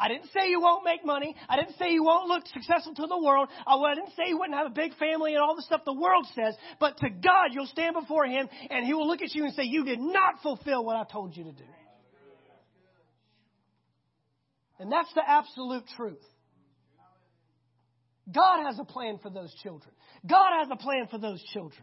I 0.00 0.08
didn't 0.08 0.30
say 0.32 0.48
you 0.48 0.60
won't 0.60 0.82
make 0.82 1.04
money. 1.04 1.36
I 1.48 1.56
didn't 1.56 1.76
say 1.76 1.90
you 1.90 2.02
won't 2.02 2.26
look 2.26 2.46
successful 2.46 2.94
to 2.94 3.06
the 3.06 3.18
world. 3.18 3.48
I 3.66 3.94
didn't 3.94 4.16
say 4.16 4.28
you 4.28 4.38
wouldn't 4.38 4.56
have 4.56 4.66
a 4.66 4.74
big 4.74 4.96
family 4.96 5.34
and 5.34 5.42
all 5.42 5.54
the 5.54 5.62
stuff 5.62 5.82
the 5.84 5.92
world 5.92 6.26
says. 6.34 6.54
But 6.78 6.96
to 6.98 7.10
God, 7.10 7.50
you'll 7.52 7.66
stand 7.66 7.94
before 7.94 8.24
Him 8.24 8.48
and 8.70 8.86
He 8.86 8.94
will 8.94 9.06
look 9.06 9.20
at 9.20 9.34
you 9.34 9.44
and 9.44 9.52
say, 9.52 9.64
You 9.64 9.84
did 9.84 10.00
not 10.00 10.42
fulfill 10.42 10.84
what 10.84 10.96
I 10.96 11.04
told 11.04 11.36
you 11.36 11.44
to 11.44 11.52
do. 11.52 11.64
And 14.78 14.90
that's 14.90 15.12
the 15.14 15.22
absolute 15.26 15.84
truth. 15.94 16.24
God 18.32 18.64
has 18.64 18.78
a 18.78 18.84
plan 18.84 19.18
for 19.22 19.28
those 19.28 19.54
children. 19.62 19.92
God 20.26 20.60
has 20.60 20.68
a 20.70 20.76
plan 20.76 21.08
for 21.10 21.18
those 21.18 21.42
children. 21.52 21.82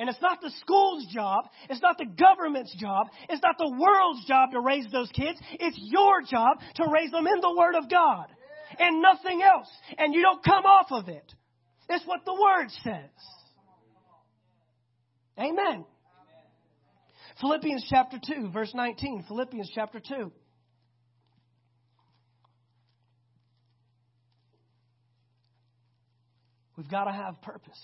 And 0.00 0.08
it's 0.08 0.22
not 0.22 0.40
the 0.40 0.50
school's 0.62 1.06
job. 1.12 1.44
It's 1.68 1.82
not 1.82 1.98
the 1.98 2.06
government's 2.06 2.74
job. 2.80 3.08
It's 3.28 3.42
not 3.42 3.58
the 3.58 3.68
world's 3.68 4.24
job 4.26 4.52
to 4.52 4.60
raise 4.60 4.90
those 4.90 5.10
kids. 5.10 5.38
It's 5.52 5.78
your 5.78 6.22
job 6.22 6.56
to 6.76 6.86
raise 6.90 7.10
them 7.10 7.26
in 7.26 7.38
the 7.42 7.54
Word 7.54 7.74
of 7.74 7.90
God 7.90 8.28
and 8.78 9.02
nothing 9.02 9.42
else. 9.42 9.68
And 9.98 10.14
you 10.14 10.22
don't 10.22 10.42
come 10.42 10.64
off 10.64 10.86
of 10.90 11.10
it. 11.10 11.34
It's 11.90 12.06
what 12.06 12.24
the 12.24 12.32
Word 12.32 12.70
says. 12.82 13.10
Amen. 15.38 15.84
Philippians 17.42 17.86
chapter 17.90 18.18
2, 18.26 18.52
verse 18.52 18.72
19. 18.74 19.26
Philippians 19.28 19.70
chapter 19.74 20.00
2. 20.00 20.32
We've 26.78 26.90
got 26.90 27.04
to 27.04 27.12
have 27.12 27.42
purpose. 27.42 27.78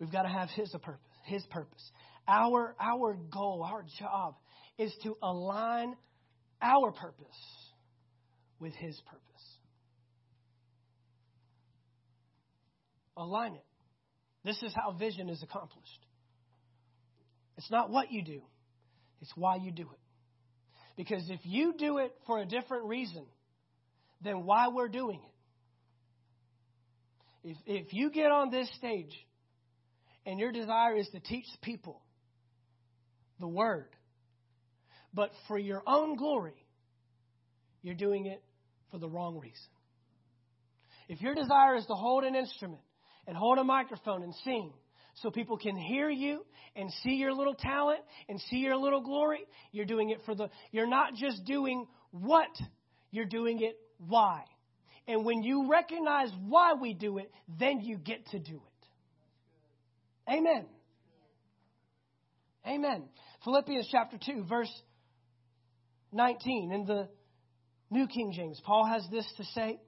We've 0.00 0.10
got 0.10 0.22
to 0.22 0.28
have 0.28 0.48
his 0.50 0.70
purpose. 0.82 1.00
His 1.24 1.44
purpose. 1.50 1.92
Our 2.26 2.74
our 2.80 3.14
goal, 3.30 3.62
our 3.62 3.84
job 3.98 4.34
is 4.78 4.92
to 5.02 5.14
align 5.22 5.94
our 6.62 6.90
purpose 6.90 7.26
with 8.58 8.72
his 8.74 8.98
purpose. 9.06 9.24
Align 13.16 13.54
it. 13.54 13.64
This 14.44 14.62
is 14.62 14.72
how 14.74 14.92
vision 14.92 15.28
is 15.28 15.42
accomplished. 15.42 16.06
It's 17.58 17.70
not 17.70 17.90
what 17.90 18.10
you 18.10 18.24
do, 18.24 18.40
it's 19.20 19.32
why 19.36 19.56
you 19.56 19.70
do 19.70 19.82
it. 19.82 19.98
Because 20.96 21.28
if 21.28 21.40
you 21.44 21.74
do 21.78 21.98
it 21.98 22.14
for 22.26 22.40
a 22.40 22.46
different 22.46 22.86
reason 22.86 23.26
than 24.22 24.44
why 24.46 24.68
we're 24.68 24.88
doing 24.88 25.20
it, 27.44 27.50
if, 27.50 27.56
if 27.66 27.92
you 27.92 28.10
get 28.10 28.30
on 28.30 28.50
this 28.50 28.70
stage 28.76 29.14
and 30.30 30.38
your 30.38 30.52
desire 30.52 30.96
is 30.96 31.08
to 31.08 31.18
teach 31.18 31.46
people 31.60 32.00
the 33.40 33.48
word, 33.48 33.88
but 35.12 35.32
for 35.48 35.58
your 35.58 35.82
own 35.88 36.14
glory, 36.14 36.54
you're 37.82 37.96
doing 37.96 38.26
it 38.26 38.40
for 38.92 38.98
the 38.98 39.08
wrong 39.08 39.40
reason. 39.40 39.72
If 41.08 41.20
your 41.20 41.34
desire 41.34 41.74
is 41.74 41.84
to 41.86 41.94
hold 41.94 42.22
an 42.22 42.36
instrument 42.36 42.80
and 43.26 43.36
hold 43.36 43.58
a 43.58 43.64
microphone 43.64 44.22
and 44.22 44.32
sing 44.44 44.72
so 45.14 45.32
people 45.32 45.56
can 45.56 45.76
hear 45.76 46.08
you 46.08 46.46
and 46.76 46.92
see 47.02 47.14
your 47.14 47.34
little 47.34 47.54
talent 47.54 47.98
and 48.28 48.40
see 48.50 48.58
your 48.58 48.76
little 48.76 49.00
glory, 49.00 49.40
you're 49.72 49.84
doing 49.84 50.10
it 50.10 50.20
for 50.26 50.36
the, 50.36 50.48
you're 50.70 50.86
not 50.86 51.14
just 51.14 51.44
doing 51.44 51.88
what, 52.12 52.56
you're 53.10 53.24
doing 53.24 53.60
it 53.62 53.76
why. 53.98 54.44
And 55.08 55.24
when 55.24 55.42
you 55.42 55.68
recognize 55.68 56.30
why 56.46 56.74
we 56.80 56.94
do 56.94 57.18
it, 57.18 57.32
then 57.58 57.80
you 57.80 57.98
get 57.98 58.24
to 58.28 58.38
do 58.38 58.54
it. 58.54 58.69
Amen. 60.30 60.66
Amen. 62.66 63.04
Philippians 63.44 63.88
chapter 63.90 64.16
2, 64.24 64.44
verse 64.44 64.70
19 66.12 66.72
in 66.72 66.84
the 66.84 67.08
New 67.90 68.06
King 68.06 68.32
James, 68.32 68.60
Paul 68.64 68.86
has 68.86 69.02
this 69.10 69.26
to 69.38 69.44
say 69.54 69.80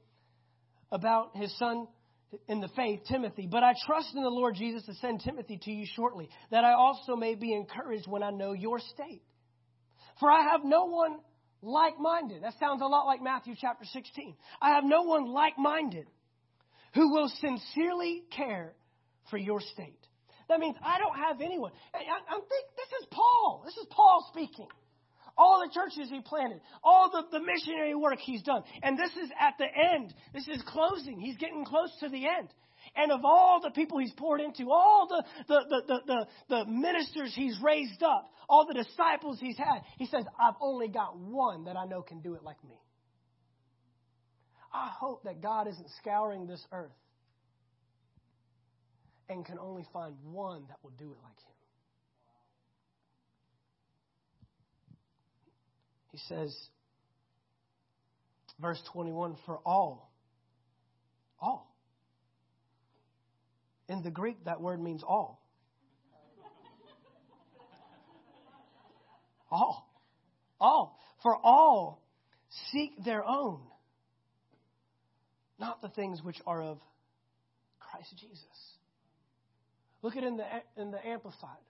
about 0.91 1.37
his 1.37 1.57
son 1.59 1.87
in 2.49 2.61
the 2.61 2.69
faith, 2.69 3.01
Timothy. 3.09 3.47
But 3.47 3.63
I 3.63 3.75
trust 3.87 4.09
in 4.17 4.23
the 4.23 4.31
Lord 4.31 4.55
Jesus 4.57 4.85
to 4.87 4.95
send 4.95 5.21
Timothy 5.21 5.59
to 5.63 5.71
you 5.71 5.87
shortly, 5.95 6.29
that 6.51 6.65
I 6.65 6.73
also 6.73 7.15
may 7.15 7.35
be 7.35 7.55
encouraged 7.55 8.09
when 8.09 8.23
I 8.23 8.31
know 8.31 8.53
your 8.53 8.81
state. 8.81 9.23
For 10.19 10.31
I 10.31 10.43
have 10.51 10.63
no 10.65 10.87
one 10.87 11.19
like 11.63 11.99
minded. 11.99 12.43
That 12.43 12.55
sounds 12.59 12.83
a 12.83 12.87
lot 12.87 13.07
like 13.07 13.23
Matthew 13.23 13.55
chapter 13.61 13.85
16. 13.85 14.35
I 14.61 14.71
have 14.71 14.85
no 14.85 15.03
one 15.03 15.27
like 15.27 15.57
minded 15.57 16.07
who 16.95 17.13
will 17.13 17.31
sincerely 17.41 18.25
care 18.35 18.75
for 19.31 19.39
your 19.39 19.61
state. 19.61 19.99
That 20.49 20.61
means 20.61 20.77
I 20.83 20.99
don't 20.99 21.17
have 21.17 21.41
anyone. 21.41 21.73
I, 21.95 22.35
am 22.35 22.41
think 22.41 22.67
this 22.77 23.01
is 23.01 23.07
Paul. 23.11 23.63
This 23.65 23.77
is 23.77 23.87
Paul 23.91 24.27
speaking. 24.33 24.69
All 25.37 25.65
the 25.67 25.73
churches 25.73 26.11
he 26.11 26.21
planted, 26.21 26.61
all 26.85 27.11
the, 27.11 27.39
the 27.39 27.45
missionary 27.45 27.95
work 27.95 28.19
he's 28.19 28.43
done. 28.43 28.63
And 28.83 28.99
this 28.99 29.11
is 29.13 29.31
at 29.41 29.55
the 29.59 29.65
end. 29.65 30.13
This 30.35 30.47
is 30.47 30.63
closing. 30.67 31.19
He's 31.21 31.37
getting 31.37 31.65
close 31.65 31.91
to 32.01 32.09
the 32.09 32.27
end. 32.27 32.49
And 32.97 33.11
of 33.13 33.21
all 33.25 33.61
the 33.63 33.71
people 33.71 33.99
he's 33.99 34.13
poured 34.13 34.41
into, 34.41 34.71
all 34.71 35.07
the, 35.09 35.25
the, 35.49 35.61
the, 35.69 35.83
the, 35.87 36.01
the, 36.07 36.27
the 36.49 36.71
ministers 36.71 37.33
he's 37.35 37.57
raised 37.63 38.03
up, 38.03 38.31
all 38.49 38.67
the 38.67 38.75
disciples 38.75 39.39
he's 39.41 39.57
had, 39.57 39.83
he 39.97 40.07
says, 40.07 40.25
I've 40.39 40.57
only 40.61 40.89
got 40.89 41.17
one 41.17 41.65
that 41.65 41.77
I 41.77 41.87
know 41.87 42.03
can 42.03 42.21
do 42.21 42.35
it 42.35 42.43
like 42.43 42.63
me. 42.65 42.79
I 44.75 44.91
hope 44.99 45.25
that 45.25 45.41
God 45.41 45.69
isn't 45.69 45.89
scouring 46.01 46.47
this 46.47 46.65
earth 46.73 46.93
and 49.29 49.45
can 49.45 49.59
only 49.59 49.85
find 49.93 50.15
one 50.25 50.65
that 50.69 50.79
will 50.83 50.93
do 50.99 51.05
it 51.05 51.19
like 51.23 51.39
him. 51.39 51.53
He 56.13 56.19
says, 56.29 56.55
verse 58.61 58.81
21 58.93 59.37
for 59.47 59.59
all, 59.65 60.13
all. 61.41 61.75
In 63.89 64.03
the 64.03 64.11
Greek, 64.11 64.45
that 64.45 64.61
word 64.61 64.81
means 64.81 65.03
all. 65.03 65.43
all. 69.51 69.89
All. 70.61 70.99
For 71.23 71.37
all 71.37 72.03
seek 72.71 73.03
their 73.05 73.25
own, 73.25 73.61
not 75.59 75.81
the 75.81 75.89
things 75.89 76.23
which 76.23 76.41
are 76.47 76.63
of 76.63 76.79
Christ 77.81 78.15
Jesus. 78.19 78.77
Look 80.03 80.17
at 80.17 80.25
it 80.25 80.27
in 80.27 80.37
the, 80.37 80.45
in 80.77 80.91
the 80.91 81.05
Amplified. 81.07 81.63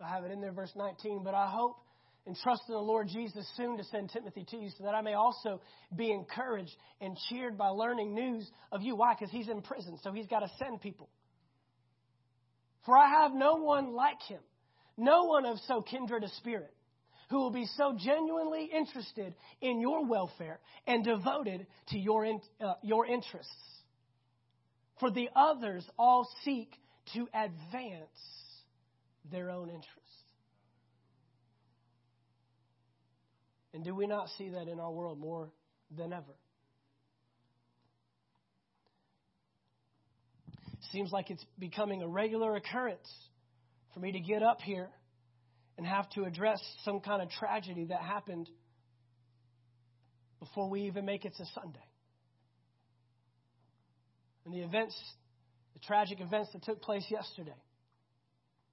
I 0.00 0.08
have 0.08 0.24
it 0.24 0.32
in 0.32 0.40
there, 0.40 0.52
verse 0.52 0.72
19. 0.76 1.22
But 1.24 1.34
I 1.34 1.48
hope 1.48 1.76
and 2.26 2.36
trust 2.36 2.62
in 2.68 2.74
the 2.74 2.80
Lord 2.80 3.08
Jesus 3.08 3.46
soon 3.56 3.76
to 3.78 3.84
send 3.84 4.10
Timothy 4.10 4.46
to 4.50 4.56
you 4.56 4.70
so 4.76 4.84
that 4.84 4.94
I 4.94 5.00
may 5.00 5.14
also 5.14 5.60
be 5.94 6.10
encouraged 6.12 6.74
and 7.00 7.16
cheered 7.28 7.58
by 7.58 7.68
learning 7.68 8.14
news 8.14 8.48
of 8.70 8.82
you. 8.82 8.94
Why? 8.96 9.14
Because 9.14 9.32
he's 9.32 9.48
in 9.48 9.62
prison, 9.62 9.98
so 10.02 10.12
he's 10.12 10.26
got 10.26 10.40
to 10.40 10.50
send 10.58 10.80
people. 10.80 11.08
For 12.84 12.96
I 12.96 13.22
have 13.22 13.32
no 13.32 13.56
one 13.56 13.94
like 13.94 14.20
him, 14.28 14.40
no 14.96 15.24
one 15.24 15.46
of 15.46 15.58
so 15.66 15.82
kindred 15.82 16.24
a 16.24 16.28
spirit, 16.28 16.74
who 17.30 17.38
will 17.38 17.52
be 17.52 17.66
so 17.76 17.96
genuinely 17.98 18.70
interested 18.72 19.34
in 19.60 19.80
your 19.80 20.04
welfare 20.04 20.60
and 20.86 21.04
devoted 21.04 21.66
to 21.88 21.98
your, 21.98 22.24
in, 22.24 22.40
uh, 22.60 22.74
your 22.82 23.06
interests. 23.06 23.52
For 25.00 25.10
the 25.10 25.28
others 25.34 25.84
all 25.98 26.28
seek 26.44 26.72
to 27.14 27.28
advance 27.34 28.08
their 29.30 29.50
own 29.50 29.68
interests. 29.68 29.92
And 33.74 33.84
do 33.84 33.94
we 33.94 34.06
not 34.06 34.28
see 34.36 34.50
that 34.50 34.68
in 34.68 34.78
our 34.78 34.90
world 34.90 35.18
more 35.18 35.50
than 35.96 36.12
ever? 36.12 36.34
Seems 40.92 41.10
like 41.10 41.30
it's 41.30 41.44
becoming 41.58 42.02
a 42.02 42.08
regular 42.08 42.54
occurrence 42.54 43.08
for 43.94 44.00
me 44.00 44.12
to 44.12 44.20
get 44.20 44.42
up 44.42 44.60
here 44.60 44.90
and 45.78 45.86
have 45.86 46.08
to 46.10 46.24
address 46.24 46.60
some 46.84 47.00
kind 47.00 47.22
of 47.22 47.30
tragedy 47.30 47.86
that 47.86 48.02
happened 48.02 48.48
before 50.38 50.68
we 50.68 50.82
even 50.82 51.06
make 51.06 51.24
it 51.24 51.34
to 51.36 51.44
Sunday. 51.54 51.91
And 54.44 54.54
the 54.54 54.60
events, 54.60 54.98
the 55.74 55.80
tragic 55.80 56.20
events 56.20 56.50
that 56.52 56.62
took 56.62 56.82
place 56.82 57.04
yesterday 57.10 57.54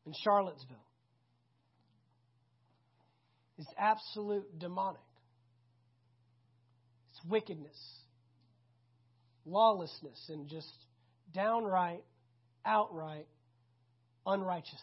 in 0.05 0.13
Charlottesville 0.24 0.78
is 3.57 3.67
absolute 3.78 4.57
demonic. 4.57 5.01
It's 7.09 7.26
wickedness, 7.30 7.78
lawlessness, 9.45 10.26
and 10.30 10.47
just 10.47 10.74
downright, 11.34 12.03
outright 12.65 13.28
unrighteousness. 14.26 14.80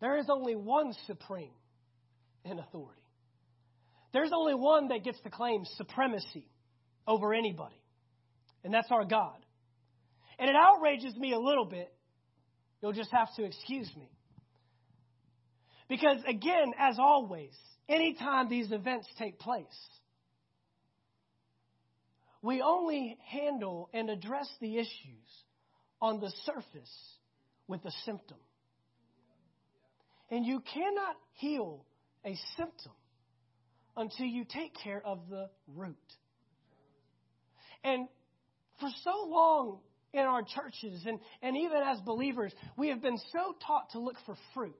There 0.00 0.18
is 0.18 0.26
only 0.28 0.56
one 0.56 0.92
supreme 1.06 1.52
in 2.44 2.58
authority. 2.58 3.00
There's 4.12 4.32
only 4.34 4.54
one 4.54 4.88
that 4.88 5.04
gets 5.04 5.20
to 5.20 5.30
claim 5.30 5.64
supremacy 5.76 6.46
over 7.06 7.34
anybody, 7.34 7.80
and 8.64 8.72
that's 8.72 8.90
our 8.90 9.04
God. 9.04 9.44
And 10.38 10.48
it 10.48 10.56
outrages 10.56 11.16
me 11.16 11.32
a 11.32 11.38
little 11.38 11.66
bit 11.66 11.92
You'll 12.82 12.92
just 12.92 13.12
have 13.12 13.32
to 13.36 13.44
excuse 13.44 13.88
me. 13.96 14.10
Because, 15.88 16.18
again, 16.26 16.72
as 16.78 16.98
always, 16.98 17.52
anytime 17.88 18.48
these 18.48 18.72
events 18.72 19.06
take 19.18 19.38
place, 19.38 19.64
we 22.42 22.60
only 22.60 23.16
handle 23.24 23.88
and 23.94 24.10
address 24.10 24.48
the 24.60 24.78
issues 24.78 25.28
on 26.00 26.18
the 26.18 26.32
surface 26.44 27.16
with 27.68 27.84
a 27.84 27.92
symptom. 28.04 28.38
And 30.30 30.44
you 30.44 30.60
cannot 30.74 31.16
heal 31.34 31.84
a 32.24 32.36
symptom 32.56 32.92
until 33.96 34.26
you 34.26 34.44
take 34.44 34.74
care 34.82 35.02
of 35.04 35.28
the 35.30 35.50
root. 35.68 35.96
And 37.84 38.08
for 38.80 38.88
so 39.04 39.26
long, 39.28 39.80
in 40.12 40.20
our 40.20 40.42
churches 40.42 41.02
and, 41.06 41.18
and 41.42 41.56
even 41.56 41.78
as 41.78 41.98
believers, 42.00 42.52
we 42.76 42.88
have 42.88 43.00
been 43.00 43.18
so 43.32 43.54
taught 43.66 43.90
to 43.92 43.98
look 43.98 44.16
for 44.26 44.36
fruit. 44.54 44.76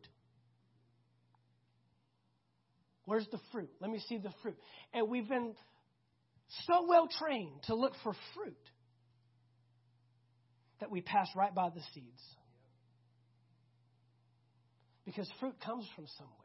Where's 3.04 3.26
the 3.32 3.40
fruit? 3.50 3.70
Let 3.80 3.90
me 3.90 4.00
see 4.08 4.18
the 4.18 4.32
fruit. 4.42 4.56
And 4.92 5.08
we've 5.08 5.28
been 5.28 5.54
so 6.66 6.86
well 6.86 7.08
trained 7.18 7.62
to 7.64 7.74
look 7.74 7.94
for 8.02 8.14
fruit 8.34 8.56
that 10.80 10.90
we 10.90 11.00
pass 11.00 11.28
right 11.34 11.54
by 11.54 11.70
the 11.70 11.80
seeds. 11.94 12.22
Because 15.04 15.28
fruit 15.40 15.54
comes 15.64 15.84
from 15.96 16.06
somewhere. 16.18 16.36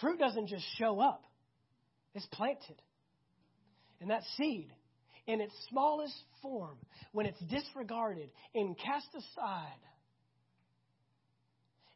Fruit 0.00 0.18
doesn't 0.18 0.48
just 0.48 0.64
show 0.76 1.00
up, 1.00 1.22
it's 2.14 2.26
planted. 2.26 2.80
And 4.00 4.10
that 4.10 4.22
seed 4.36 4.70
in 5.26 5.40
its 5.40 5.54
smallest 5.70 6.14
form, 6.42 6.76
when 7.12 7.26
it's 7.26 7.40
disregarded 7.40 8.30
and 8.54 8.76
cast 8.78 9.08
aside, 9.14 9.68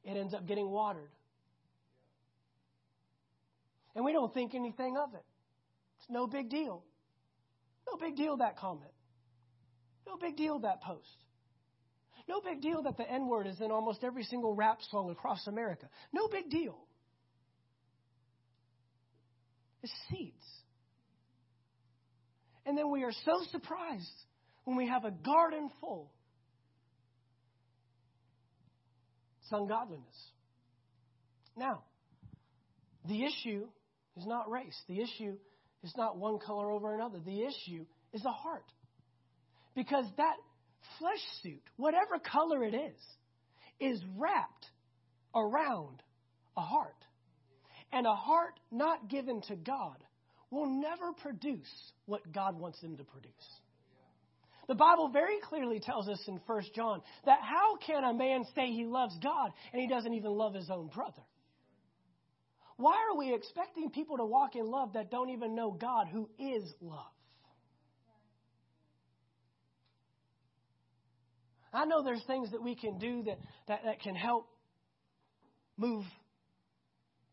it 0.04 0.16
ends 0.16 0.32
up 0.32 0.46
getting 0.46 0.70
watered. 0.70 1.10
And 3.94 4.04
we 4.04 4.12
don't 4.12 4.32
think 4.32 4.54
anything 4.54 4.96
of 4.96 5.14
it. 5.14 5.24
It's 5.98 6.08
no 6.08 6.26
big 6.26 6.48
deal. 6.48 6.84
No 7.90 7.98
big 7.98 8.16
deal 8.16 8.36
that 8.38 8.56
comment. 8.56 8.92
No 10.06 10.16
big 10.16 10.36
deal 10.36 10.60
that 10.60 10.82
post. 10.82 11.06
No 12.28 12.40
big 12.40 12.60
deal 12.60 12.82
that 12.82 12.96
the 12.96 13.10
N 13.10 13.26
word 13.26 13.46
is 13.46 13.60
in 13.60 13.70
almost 13.70 14.04
every 14.04 14.22
single 14.22 14.54
rap 14.54 14.78
song 14.90 15.10
across 15.10 15.46
America. 15.46 15.88
No 16.12 16.28
big 16.28 16.50
deal. 16.50 16.78
It's 19.82 19.92
seeds. 20.10 20.44
And 22.68 22.76
then 22.76 22.90
we 22.90 23.02
are 23.02 23.12
so 23.24 23.40
surprised 23.50 24.26
when 24.64 24.76
we 24.76 24.88
have 24.88 25.06
a 25.06 25.10
garden 25.10 25.70
full. 25.80 26.12
It's 29.40 29.50
ungodliness. 29.50 30.04
Now, 31.56 31.84
the 33.08 33.24
issue 33.24 33.66
is 34.18 34.26
not 34.26 34.50
race. 34.50 34.78
The 34.86 35.00
issue 35.00 35.38
is 35.82 35.94
not 35.96 36.18
one 36.18 36.40
color 36.40 36.70
over 36.70 36.94
another. 36.94 37.20
The 37.24 37.40
issue 37.44 37.86
is 38.12 38.22
a 38.26 38.32
heart. 38.32 38.70
Because 39.74 40.04
that 40.18 40.36
flesh 40.98 41.24
suit, 41.42 41.62
whatever 41.76 42.18
color 42.18 42.64
it 42.64 42.74
is, 42.74 43.00
is 43.80 43.98
wrapped 44.14 44.66
around 45.34 46.02
a 46.54 46.60
heart. 46.60 47.02
And 47.92 48.06
a 48.06 48.14
heart 48.14 48.60
not 48.70 49.08
given 49.08 49.40
to 49.48 49.56
God 49.56 49.96
will 50.50 50.66
never 50.66 51.12
produce 51.12 51.68
what 52.06 52.32
God 52.32 52.58
wants 52.58 52.80
them 52.80 52.96
to 52.96 53.04
produce. 53.04 53.32
The 54.68 54.74
Bible 54.74 55.08
very 55.10 55.38
clearly 55.48 55.80
tells 55.80 56.08
us 56.08 56.22
in 56.26 56.40
1 56.46 56.62
John 56.74 57.00
that 57.24 57.38
how 57.42 57.76
can 57.78 58.04
a 58.04 58.12
man 58.12 58.44
say 58.54 58.66
he 58.66 58.84
loves 58.84 59.16
God 59.22 59.50
and 59.72 59.80
he 59.80 59.88
doesn't 59.88 60.12
even 60.12 60.30
love 60.30 60.54
his 60.54 60.68
own 60.70 60.88
brother? 60.88 61.22
Why 62.76 62.94
are 63.10 63.18
we 63.18 63.34
expecting 63.34 63.90
people 63.90 64.18
to 64.18 64.24
walk 64.24 64.54
in 64.54 64.64
love 64.66 64.92
that 64.92 65.10
don't 65.10 65.30
even 65.30 65.54
know 65.54 65.72
God 65.72 66.06
who 66.12 66.28
is 66.38 66.62
love? 66.80 67.06
I 71.72 71.84
know 71.86 72.02
there's 72.02 72.22
things 72.26 72.50
that 72.52 72.62
we 72.62 72.74
can 72.74 72.98
do 72.98 73.24
that, 73.24 73.38
that, 73.68 73.80
that 73.84 74.00
can 74.00 74.14
help 74.14 74.48
move 75.76 76.04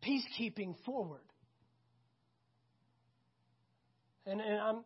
peacekeeping 0.04 0.76
forward. 0.86 1.22
And, 4.26 4.42
and 4.42 4.60
I'm 4.60 4.84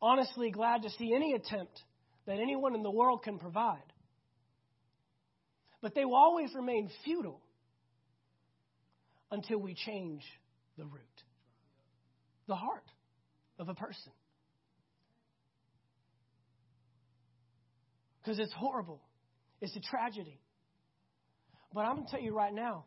honestly 0.00 0.50
glad 0.50 0.82
to 0.82 0.90
see 0.90 1.12
any 1.14 1.34
attempt 1.34 1.80
that 2.26 2.38
anyone 2.38 2.74
in 2.74 2.82
the 2.82 2.90
world 2.90 3.22
can 3.22 3.38
provide. 3.38 3.78
But 5.80 5.94
they 5.94 6.04
will 6.04 6.16
always 6.16 6.54
remain 6.54 6.90
futile 7.04 7.40
until 9.30 9.58
we 9.58 9.74
change 9.74 10.22
the 10.76 10.84
root, 10.84 11.22
the 12.46 12.54
heart 12.54 12.84
of 13.58 13.68
a 13.68 13.74
person. 13.74 14.12
Because 18.22 18.38
it's 18.38 18.52
horrible, 18.52 19.00
it's 19.60 19.74
a 19.74 19.80
tragedy. 19.80 20.38
But 21.74 21.80
I'm 21.80 21.96
going 21.96 22.06
to 22.06 22.10
tell 22.12 22.20
you 22.20 22.36
right 22.36 22.54
now 22.54 22.84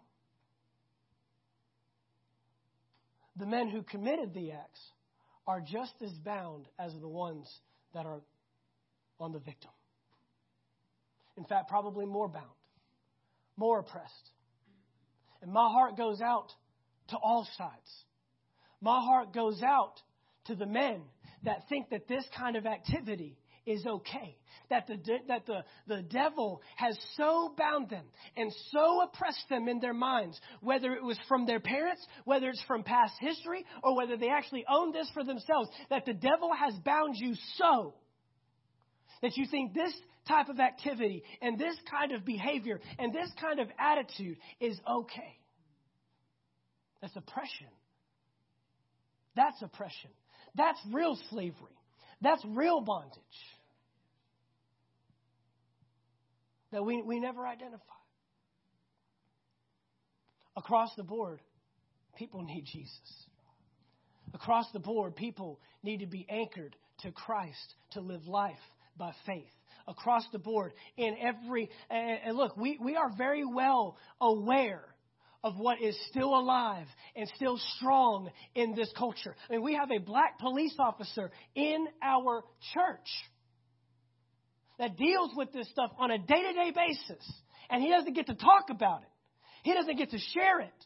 the 3.36 3.45
men 3.45 3.70
who 3.70 3.84
committed 3.84 4.34
the 4.34 4.51
acts 4.51 4.80
are 5.48 5.62
just 5.62 5.93
as 6.04 6.12
bound 6.12 6.68
as 6.80 6.93
the 7.00 7.08
ones 7.08 7.48
that 7.93 8.06
are 8.06 8.22
on 9.20 9.32
the 9.32 9.39
victim. 9.39 9.72
In 11.38 11.46
fact, 11.46 11.70
probably 11.70 12.06
more 12.06 12.28
bound, 12.28 12.46
more 13.58 13.80
oppressed. 13.80 14.32
And 15.41 15.52
my 15.52 15.70
heart 15.70 15.98
goes 15.98 16.22
out 16.22 16.52
to 17.10 17.18
all 17.18 17.48
sides. 17.58 18.04
My 18.82 19.02
heart 19.02 19.34
goes 19.34 19.62
out 19.62 20.02
to 20.46 20.56
the 20.56 20.66
men 20.66 21.02
that 21.43 21.68
think 21.70 21.89
that 21.89 22.08
this 22.08 22.26
kind 22.38 22.56
of 22.56 22.66
activity 22.66 23.38
is 23.66 23.86
okay. 23.86 24.38
That 24.70 24.88
the, 24.88 24.97
that 25.28 25.45
the, 25.45 25.63
the 25.88 26.01
devil 26.01 26.61
has 26.76 26.97
so 27.18 27.53
bound 27.57 27.89
them 27.89 28.05
and 28.36 28.51
so 28.72 29.01
oppressed 29.01 29.47
them 29.49 29.68
in 29.68 29.80
their 29.80 29.93
minds, 29.93 30.39
whether 30.61 30.93
it 30.93 31.03
was 31.03 31.20
from 31.28 31.45
their 31.45 31.59
parents, 31.59 32.05
whether 32.24 32.49
it's 32.49 32.63
from 32.63 32.84
past 32.84 33.13
history, 33.20 33.66
or 33.84 33.95
whether 33.95 34.18
they 34.18 34.30
actually 34.30 34.66
own 34.68 34.91
this 34.91 35.09
for 35.13 35.24
themselves, 35.24 35.70
that 35.89 36.05
the 36.05 36.13
devil 36.13 36.51
has 36.53 36.74
bound 36.84 37.16
you 37.16 37.36
so 37.57 37.93
that 39.22 39.38
you 39.38 39.45
think 39.49 39.74
this 39.74 39.93
type 40.28 40.49
of 40.49 40.59
activity 40.59 41.24
and 41.41 41.59
this 41.59 41.76
kind 41.89 42.11
of 42.11 42.26
behavior 42.26 42.80
and 42.97 43.13
this 43.13 43.30
kind 43.39 43.59
of 43.59 43.68
attitude 43.80 44.38
is 44.59 44.80
okay. 44.89 45.39
That's 47.01 47.16
oppression. 47.16 47.68
That's 49.36 49.61
oppression. 49.61 50.09
That's 50.55 50.80
real 50.91 51.18
slavery. 51.30 51.76
That's 52.22 52.43
real 52.45 52.82
bondage. 52.82 53.20
That 56.76 56.84
we, 56.84 57.01
we 57.01 57.21
never 57.21 57.47
identify. 57.47 57.80
Across 60.57 60.89
the 60.97 61.03
board, 61.03 61.39
people 62.17 62.43
need 62.43 62.65
Jesus. 62.65 62.99
Across 64.34 64.73
the 64.73 64.82
board, 64.82 65.15
people 65.15 65.61
need 65.84 66.01
to 66.01 66.05
be 66.05 66.28
anchored 66.30 66.76
to 66.99 67.13
Christ 67.13 67.76
to 67.91 68.01
live 68.01 68.28
life 68.28 68.59
by 68.97 69.13
faith. 69.26 69.47
Across 69.88 70.26
the 70.34 70.39
board, 70.39 70.73
in 70.97 71.15
every, 71.21 71.69
and 71.89 72.36
look, 72.36 72.57
we, 72.57 72.78
we 72.84 72.97
are 72.97 73.11
very 73.17 73.45
well 73.45 73.97
aware 74.19 74.84
of 75.45 75.57
what 75.57 75.82
is 75.82 75.97
still 76.09 76.38
alive 76.38 76.88
and 77.15 77.32
still 77.38 77.57
strong 77.78 78.30
in 78.53 78.76
this 78.76 78.91
culture. 78.97 79.34
I 79.49 79.53
mean, 79.53 79.63
we 79.63 79.76
have 79.76 79.91
a 79.91 79.99
black 79.99 80.39
police 80.39 80.76
officer 80.78 81.32
in 81.55 81.88
our 82.01 82.43
church 82.73 83.07
that 84.80 84.97
deals 84.97 85.32
with 85.36 85.51
this 85.53 85.69
stuff 85.69 85.91
on 85.97 86.11
a 86.11 86.17
day 86.17 86.41
to 86.41 86.53
day 86.53 86.71
basis, 86.76 87.34
and 87.69 87.82
he 87.82 87.89
doesn't 87.89 88.13
get 88.13 88.28
to 88.28 88.36
talk 88.36 88.65
about 88.69 89.01
it, 89.01 89.09
he 89.63 89.73
doesn't 89.73 89.97
get 89.97 90.11
to 90.11 90.19
share 90.34 90.61
it. 90.61 90.86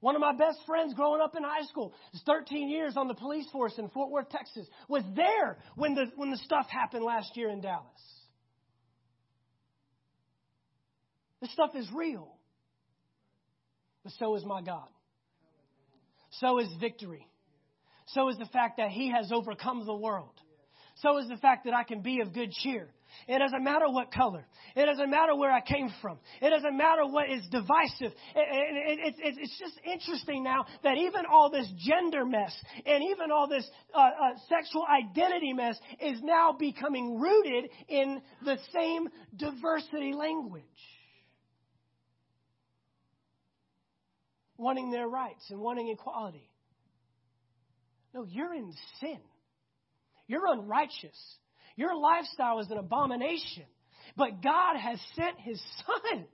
One 0.00 0.14
of 0.14 0.22
my 0.22 0.32
best 0.32 0.58
friends 0.66 0.94
growing 0.94 1.20
up 1.20 1.36
in 1.36 1.42
high 1.42 1.66
school, 1.66 1.92
is 2.14 2.22
13 2.24 2.70
years 2.70 2.96
on 2.96 3.06
the 3.06 3.14
police 3.14 3.46
force 3.52 3.74
in 3.76 3.88
Fort 3.90 4.10
Worth, 4.10 4.30
Texas, 4.30 4.66
was 4.88 5.02
there 5.14 5.58
when 5.76 5.94
the, 5.94 6.06
when 6.16 6.30
the 6.30 6.38
stuff 6.38 6.66
happened 6.70 7.04
last 7.04 7.36
year 7.36 7.50
in 7.50 7.60
Dallas. 7.60 7.84
This 11.42 11.52
stuff 11.52 11.70
is 11.74 11.86
real. 11.94 12.34
But 14.02 14.12
so 14.18 14.34
is 14.36 14.44
my 14.44 14.62
God. 14.62 14.88
So 16.32 16.58
is 16.60 16.68
victory. 16.80 17.26
So 18.08 18.28
is 18.30 18.38
the 18.38 18.46
fact 18.46 18.78
that 18.78 18.90
He 18.90 19.10
has 19.10 19.30
overcome 19.32 19.84
the 19.84 19.94
world 19.94 20.40
so 21.02 21.18
is 21.18 21.28
the 21.28 21.36
fact 21.36 21.64
that 21.64 21.74
I 21.74 21.84
can 21.84 22.02
be 22.02 22.20
of 22.20 22.32
good 22.32 22.50
cheer. 22.52 22.88
It 23.26 23.38
doesn't 23.38 23.64
matter 23.64 23.88
what 23.88 24.12
color. 24.12 24.46
It 24.76 24.86
doesn't 24.86 25.10
matter 25.10 25.34
where 25.34 25.50
I 25.50 25.60
came 25.60 25.90
from. 26.00 26.18
It 26.40 26.50
doesn't 26.50 26.76
matter 26.76 27.04
what 27.06 27.28
is 27.28 27.42
divisive. 27.50 28.12
It's 28.36 29.58
just 29.58 29.80
interesting 29.84 30.44
now 30.44 30.64
that 30.84 30.96
even 30.96 31.22
all 31.30 31.50
this 31.50 31.68
gender 31.78 32.24
mess 32.24 32.54
and 32.86 33.02
even 33.04 33.30
all 33.32 33.48
this 33.48 33.68
uh, 33.94 33.98
uh, 33.98 34.10
sexual 34.48 34.84
identity 34.86 35.52
mess 35.52 35.76
is 36.00 36.20
now 36.22 36.52
becoming 36.52 37.18
rooted 37.18 37.70
in 37.88 38.22
the 38.44 38.58
same 38.72 39.08
diversity 39.36 40.12
language. 40.12 40.64
Wanting 44.56 44.90
their 44.90 45.08
rights 45.08 45.44
and 45.50 45.60
wanting 45.60 45.88
equality. 45.88 46.48
No, 48.14 48.24
you're 48.24 48.54
in 48.54 48.72
sin. 49.00 49.18
You're 50.30 50.46
unrighteous. 50.46 51.18
Your 51.74 51.96
lifestyle 51.96 52.60
is 52.60 52.70
an 52.70 52.78
abomination. 52.78 53.64
But 54.16 54.40
God 54.44 54.76
has 54.76 55.00
sent 55.16 55.40
His 55.40 55.60
Son. 55.84 56.24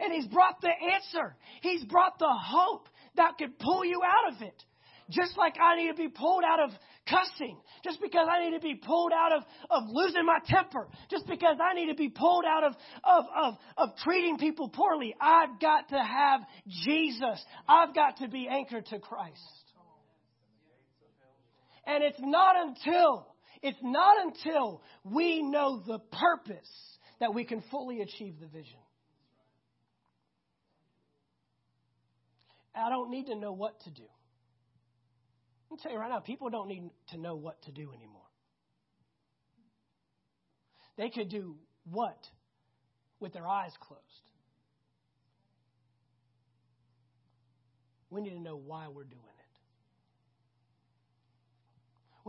And 0.00 0.12
He's 0.12 0.26
brought 0.26 0.60
the 0.60 0.72
answer. 0.94 1.36
He's 1.62 1.84
brought 1.84 2.18
the 2.18 2.26
hope 2.28 2.88
that 3.14 3.38
could 3.38 3.56
pull 3.60 3.84
you 3.84 4.00
out 4.04 4.34
of 4.34 4.42
it. 4.42 4.64
Just 5.10 5.38
like 5.38 5.54
I 5.62 5.76
need 5.76 5.88
to 5.88 5.94
be 5.94 6.08
pulled 6.08 6.42
out 6.42 6.58
of 6.58 6.70
cussing. 7.08 7.56
Just 7.84 8.00
because 8.02 8.26
I 8.28 8.44
need 8.44 8.56
to 8.56 8.60
be 8.60 8.74
pulled 8.74 9.12
out 9.12 9.32
of, 9.32 9.42
of 9.70 9.84
losing 9.86 10.26
my 10.26 10.38
temper. 10.46 10.88
Just 11.08 11.28
because 11.28 11.56
I 11.62 11.74
need 11.74 11.86
to 11.86 11.94
be 11.94 12.08
pulled 12.08 12.44
out 12.44 12.64
of, 12.64 12.72
of, 13.04 13.24
of, 13.40 13.54
of 13.76 13.96
treating 14.02 14.38
people 14.38 14.70
poorly. 14.70 15.14
I've 15.20 15.60
got 15.60 15.88
to 15.90 15.98
have 16.02 16.40
Jesus. 16.84 17.44
I've 17.68 17.94
got 17.94 18.16
to 18.16 18.28
be 18.28 18.48
anchored 18.50 18.86
to 18.86 18.98
Christ. 18.98 19.59
And 21.90 22.04
it's 22.04 22.20
not 22.20 22.54
until, 22.56 23.26
it's 23.62 23.80
not 23.82 24.24
until 24.24 24.80
we 25.02 25.42
know 25.42 25.82
the 25.84 25.98
purpose 25.98 26.70
that 27.18 27.34
we 27.34 27.44
can 27.44 27.64
fully 27.68 28.00
achieve 28.00 28.34
the 28.40 28.46
vision. 28.46 28.78
I 32.76 32.90
don't 32.90 33.10
need 33.10 33.26
to 33.26 33.34
know 33.34 33.52
what 33.52 33.80
to 33.80 33.90
do. 33.90 34.04
I'll 35.70 35.78
tell 35.78 35.90
you 35.90 35.98
right 35.98 36.08
now, 36.08 36.20
people 36.20 36.48
don't 36.48 36.68
need 36.68 36.90
to 37.08 37.18
know 37.18 37.34
what 37.34 37.60
to 37.62 37.72
do 37.72 37.92
anymore. 37.92 38.22
They 40.96 41.10
could 41.10 41.28
do 41.28 41.56
what 41.90 42.18
with 43.18 43.32
their 43.32 43.48
eyes 43.48 43.72
closed. 43.80 44.02
We 48.10 48.20
need 48.20 48.34
to 48.34 48.40
know 48.40 48.56
why 48.56 48.86
we're 48.86 49.02
doing 49.02 49.22
it. 49.38 49.39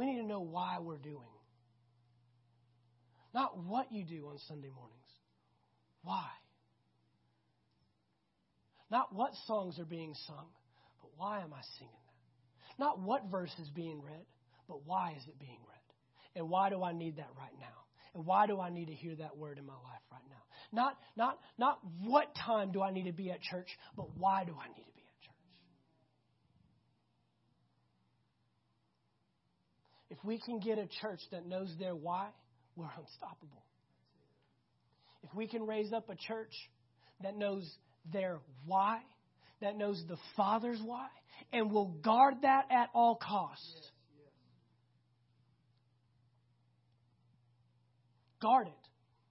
We 0.01 0.07
need 0.07 0.21
to 0.21 0.27
know 0.27 0.39
why 0.39 0.79
we're 0.81 0.97
doing. 0.97 1.29
Not 3.35 3.63
what 3.65 3.91
you 3.91 4.03
do 4.03 4.29
on 4.29 4.39
Sunday 4.47 4.71
mornings. 4.75 4.97
Why? 6.01 6.25
Not 8.89 9.13
what 9.13 9.33
songs 9.45 9.77
are 9.77 9.85
being 9.85 10.15
sung, 10.25 10.47
but 11.03 11.11
why 11.17 11.41
am 11.41 11.53
I 11.53 11.61
singing 11.77 11.93
that? 11.93 12.83
Not 12.83 12.99
what 12.99 13.29
verse 13.29 13.53
is 13.61 13.69
being 13.75 14.01
read, 14.01 14.25
but 14.67 14.87
why 14.87 15.13
is 15.15 15.23
it 15.27 15.37
being 15.37 15.59
read? 15.69 16.35
And 16.35 16.49
why 16.49 16.71
do 16.71 16.81
I 16.81 16.93
need 16.93 17.17
that 17.17 17.29
right 17.37 17.53
now? 17.59 17.67
And 18.15 18.25
why 18.25 18.47
do 18.47 18.59
I 18.59 18.71
need 18.71 18.87
to 18.87 18.95
hear 18.95 19.13
that 19.17 19.37
word 19.37 19.59
in 19.59 19.67
my 19.67 19.73
life 19.73 20.01
right 20.11 20.21
now? 20.31 20.41
Not, 20.71 20.97
not, 21.15 21.37
not 21.59 21.77
what 22.01 22.33
time 22.33 22.71
do 22.71 22.81
I 22.81 22.89
need 22.89 23.05
to 23.05 23.13
be 23.13 23.29
at 23.29 23.39
church, 23.43 23.69
but 23.95 24.07
why 24.17 24.45
do 24.45 24.55
I 24.59 24.67
need 24.69 24.83
to 24.83 24.91
be 24.95 25.01
If 30.10 30.10
we 30.23 30.39
can 30.39 30.59
get 30.59 30.77
a 30.77 30.87
church 31.01 31.19
that 31.31 31.45
knows 31.45 31.73
their 31.79 31.95
why, 31.95 32.29
we're 32.75 32.85
unstoppable. 32.85 33.63
If 35.23 35.33
we 35.35 35.47
can 35.47 35.65
raise 35.65 35.93
up 35.93 36.09
a 36.09 36.15
church 36.15 36.53
that 37.21 37.37
knows 37.37 37.69
their 38.11 38.39
why, 38.65 38.99
that 39.61 39.77
knows 39.77 40.03
the 40.07 40.17
Father's 40.35 40.79
why, 40.83 41.07
and 41.53 41.71
will 41.71 41.87
guard 42.03 42.35
that 42.41 42.65
at 42.71 42.89
all 42.93 43.15
costs, 43.15 43.91
Guard 48.41 48.67
it. 48.67 48.73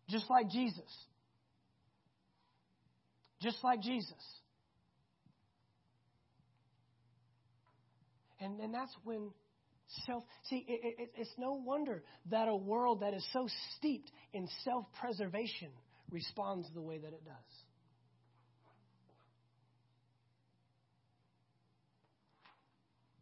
Just 0.08 0.30
like 0.30 0.48
Jesus. 0.50 1.06
Just 3.42 3.58
like 3.64 3.82
Jesus. 3.82 4.12
And, 8.40 8.60
and 8.60 8.72
that's 8.72 8.94
when 9.04 9.30
self. 10.06 10.24
See, 10.48 10.64
it, 10.68 10.94
it, 10.98 11.10
it's 11.16 11.30
no 11.38 11.54
wonder 11.54 12.02
that 12.30 12.48
a 12.48 12.56
world 12.56 13.00
that 13.00 13.14
is 13.14 13.26
so 13.32 13.48
steeped 13.76 14.10
in 14.32 14.48
self 14.64 14.86
preservation 15.00 15.68
responds 16.10 16.66
the 16.74 16.80
way 16.80 16.98
that 16.98 17.12
it 17.12 17.24
does. 17.24 17.34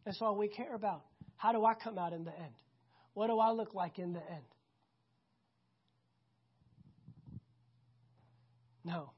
That's 0.04 0.22
all 0.22 0.36
we 0.36 0.48
care 0.48 0.74
about. 0.74 1.04
How 1.36 1.52
do 1.52 1.64
I 1.64 1.74
come 1.74 1.98
out 1.98 2.12
in 2.12 2.24
the 2.24 2.34
end? 2.34 2.54
What 3.12 3.26
do 3.26 3.38
I 3.38 3.50
look 3.50 3.74
like 3.74 3.98
in 3.98 4.12
the 4.14 4.20
end? 4.20 4.44
No. 8.84 9.10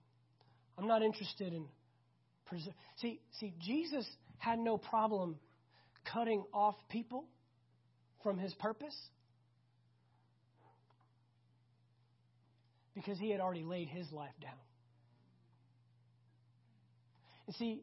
I'm 0.76 0.88
not 0.88 1.02
interested 1.02 1.52
in 1.52 1.66
preserve. 2.46 2.74
See, 2.96 3.20
see, 3.38 3.54
Jesus 3.60 4.04
had 4.38 4.58
no 4.58 4.78
problem 4.78 5.36
cutting 6.12 6.42
off 6.52 6.74
people 6.88 7.26
from 8.22 8.38
his 8.38 8.52
purpose 8.54 8.96
because 12.94 13.18
he 13.18 13.30
had 13.30 13.40
already 13.40 13.64
laid 13.64 13.88
his 13.88 14.10
life 14.12 14.34
down. 14.42 14.52
And 17.46 17.56
see, 17.56 17.82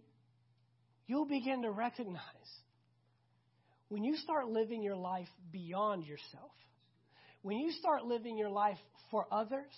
you'll 1.07 1.25
begin 1.27 1.63
to 1.63 1.71
recognize 1.71 2.21
when 3.89 4.03
you 4.03 4.15
start 4.17 4.47
living 4.47 4.83
your 4.83 4.95
life 4.95 5.27
beyond 5.51 6.05
yourself, 6.05 6.51
when 7.41 7.57
you 7.57 7.71
start 7.71 8.03
living 8.03 8.38
your 8.38 8.49
life 8.49 8.77
for 9.09 9.25
others, 9.31 9.73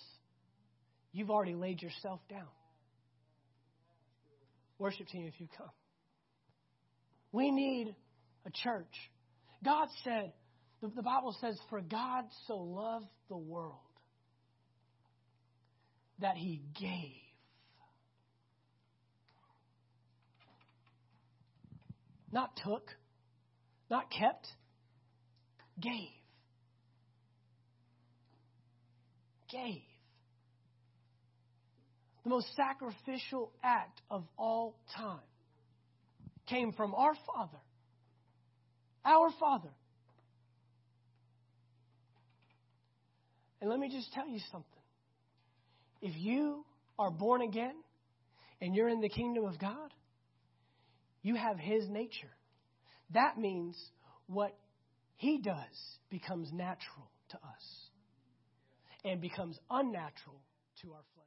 you've 1.12 1.30
already 1.30 1.54
laid 1.54 1.80
yourself 1.80 2.20
down. 2.28 2.48
Worship 4.78 5.06
team, 5.08 5.26
if 5.26 5.40
you 5.40 5.46
come. 5.56 5.70
We 7.32 7.50
need 7.50 7.94
a 8.46 8.50
church. 8.50 8.92
God 9.64 9.88
said, 10.04 10.32
the, 10.80 11.02
Bible 11.02 11.36
says, 11.40 11.58
For 11.68 11.80
God 11.80 12.24
so 12.46 12.56
loved 12.56 13.06
the 13.28 13.36
world 13.36 13.74
that 16.20 16.36
he 16.36 16.62
gave. 16.78 17.16
Not 22.32 22.50
took, 22.64 22.88
not 23.90 24.10
kept, 24.10 24.46
gave. 25.80 25.92
Gave. 29.50 29.82
The 32.22 32.30
most 32.30 32.46
sacrificial 32.54 33.50
act 33.64 34.00
of 34.10 34.24
all 34.38 34.76
time 34.96 35.18
came 36.46 36.72
from 36.72 36.94
our 36.94 37.14
Father. 37.26 37.58
Our 39.04 39.30
Father. 39.40 39.70
And 43.60 43.68
let 43.68 43.78
me 43.78 43.88
just 43.88 44.12
tell 44.12 44.26
you 44.26 44.40
something. 44.50 44.82
If 46.00 46.16
you 46.16 46.64
are 46.98 47.10
born 47.10 47.42
again 47.42 47.74
and 48.60 48.74
you're 48.74 48.88
in 48.88 49.00
the 49.00 49.08
kingdom 49.08 49.44
of 49.44 49.58
God, 49.58 49.92
you 51.22 51.34
have 51.34 51.58
His 51.58 51.88
nature. 51.88 52.30
That 53.12 53.38
means 53.38 53.76
what 54.26 54.56
He 55.16 55.38
does 55.38 55.98
becomes 56.10 56.50
natural 56.52 57.10
to 57.30 57.36
us 57.36 57.90
and 59.04 59.20
becomes 59.20 59.58
unnatural 59.70 60.40
to 60.82 60.92
our 60.92 61.02
flesh. 61.14 61.19